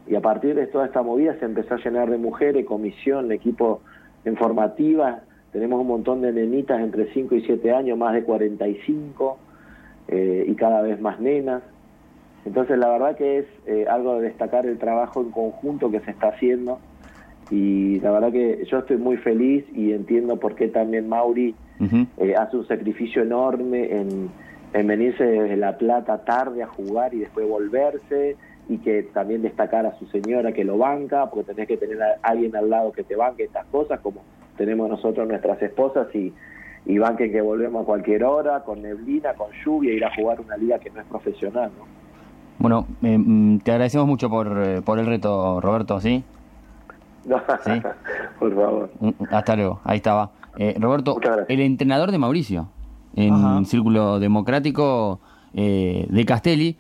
Y 0.07 0.15
a 0.15 0.21
partir 0.21 0.55
de 0.55 0.67
toda 0.69 0.87
esta 0.87 1.03
movida 1.03 1.35
se 1.39 1.45
empezó 1.45 1.75
a 1.75 1.79
llenar 1.79 2.09
de 2.09 2.19
mujeres, 2.19 2.65
comisión, 2.65 3.33
equipo 3.33 3.81
en 4.25 4.37
formativa. 4.37 5.23
Tenemos 5.53 5.81
un 5.81 5.89
montón 5.89 6.21
de 6.21 6.33
nenitas 6.33 6.81
entre 6.81 7.13
5 7.13 7.35
y 7.35 7.43
7 7.43 7.73
años, 7.73 7.99
más 7.99 8.15
de 8.15 8.23
45, 8.23 9.39
eh, 10.09 10.45
y 10.47 10.55
cada 10.55 10.83
vez 10.83 11.01
más 11.01 11.19
nenas. 11.19 11.63
Entonces 12.45 12.79
la 12.79 12.89
verdad 12.91 13.17
que 13.17 13.39
es 13.39 13.47
eh, 13.67 13.87
algo 13.91 14.21
de 14.21 14.29
destacar 14.29 14.67
el 14.67 14.79
trabajo 14.79 15.21
en 15.21 15.33
conjunto 15.33 15.91
que 15.91 15.99
se 16.01 16.13
está 16.13 16.29
haciendo 16.29 16.79
y 17.51 18.01
la 18.01 18.11
verdad 18.11 18.33
que 18.33 18.65
yo 18.71 18.79
estoy 18.79 18.97
muy 18.97 19.17
feliz 19.19 19.65
y 19.75 19.93
entiendo 19.93 20.37
por 20.37 20.55
qué 20.55 20.69
también 20.69 21.09
Mauri 21.09 21.55
eh, 22.19 22.35
hace 22.37 22.57
un 22.57 22.67
sacrificio 22.67 23.23
enorme 23.23 23.93
en, 23.93 24.31
en 24.73 24.87
venirse 24.87 25.25
desde 25.25 25.57
La 25.57 25.79
Plata 25.79 26.25
tarde 26.25 26.63
a 26.63 26.67
jugar 26.67 27.15
y 27.15 27.19
después 27.21 27.49
volverse 27.49 28.37
y 28.69 28.79
que 28.79 29.05
también 29.05 29.43
destacar 29.43 29.87
a 29.87 29.97
su 29.99 30.07
señora 30.07 30.53
que 30.53 30.65
lo 30.65 30.77
banca, 30.77 31.31
porque 31.31 31.53
tenés 31.53 31.69
que 31.69 31.77
tener 31.77 32.03
a 32.03 32.17
alguien 32.23 32.57
al 32.57 32.69
lado 32.69 32.91
que 32.91 33.05
te 33.05 33.15
banque 33.15 33.45
estas 33.45 33.65
cosas, 33.67 34.01
como 34.01 34.23
tenemos 34.57 34.89
nosotros 34.89 35.29
nuestras 35.29 35.63
esposas 35.63 36.13
y, 36.15 36.33
y 36.85 36.99
banquen 36.99 37.31
que 37.31 37.41
volvemos 37.41 37.83
a 37.83 37.87
cualquier 37.87 38.25
hora, 38.25 38.65
con 38.65 38.83
neblina, 38.83 39.35
con 39.35 39.49
lluvia, 39.65 39.93
ir 39.93 40.05
a 40.05 40.15
jugar 40.15 40.41
una 40.41 40.57
liga 40.57 40.79
que 40.81 40.91
no 40.91 41.01
es 41.01 41.07
profesional, 41.07 41.71
¿no? 41.79 41.85
Bueno, 42.59 42.87
eh, 43.03 43.19
mm, 43.19 43.59
te 43.59 43.71
agradecemos 43.71 44.07
mucho 44.07 44.31
por, 44.31 44.49
eh, 44.65 44.81
por 44.83 44.99
el 44.99 45.07
reto, 45.07 45.61
Roberto, 45.61 46.01
¿sí? 46.01 46.25
¿Sí? 47.65 47.71
por 48.39 48.55
favor. 48.55 48.91
Mm, 49.01 49.11
Hasta 49.31 49.57
luego, 49.57 49.81
ahí 49.85 49.97
estaba. 49.97 50.33
Eh, 50.59 50.77
Roberto, 50.81 51.19
el 51.49 51.61
entrenador 51.61 52.11
de 52.13 52.19
Mauricio, 52.19 52.69
en 53.15 53.35
Ajá. 53.35 53.65
Círculo 53.65 54.19
Democrático 54.19 55.21
eh, 55.55 56.07
de 56.09 56.25
Castelli. 56.25 56.77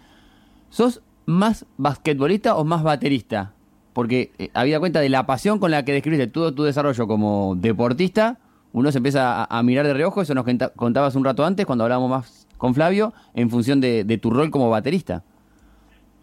¿Sos 0.71 1.03
más 1.27 1.67
basquetbolista 1.77 2.57
o 2.57 2.65
más 2.65 2.83
baterista? 2.83 3.53
Porque 3.93 4.33
eh, 4.39 4.51
habida 4.55 4.79
cuenta 4.81 5.01
de 5.01 5.09
la 5.09 5.27
pasión 5.27 5.59
con 5.59 5.71
la 5.71 5.85
que 5.85 5.93
describiste 5.93 6.27
todo 6.27 6.55
tu 6.55 6.63
desarrollo 6.65 7.07
como 7.07 7.55
deportista, 7.57 8.39
uno 8.73 8.93
se 8.93 8.99
empieza 8.99 9.43
a, 9.45 9.59
a 9.59 9.63
mirar 9.63 9.87
de 9.87 9.95
reojo, 9.95 10.21
eso 10.23 10.35
nos 10.35 10.45
conta- 10.45 10.71
contabas 10.75 11.15
un 11.15 11.25
rato 11.25 11.45
antes 11.45 11.65
cuando 11.67 11.85
hablábamos 11.85 12.11
más 12.11 12.47
con 12.59 12.75
Flavio, 12.75 13.13
en 13.35 13.49
función 13.51 13.81
de, 13.81 14.05
de 14.05 14.19
tu 14.19 14.31
rol 14.31 14.51
como 14.51 14.69
baterista. 14.71 15.23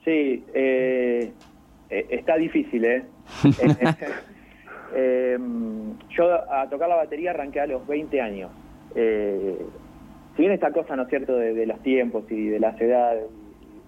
Sí, 0.05 0.43
eh, 0.53 1.31
eh, 1.99 2.07
está 2.09 2.35
difícil, 2.37 2.85
¿eh? 2.85 3.03
Eh, 4.95 5.39
yo 6.11 6.53
a 6.53 6.69
tocar 6.69 6.87
la 6.87 6.97
batería 6.97 7.31
arranqué 7.31 7.61
a 7.61 7.65
los 7.65 7.87
20 7.87 8.21
años. 8.21 8.51
Eh, 8.93 9.57
si 10.35 10.41
bien 10.43 10.51
esta 10.51 10.71
cosa, 10.71 10.95
¿no 10.95 11.01
es 11.01 11.09
cierto?, 11.09 11.35
de, 11.35 11.55
de 11.55 11.65
los 11.65 11.81
tiempos 11.81 12.25
y 12.29 12.49
de 12.49 12.59
las 12.59 12.79
edades, 12.79 13.25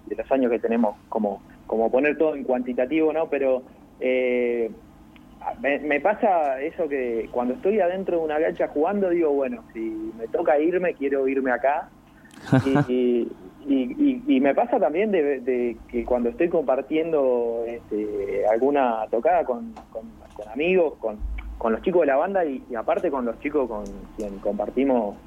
de 0.07 0.15
los 0.15 0.31
años 0.31 0.49
que 0.49 0.57
tenemos, 0.57 0.97
como, 1.09 1.43
como 1.67 1.91
poner 1.91 2.17
todo 2.17 2.33
en 2.35 2.43
cuantitativo, 2.43 3.13
¿no? 3.13 3.29
Pero 3.29 3.61
eh, 3.99 4.71
me, 5.61 5.79
me 5.79 5.99
pasa 5.99 6.59
eso 6.61 6.87
que 6.89 7.29
cuando 7.31 7.53
estoy 7.53 7.79
adentro 7.79 8.17
de 8.17 8.25
una 8.25 8.39
cancha 8.39 8.67
jugando, 8.67 9.09
digo, 9.09 9.31
bueno, 9.31 9.63
si 9.73 10.11
me 10.17 10.27
toca 10.27 10.57
irme, 10.59 10.95
quiero 10.95 11.27
irme 11.27 11.51
acá. 11.51 11.89
Y, 12.65 12.93
y, 12.93 13.31
y- 13.68 14.24
y 14.38 14.41
me 14.41 14.53
pasa 14.53 14.80
también 14.80 15.11
de, 15.11 15.39
de 15.41 15.78
que 15.88 16.05
cuando 16.05 16.30
estoy 16.30 16.49
compartiendo 16.49 17.63
este, 17.68 18.45
alguna 18.47 19.07
tocada 19.09 19.43
con, 19.43 19.74
con- 19.89 20.13
con 20.34 20.47
amigos, 20.49 20.95
con, 20.99 21.22
con 21.57 21.72
los 21.74 21.82
chicos 21.82 22.01
de 22.01 22.07
la 22.07 22.16
banda 22.18 22.45
y, 22.45 22.66
y 22.70 22.76
aparte 22.76 23.09
con 23.09 23.26
los 23.26 23.39
chicos 23.39 23.68
con 23.68 24.05
quien 24.16 24.39
compartimos 24.39 25.18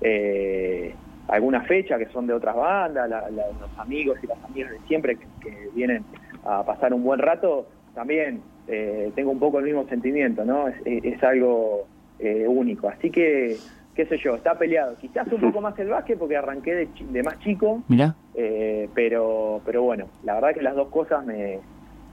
eh, 0.00 0.96
alguna 1.28 1.62
fecha 1.62 1.98
que 1.98 2.06
son 2.06 2.26
de 2.26 2.34
otras 2.34 2.54
bandas, 2.54 3.08
la- 3.08 3.30
la- 3.30 3.52
los 3.58 3.78
amigos 3.78 4.18
y 4.22 4.26
las 4.26 4.42
amigas 4.44 4.70
de 4.70 4.80
siempre 4.80 5.16
que, 5.18 5.26
que 5.40 5.70
vienen 5.74 6.04
a 6.44 6.64
pasar 6.64 6.92
un 6.94 7.02
buen 7.02 7.18
rato, 7.18 7.68
también 7.94 8.44
eh, 8.66 9.12
tengo 9.16 9.30
un 9.30 9.38
poco 9.38 9.58
el 9.58 9.64
mismo 9.64 9.86
sentimiento, 9.88 10.44
¿no? 10.44 10.68
Es, 10.68 10.76
es- 10.84 11.04
es 11.04 11.22
algo 11.24 11.88
eh, 12.18 12.46
único. 12.46 12.88
Así 12.88 13.10
que, 13.10 13.60
qué 13.96 14.06
sé 14.06 14.18
yo, 14.18 14.36
está 14.36 14.56
peleado. 14.56 14.94
Quizás 14.96 15.26
un 15.32 15.40
poco 15.52 15.60
más 15.60 15.76
el 15.78 15.88
básquet 15.88 16.18
porque 16.18 16.36
arranqué 16.36 16.74
de, 16.74 16.88
de 17.10 17.22
más 17.22 17.38
chico, 17.40 17.82
Mirá. 17.88 18.14
eh, 18.34 18.88
pero, 18.94 19.60
pero 19.64 19.82
bueno, 19.82 20.06
la 20.22 20.34
verdad 20.34 20.54
que 20.54 20.62
las 20.62 20.76
dos 20.76 20.88
cosas 20.88 21.24
me 21.24 21.58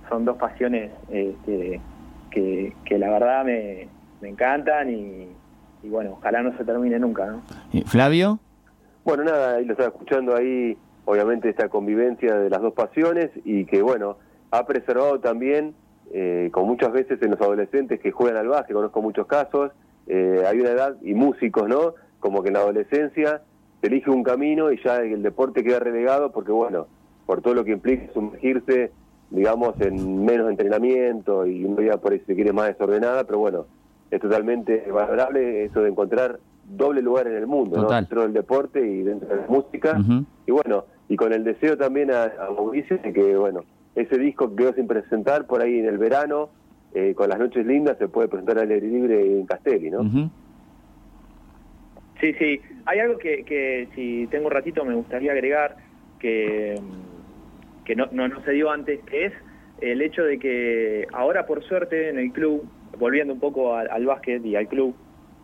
son 0.10 0.26
dos 0.26 0.38
pasiones 0.38 0.92
este, 1.10 1.80
que, 2.32 2.74
que 2.86 2.98
la 2.98 3.10
verdad 3.10 3.46
me, 3.46 3.88
me 4.22 4.30
encantan 4.30 4.90
y, 4.90 5.28
y 5.84 5.90
bueno, 5.90 6.14
ojalá 6.14 6.42
no 6.42 6.58
se 6.58 6.66
termine 6.66 7.00
nunca, 7.00 7.26
¿no? 7.28 7.42
Eh, 7.74 7.84
Flavio. 7.86 8.40
Bueno, 9.06 9.24
nada, 9.26 9.56
ahí 9.58 9.66
lo 9.66 9.74
estaba 9.74 9.90
escuchando 9.90 10.36
ahí, 10.36 10.78
obviamente 11.06 11.50
esta 11.50 11.68
convivencia 11.70 12.36
de 12.36 12.50
las 12.50 12.62
dos 12.62 12.74
pasiones 12.74 13.32
y 13.44 13.66
que, 13.66 13.82
bueno, 13.82 14.18
ha 14.52 14.66
preservado 14.66 15.20
también, 15.20 15.74
eh, 16.14 16.50
como 16.54 16.68
muchas 16.68 16.92
veces 16.94 17.22
en 17.22 17.32
los 17.32 17.42
adolescentes 17.42 18.00
que 18.00 18.12
juegan 18.12 18.38
al 18.38 18.48
básquet, 18.48 18.76
conozco 18.76 19.02
muchos 19.02 19.28
casos, 19.28 19.72
eh, 20.08 20.44
hay 20.48 20.60
una 20.60 20.72
edad, 20.72 20.96
y 21.02 21.14
músicos, 21.14 21.68
¿no? 21.68 21.94
Como 22.20 22.42
que 22.42 22.50
en 22.50 22.54
la 22.54 22.62
adolescencia 22.62 23.42
se 23.82 23.88
elige 23.88 24.10
un 24.10 24.24
camino 24.24 24.72
y 24.72 24.82
ya 24.84 24.98
el 24.98 25.24
deporte 25.24 25.64
queda 25.64 25.80
relegado 25.80 26.32
porque, 26.32 26.52
bueno, 26.52 26.88
por 27.26 27.42
todo 27.42 27.54
lo 27.54 27.64
que 27.64 27.72
implica 27.72 28.12
sumergirse, 28.14 28.92
digamos, 29.30 29.80
en 29.82 30.24
menos 30.24 30.50
entrenamiento 30.50 31.46
y 31.46 31.66
una 31.66 31.82
vida 31.82 31.98
por 31.98 32.14
ahí 32.14 32.22
se 32.26 32.36
quiere 32.36 32.54
más 32.54 32.68
desordenada, 32.68 33.24
pero 33.24 33.40
bueno, 33.40 33.66
es 34.12 34.22
totalmente 34.22 34.86
valorable 34.92 35.66
eso 35.66 35.82
de 35.82 35.90
encontrar 35.90 36.40
doble 36.66 37.02
lugar 37.02 37.28
en 37.28 37.36
el 37.36 37.48
mundo, 37.48 37.82
¿no? 37.82 37.90
Dentro 37.90 38.22
del 38.22 38.34
deporte 38.34 38.80
y 38.80 39.04
dentro 39.04 39.28
de 39.28 39.36
la 39.36 39.48
música. 39.48 40.00
Y 40.46 40.52
bueno, 40.52 40.86
y 41.10 41.16
con 41.16 41.34
el 41.34 41.44
deseo 41.44 41.78
también 41.78 42.12
a, 42.12 42.24
a 42.24 42.52
Mauricio 42.56 42.98
de 43.00 43.12
que, 43.12 43.36
bueno, 43.36 43.64
ese 43.96 44.18
disco 44.18 44.50
que 44.50 44.56
quedó 44.56 44.74
sin 44.74 44.88
presentar 44.88 45.46
por 45.46 45.62
ahí 45.62 45.80
en 45.80 45.86
el 45.86 45.98
verano, 45.98 46.50
eh, 46.94 47.14
con 47.16 47.30
las 47.30 47.40
noches 47.40 47.66
lindas, 47.66 47.98
se 47.98 48.08
puede 48.08 48.28
presentar 48.28 48.60
al 48.60 48.72
aire 48.72 48.88
libre 48.88 49.22
en 49.22 49.46
Castelli, 49.46 49.90
¿no? 49.90 50.04
Sí, 52.22 52.34
sí. 52.34 52.62
Hay 52.86 53.00
algo 53.00 53.18
que, 53.18 53.44
que 53.44 53.88
si 53.96 54.28
tengo 54.28 54.46
un 54.46 54.52
ratito 54.52 54.86
me 54.86 54.96
gustaría 54.96 55.32
agregar 55.32 55.76
que, 56.20 56.80
que 57.86 57.96
no, 57.96 58.08
no, 58.12 58.28
no 58.28 58.44
se 58.44 58.52
dio 58.52 58.72
antes, 58.72 59.02
que 59.04 59.26
es 59.26 59.34
el 59.82 60.02
hecho 60.02 60.24
de 60.24 60.40
que 60.40 61.08
ahora 61.12 61.46
por 61.46 61.64
suerte 61.64 62.10
en 62.10 62.20
el 62.20 62.32
club, 62.32 62.64
volviendo 62.98 63.34
un 63.34 63.40
poco 63.40 63.76
al, 63.76 63.90
al 63.90 64.06
básquet 64.06 64.46
y 64.46 64.56
al 64.56 64.68
club 64.68 64.96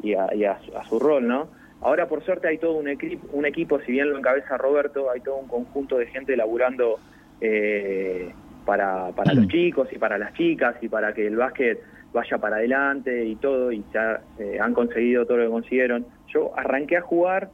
y, 0.01 0.13
a, 0.13 0.33
y 0.33 0.45
a 0.45 0.59
su 0.87 0.99
rol, 0.99 1.27
¿no? 1.27 1.47
Ahora 1.81 2.07
por 2.09 2.23
suerte 2.23 2.47
hay 2.47 2.57
todo 2.57 2.73
un, 2.73 2.89
equipo, 2.89 3.27
un 3.31 3.45
equipo, 3.45 3.79
si 3.81 3.93
bien 3.93 4.09
lo 4.09 4.17
encabeza 4.17 4.57
Roberto, 4.57 5.09
hay 5.09 5.21
todo 5.21 5.37
un 5.37 5.47
conjunto 5.47 5.97
de 5.97 6.07
gente 6.07 6.35
laburando 6.35 6.99
eh, 7.39 8.31
para, 8.69 9.09
para 9.13 9.33
los 9.33 9.47
chicos 9.47 9.87
y 9.91 9.97
para 9.97 10.19
las 10.19 10.31
chicas 10.35 10.75
y 10.79 10.87
para 10.87 11.11
que 11.11 11.25
el 11.25 11.35
básquet 11.35 11.81
vaya 12.13 12.37
para 12.37 12.57
adelante 12.57 13.25
y 13.25 13.35
todo, 13.37 13.71
y 13.71 13.83
ya 13.91 14.21
eh, 14.37 14.59
han 14.61 14.75
conseguido 14.75 15.25
todo 15.25 15.37
lo 15.37 15.45
que 15.45 15.49
consiguieron. 15.49 16.05
Yo 16.27 16.51
arranqué 16.55 16.97
a 16.97 17.01
jugar 17.01 17.49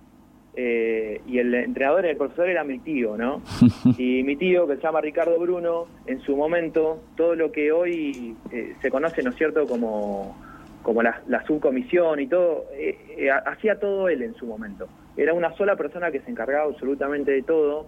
eh, 0.58 1.22
y 1.26 1.40
el 1.40 1.54
entrenador, 1.56 2.06
el 2.06 2.18
profesor 2.18 2.50
era 2.50 2.66
mi 2.66 2.80
tío, 2.80 3.16
¿no? 3.16 3.42
Y 3.98 4.24
mi 4.24 4.36
tío, 4.36 4.68
que 4.68 4.76
se 4.76 4.82
llama 4.82 5.00
Ricardo 5.00 5.40
Bruno, 5.40 5.86
en 6.06 6.20
su 6.20 6.36
momento, 6.36 7.02
todo 7.16 7.34
lo 7.34 7.50
que 7.50 7.72
hoy 7.72 8.36
eh, 8.52 8.76
se 8.82 8.90
conoce, 8.90 9.24
¿no 9.24 9.30
es 9.30 9.38
cierto?, 9.38 9.66
como, 9.68 10.36
como 10.84 11.02
la, 11.02 11.22
la 11.30 11.46
subcomisión 11.46 12.20
y 12.20 12.28
todo, 12.28 12.66
eh, 12.74 12.98
eh, 13.18 13.32
hacía 13.32 13.80
todo 13.80 14.10
él 14.10 14.22
en 14.22 14.36
su 14.36 14.46
momento. 14.48 14.90
Era 15.16 15.34
una 15.34 15.56
sola 15.56 15.78
persona 15.78 16.12
que 16.12 16.20
se 16.20 16.30
encargaba 16.30 16.66
absolutamente 16.66 17.32
de 17.32 17.42
todo. 17.42 17.88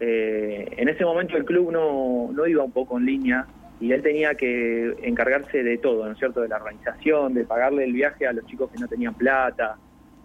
Eh, 0.00 0.68
en 0.76 0.88
ese 0.88 1.04
momento 1.04 1.36
el 1.36 1.44
club 1.44 1.72
no, 1.72 2.30
no 2.32 2.46
iba 2.46 2.64
un 2.64 2.72
poco 2.72 2.98
en 2.98 3.06
línea 3.06 3.46
y 3.80 3.92
él 3.92 4.02
tenía 4.02 4.34
que 4.34 4.94
encargarse 5.02 5.62
de 5.62 5.78
todo, 5.78 6.06
¿no 6.06 6.12
es 6.12 6.18
cierto?, 6.18 6.40
de 6.40 6.48
la 6.48 6.56
organización, 6.56 7.34
de 7.34 7.44
pagarle 7.44 7.84
el 7.84 7.92
viaje 7.92 8.26
a 8.26 8.32
los 8.32 8.46
chicos 8.46 8.70
que 8.70 8.78
no 8.78 8.88
tenían 8.88 9.14
plata. 9.14 9.76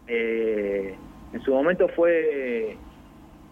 Eh, 0.08 0.96
en 1.34 1.42
su 1.42 1.54
momento 1.54 1.88
fue 1.90 2.76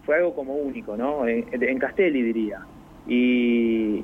fue 0.07 0.15
algo 0.15 0.33
como 0.33 0.55
único, 0.55 0.95
¿no? 0.95 1.27
En, 1.27 1.45
en 1.51 1.79
Castelli 1.79 2.21
diría. 2.21 2.61
Y, 3.07 4.03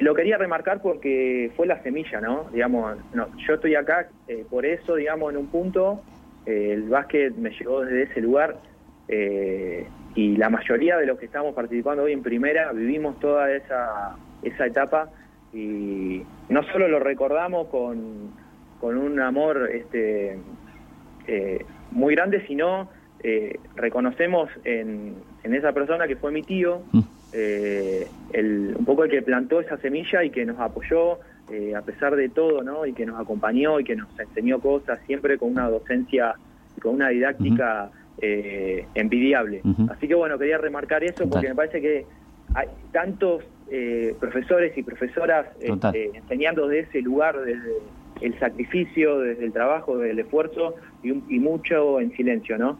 lo 0.00 0.14
quería 0.14 0.38
remarcar 0.38 0.80
porque 0.80 1.50
fue 1.56 1.66
la 1.66 1.82
semilla, 1.82 2.20
¿no? 2.20 2.48
Digamos, 2.52 2.96
no, 3.12 3.28
yo 3.46 3.54
estoy 3.54 3.74
acá 3.74 4.08
eh, 4.28 4.44
por 4.48 4.64
eso, 4.64 4.94
digamos, 4.94 5.32
en 5.32 5.38
un 5.38 5.46
punto, 5.48 6.02
eh, 6.44 6.70
el 6.72 6.88
básquet 6.88 7.34
me 7.36 7.50
llegó 7.50 7.82
desde 7.82 8.04
ese 8.04 8.20
lugar 8.20 8.56
y 10.16 10.36
la 10.36 10.48
mayoría 10.48 10.96
de 10.96 11.06
los 11.06 11.18
que 11.18 11.26
estamos 11.26 11.54
participando 11.54 12.02
hoy 12.02 12.12
en 12.12 12.22
primera 12.22 12.72
vivimos 12.72 13.20
toda 13.20 13.52
esa, 13.52 14.16
esa 14.42 14.66
etapa 14.66 15.10
y 15.52 16.22
no 16.48 16.62
solo 16.72 16.88
lo 16.88 16.98
recordamos 16.98 17.68
con, 17.68 18.32
con 18.80 18.96
un 18.96 19.20
amor 19.20 19.70
este, 19.72 20.38
eh, 21.26 21.64
muy 21.90 22.14
grande, 22.14 22.44
sino 22.46 22.88
eh, 23.22 23.58
reconocemos 23.74 24.48
en, 24.64 25.14
en 25.44 25.54
esa 25.54 25.72
persona 25.72 26.06
que 26.08 26.16
fue 26.16 26.32
mi 26.32 26.42
tío, 26.42 26.82
eh, 27.32 28.06
el, 28.32 28.74
un 28.78 28.84
poco 28.84 29.04
el 29.04 29.10
que 29.10 29.22
plantó 29.22 29.60
esa 29.60 29.76
semilla 29.78 30.24
y 30.24 30.30
que 30.30 30.46
nos 30.46 30.58
apoyó 30.58 31.18
eh, 31.50 31.74
a 31.74 31.82
pesar 31.82 32.16
de 32.16 32.28
todo, 32.28 32.62
¿no? 32.62 32.86
Y 32.86 32.92
que 32.92 33.04
nos 33.04 33.20
acompañó 33.20 33.78
y 33.80 33.84
que 33.84 33.96
nos 33.96 34.08
enseñó 34.18 34.60
cosas, 34.60 34.98
siempre 35.06 35.38
con 35.38 35.50
una 35.50 35.68
docencia, 35.68 36.34
con 36.80 36.94
una 36.94 37.08
didáctica 37.08 37.90
eh, 38.22 38.86
envidiable. 38.94 39.62
Así 39.90 40.08
que 40.08 40.14
bueno, 40.14 40.38
quería 40.38 40.58
remarcar 40.58 41.04
eso 41.04 41.24
porque 41.28 41.48
Total. 41.48 41.48
me 41.50 41.54
parece 41.54 41.80
que 41.80 42.06
hay 42.54 42.68
tantos 42.92 43.42
eh, 43.70 44.14
profesores 44.20 44.76
y 44.78 44.82
profesoras 44.82 45.46
eh, 45.60 45.70
eh, 45.94 46.10
enseñando 46.14 46.68
de 46.68 46.80
ese 46.80 47.00
lugar, 47.02 47.38
desde 47.40 47.72
el 48.20 48.38
sacrificio, 48.38 49.18
desde 49.18 49.44
el 49.44 49.52
trabajo, 49.52 49.98
desde 49.98 50.12
el 50.12 50.18
esfuerzo 50.20 50.74
y, 51.02 51.10
un- 51.10 51.24
y 51.28 51.38
mucho 51.38 52.00
en 52.00 52.12
silencio, 52.16 52.56
¿no? 52.56 52.78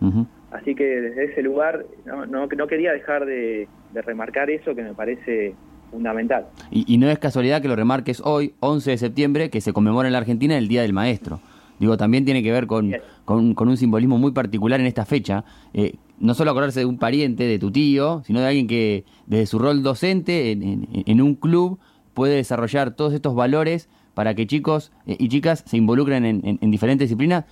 Así 0.52 0.74
que 0.74 0.84
desde 0.84 1.24
ese 1.24 1.42
lugar 1.42 1.84
no, 2.06 2.24
no, 2.24 2.46
no 2.46 2.66
quería 2.68 2.92
dejar 2.92 3.26
de, 3.26 3.68
de 3.92 4.02
remarcar 4.02 4.48
eso 4.48 4.74
que 4.74 4.82
me 4.82 4.94
parece 4.94 5.54
fundamental. 5.90 6.46
Y, 6.70 6.84
y 6.92 6.98
no 6.98 7.10
es 7.10 7.18
casualidad 7.18 7.60
que 7.60 7.68
lo 7.68 7.76
remarques 7.76 8.22
hoy, 8.24 8.54
11 8.60 8.92
de 8.92 8.96
septiembre, 8.98 9.50
que 9.50 9.60
se 9.60 9.72
conmemora 9.72 10.08
en 10.08 10.12
la 10.12 10.18
Argentina 10.18 10.56
el 10.56 10.68
Día 10.68 10.82
del 10.82 10.92
Maestro. 10.92 11.40
Digo, 11.78 11.96
también 11.96 12.24
tiene 12.24 12.42
que 12.42 12.50
ver 12.52 12.66
con, 12.66 12.90
con, 13.24 13.54
con 13.54 13.68
un 13.68 13.76
simbolismo 13.76 14.18
muy 14.18 14.32
particular 14.32 14.80
en 14.80 14.86
esta 14.86 15.04
fecha. 15.04 15.44
Eh, 15.74 15.94
no 16.18 16.32
solo 16.34 16.50
acordarse 16.50 16.80
de 16.80 16.86
un 16.86 16.98
pariente, 16.98 17.44
de 17.44 17.58
tu 17.58 17.70
tío, 17.70 18.22
sino 18.24 18.40
de 18.40 18.46
alguien 18.46 18.66
que 18.66 19.04
desde 19.26 19.46
su 19.46 19.58
rol 19.58 19.82
docente 19.82 20.52
en, 20.52 20.62
en- 20.62 20.88
en 20.92 21.20
un 21.20 21.34
club 21.34 21.78
puede 22.14 22.36
desarrollar 22.36 22.92
todos 22.92 23.12
estos 23.12 23.34
valores 23.34 23.88
para 24.14 24.34
que 24.34 24.46
chicos 24.46 24.92
eh, 25.06 25.16
y 25.18 25.28
chicas 25.28 25.62
se 25.66 25.76
involucren 25.76 26.24
en, 26.24 26.40
en- 26.46 26.58
en 26.62 26.70
diferentes 26.70 27.06
disciplinas 27.08 27.44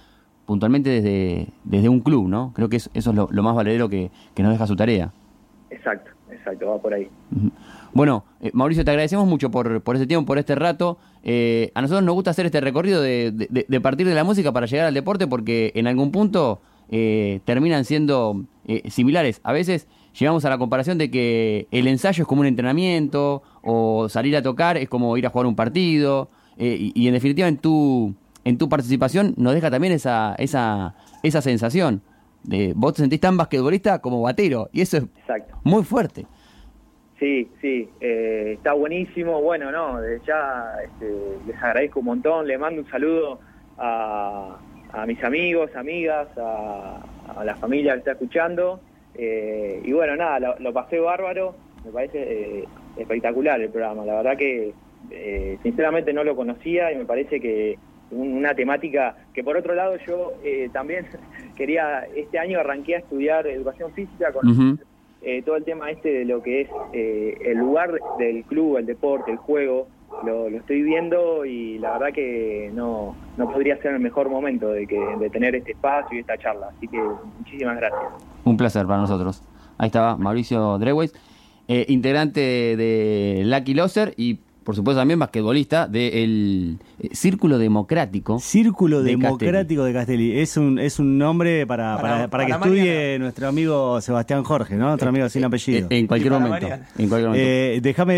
puntualmente 0.46 0.88
desde, 0.90 1.48
desde 1.64 1.88
un 1.90 2.00
club, 2.00 2.28
¿no? 2.28 2.52
Creo 2.54 2.68
que 2.70 2.76
es- 2.76 2.88
eso 2.94 3.10
es 3.10 3.16
lo, 3.16 3.28
lo 3.30 3.42
más 3.42 3.54
valedero 3.54 3.88
que, 3.90 4.10
que 4.34 4.42
nos 4.42 4.52
deja 4.52 4.66
su 4.66 4.76
tarea. 4.76 5.12
Exacto, 5.70 6.10
exacto, 6.30 6.66
va 6.68 6.78
por 6.80 6.94
ahí. 6.94 7.08
Bueno, 7.92 8.24
eh, 8.40 8.50
Mauricio, 8.52 8.84
te 8.84 8.90
agradecemos 8.90 9.26
mucho 9.26 9.50
por, 9.50 9.80
por 9.82 9.96
este 9.96 10.06
tiempo, 10.06 10.26
por 10.26 10.38
este 10.38 10.54
rato. 10.54 10.98
Eh, 11.22 11.70
a 11.74 11.80
nosotros 11.82 12.04
nos 12.04 12.14
gusta 12.14 12.30
hacer 12.30 12.46
este 12.46 12.60
recorrido 12.60 13.00
de, 13.00 13.30
de- 13.32 13.80
partir 13.80 14.06
de 14.06 14.14
la 14.14 14.24
música 14.24 14.52
para 14.52 14.66
llegar 14.66 14.86
al 14.86 14.94
deporte 14.94 15.26
porque 15.26 15.72
en 15.74 15.86
algún 15.86 16.10
punto 16.10 16.60
eh, 16.90 17.40
terminan 17.44 17.84
siendo 17.84 18.44
eh, 18.66 18.90
similares. 18.90 19.40
A 19.44 19.52
veces 19.52 19.86
llegamos 20.18 20.44
a 20.44 20.50
la 20.50 20.58
comparación 20.58 20.98
de 20.98 21.10
que 21.10 21.66
el 21.70 21.86
ensayo 21.88 22.22
es 22.22 22.28
como 22.28 22.40
un 22.40 22.46
entrenamiento 22.46 23.42
o 23.62 24.08
salir 24.08 24.36
a 24.36 24.42
tocar 24.42 24.76
es 24.76 24.88
como 24.88 25.16
ir 25.16 25.26
a 25.26 25.30
jugar 25.30 25.46
un 25.46 25.56
partido. 25.56 26.28
y, 26.58 26.92
y 26.94 27.06
en 27.08 27.14
definitiva 27.14 27.48
en 27.48 27.56
tu, 27.58 28.14
en 28.44 28.58
tu 28.58 28.68
participación 28.68 29.34
nos 29.36 29.54
deja 29.54 29.70
también 29.70 29.92
esa, 29.92 30.34
esa, 30.38 30.94
esa 31.22 31.40
sensación. 31.42 32.02
De, 32.44 32.72
vos 32.76 32.92
te 32.94 33.02
sentís 33.02 33.20
tan 33.20 33.36
basquetbolista 33.36 34.00
como 34.00 34.22
batero 34.22 34.68
y 34.72 34.82
eso 34.82 34.98
es 34.98 35.04
Exacto. 35.04 35.56
muy 35.64 35.82
fuerte. 35.82 36.26
Sí, 37.18 37.48
sí, 37.60 37.88
eh, 38.00 38.54
está 38.56 38.72
buenísimo. 38.74 39.40
Bueno, 39.40 39.70
no, 39.72 40.00
desde 40.00 40.26
ya 40.26 40.74
este, 40.84 41.10
les 41.46 41.56
agradezco 41.56 42.00
un 42.00 42.06
montón. 42.06 42.46
Le 42.46 42.58
mando 42.58 42.82
un 42.82 42.90
saludo 42.90 43.38
a, 43.78 44.58
a 44.92 45.06
mis 45.06 45.22
amigos, 45.24 45.70
amigas, 45.74 46.28
a, 46.36 47.00
a 47.36 47.44
la 47.44 47.54
familia 47.56 47.92
que 47.94 47.98
está 48.00 48.12
escuchando. 48.12 48.80
Eh, 49.14 49.80
y 49.84 49.92
bueno, 49.92 50.16
nada, 50.16 50.38
lo, 50.40 50.58
lo 50.58 50.72
pasé 50.72 50.98
bárbaro. 50.98 51.54
Me 51.84 51.92
parece 51.92 52.18
eh, 52.60 52.64
espectacular 52.96 53.60
el 53.60 53.70
programa. 53.70 54.04
La 54.04 54.16
verdad 54.16 54.36
que 54.36 54.74
eh, 55.10 55.58
sinceramente 55.62 56.12
no 56.12 56.24
lo 56.24 56.34
conocía 56.34 56.92
y 56.92 56.96
me 56.96 57.04
parece 57.04 57.40
que 57.40 57.78
una 58.10 58.54
temática 58.54 59.16
que 59.32 59.42
por 59.42 59.56
otro 59.56 59.74
lado 59.74 59.96
yo 60.06 60.32
eh, 60.44 60.68
también 60.72 61.06
quería, 61.56 62.06
este 62.14 62.38
año 62.38 62.60
arranqué 62.60 62.96
a 62.96 62.98
estudiar 62.98 63.46
educación 63.46 63.92
física 63.92 64.32
con 64.32 64.78
eh, 65.22 65.42
todo 65.42 65.56
el 65.56 65.64
tema 65.64 65.90
este 65.90 66.10
de 66.10 66.24
lo 66.26 66.42
que 66.42 66.62
es 66.62 66.68
eh, 66.92 67.38
el 67.46 67.58
lugar 67.58 67.98
del 68.18 68.44
club, 68.44 68.76
el 68.76 68.84
deporte, 68.84 69.30
el 69.30 69.38
juego, 69.38 69.88
lo, 70.22 70.50
lo 70.50 70.58
estoy 70.58 70.82
viendo 70.82 71.44
y 71.46 71.78
la 71.78 71.92
verdad 71.92 72.12
que 72.12 72.70
no, 72.74 73.16
no 73.36 73.50
podría 73.50 73.80
ser 73.80 73.94
el 73.94 74.00
mejor 74.00 74.28
momento 74.28 74.68
de, 74.68 74.86
que, 74.86 74.98
de 75.18 75.30
tener 75.30 75.54
este 75.54 75.72
espacio 75.72 76.16
y 76.16 76.20
esta 76.20 76.36
charla. 76.36 76.68
Así 76.76 76.88
que 76.88 77.00
muchísimas 77.38 77.76
gracias. 77.76 78.02
Un 78.44 78.56
placer 78.56 78.86
para 78.86 78.98
nosotros. 78.98 79.42
Ahí 79.78 79.86
estaba 79.86 80.16
Mauricio 80.16 80.78
Dreweis, 80.78 81.14
eh, 81.68 81.86
integrante 81.88 82.40
de 82.76 83.42
Lucky 83.46 83.74
Loser 83.74 84.12
y 84.16 84.40
por 84.64 84.74
supuesto 84.74 85.00
también 85.00 85.18
basquetbolista 85.18 85.86
del 85.86 86.78
eh, 87.00 87.08
Círculo 87.12 87.58
Democrático. 87.58 88.38
Círculo 88.40 89.02
de 89.02 89.10
Democrático 89.12 89.84
de 89.84 89.92
Castelli. 89.92 90.38
Es 90.40 90.56
un, 90.56 90.78
es 90.78 90.98
un 90.98 91.18
nombre 91.18 91.66
para, 91.66 91.96
Para- 91.96 92.08
para, 92.14 92.28
para 92.28 92.46
que 92.46 92.52
para 92.54 92.64
estudie 92.64 93.18
nuestro 93.18 93.48
amigo 93.48 94.00
Sebastián 94.00 94.42
Jorge, 94.42 94.74
¿no? 94.76 94.88
Nuestro 94.88 95.08
amigo 95.10 95.28
sin 95.28 95.44
apellido. 95.44 95.86
Eh, 95.90 95.98
en 95.98 96.06
cualquier 96.06 96.32
momento. 96.32 96.50
Mariana. 96.52 96.86
En 96.98 97.08
cualquier 97.08 97.28
momento. 97.30 97.46
Eh, 97.48 97.80
déjame 97.82 98.14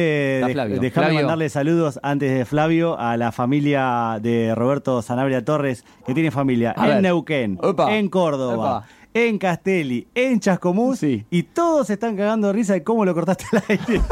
déjame 0.81 1.15
mandarle 1.15 1.49
saludos 1.49 1.99
antes 2.03 2.33
de 2.37 2.45
Flavio 2.45 2.99
a 2.99 3.17
la 3.17 3.33
familia 3.33 4.19
de 4.23 4.55
Roberto 4.55 5.03
Sanabria 5.03 5.45
Torres, 5.45 5.85
que 6.07 6.15
tiene 6.15 6.31
familia 6.31 6.75
A 6.77 6.85
en 6.87 6.93
ver. 6.95 7.03
Neuquén, 7.03 7.59
Opa. 7.63 7.97
en 7.97 8.09
Córdoba, 8.09 8.55
Opa. 8.79 8.87
En 9.19 9.39
Castelli, 9.39 10.07
en 10.15 10.41
Chascomús, 10.41 10.99
Sí. 10.99 11.25
y 11.31 11.45
todos 11.45 11.87
se 11.87 11.95
están 11.95 12.17
cagando 12.17 12.49
de 12.49 12.53
risa 12.53 12.75
de 12.75 12.83
cómo 12.83 13.05
lo 13.07 13.15
cortaste 13.15 13.45
al 13.53 13.63
aire. 13.69 14.03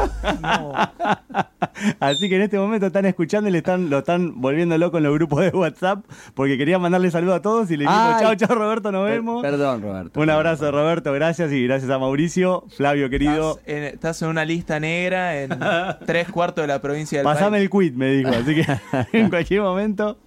Así 1.99 2.29
que 2.29 2.37
en 2.37 2.41
este 2.41 2.57
momento 2.57 2.87
están 2.87 3.05
escuchando 3.05 3.49
y 3.49 3.51
le 3.51 3.59
están, 3.59 3.89
lo 3.89 3.99
están 3.99 4.41
volviendo 4.41 4.77
loco 4.77 4.97
en 4.97 5.03
los 5.03 5.13
grupos 5.13 5.41
de 5.41 5.49
WhatsApp, 5.49 6.03
porque 6.33 6.57
quería 6.57 6.79
mandarle 6.79 7.11
saludos 7.11 7.35
a 7.35 7.41
todos 7.41 7.69
y 7.69 7.77
le 7.77 7.85
Ay. 7.87 8.15
chao, 8.21 8.35
chao 8.35 8.55
Roberto, 8.57 8.91
nos 8.91 9.05
Per- 9.05 9.13
vemos. 9.15 9.41
Perdón, 9.43 9.81
Roberto. 9.83 10.19
Un 10.19 10.29
abrazo 10.29 10.71
Roberto, 10.71 11.11
gracias 11.13 11.51
y 11.51 11.65
gracias 11.67 11.91
a 11.91 11.99
Mauricio, 11.99 12.63
Flavio 12.75 13.09
querido. 13.09 13.57
Estás 13.59 13.67
en, 13.67 13.83
estás 13.83 14.21
en 14.23 14.29
una 14.29 14.45
lista 14.45 14.79
negra 14.79 15.39
en 15.39 15.49
tres 16.07 16.29
cuartos 16.29 16.63
de 16.63 16.67
la 16.67 16.81
provincia 16.81 17.19
del 17.19 17.25
Pasame 17.25 17.57
país. 17.57 17.63
el 17.63 17.69
quit, 17.69 17.93
me 17.95 18.11
dijo, 18.11 18.29
así 18.29 18.55
que 18.55 18.65
en 19.17 19.29
cualquier 19.29 19.61
momento. 19.61 20.17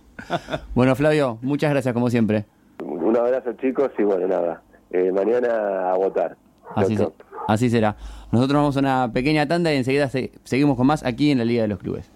Bueno, 0.75 0.95
Flavio, 0.95 1.39
muchas 1.43 1.71
gracias 1.71 1.93
como 1.95 2.11
siempre. 2.11 2.45
Un 2.81 3.17
abrazo 3.17 3.53
chicos 3.61 3.91
y 3.99 4.03
bueno, 4.03 4.27
nada, 4.29 4.63
eh, 4.91 5.13
mañana 5.13 5.93
a 5.93 5.97
votar. 5.97 6.37
Así, 6.75 6.97
se- 6.97 7.03
así 7.47 7.71
será. 7.71 7.97
Nosotros 8.31 8.57
vamos 8.61 8.77
a 8.77 8.81
una 8.81 9.11
pequeña 9.13 9.47
tanda 9.49 9.73
y 9.73 9.77
enseguida 9.77 10.09
se- 10.09 10.33
seguimos 10.45 10.77
con 10.77 10.87
más 10.87 11.05
aquí 11.05 11.31
en 11.31 11.39
la 11.39 11.45
Liga 11.45 11.63
de 11.63 11.69
los 11.69 11.79
Clubes. 11.79 12.11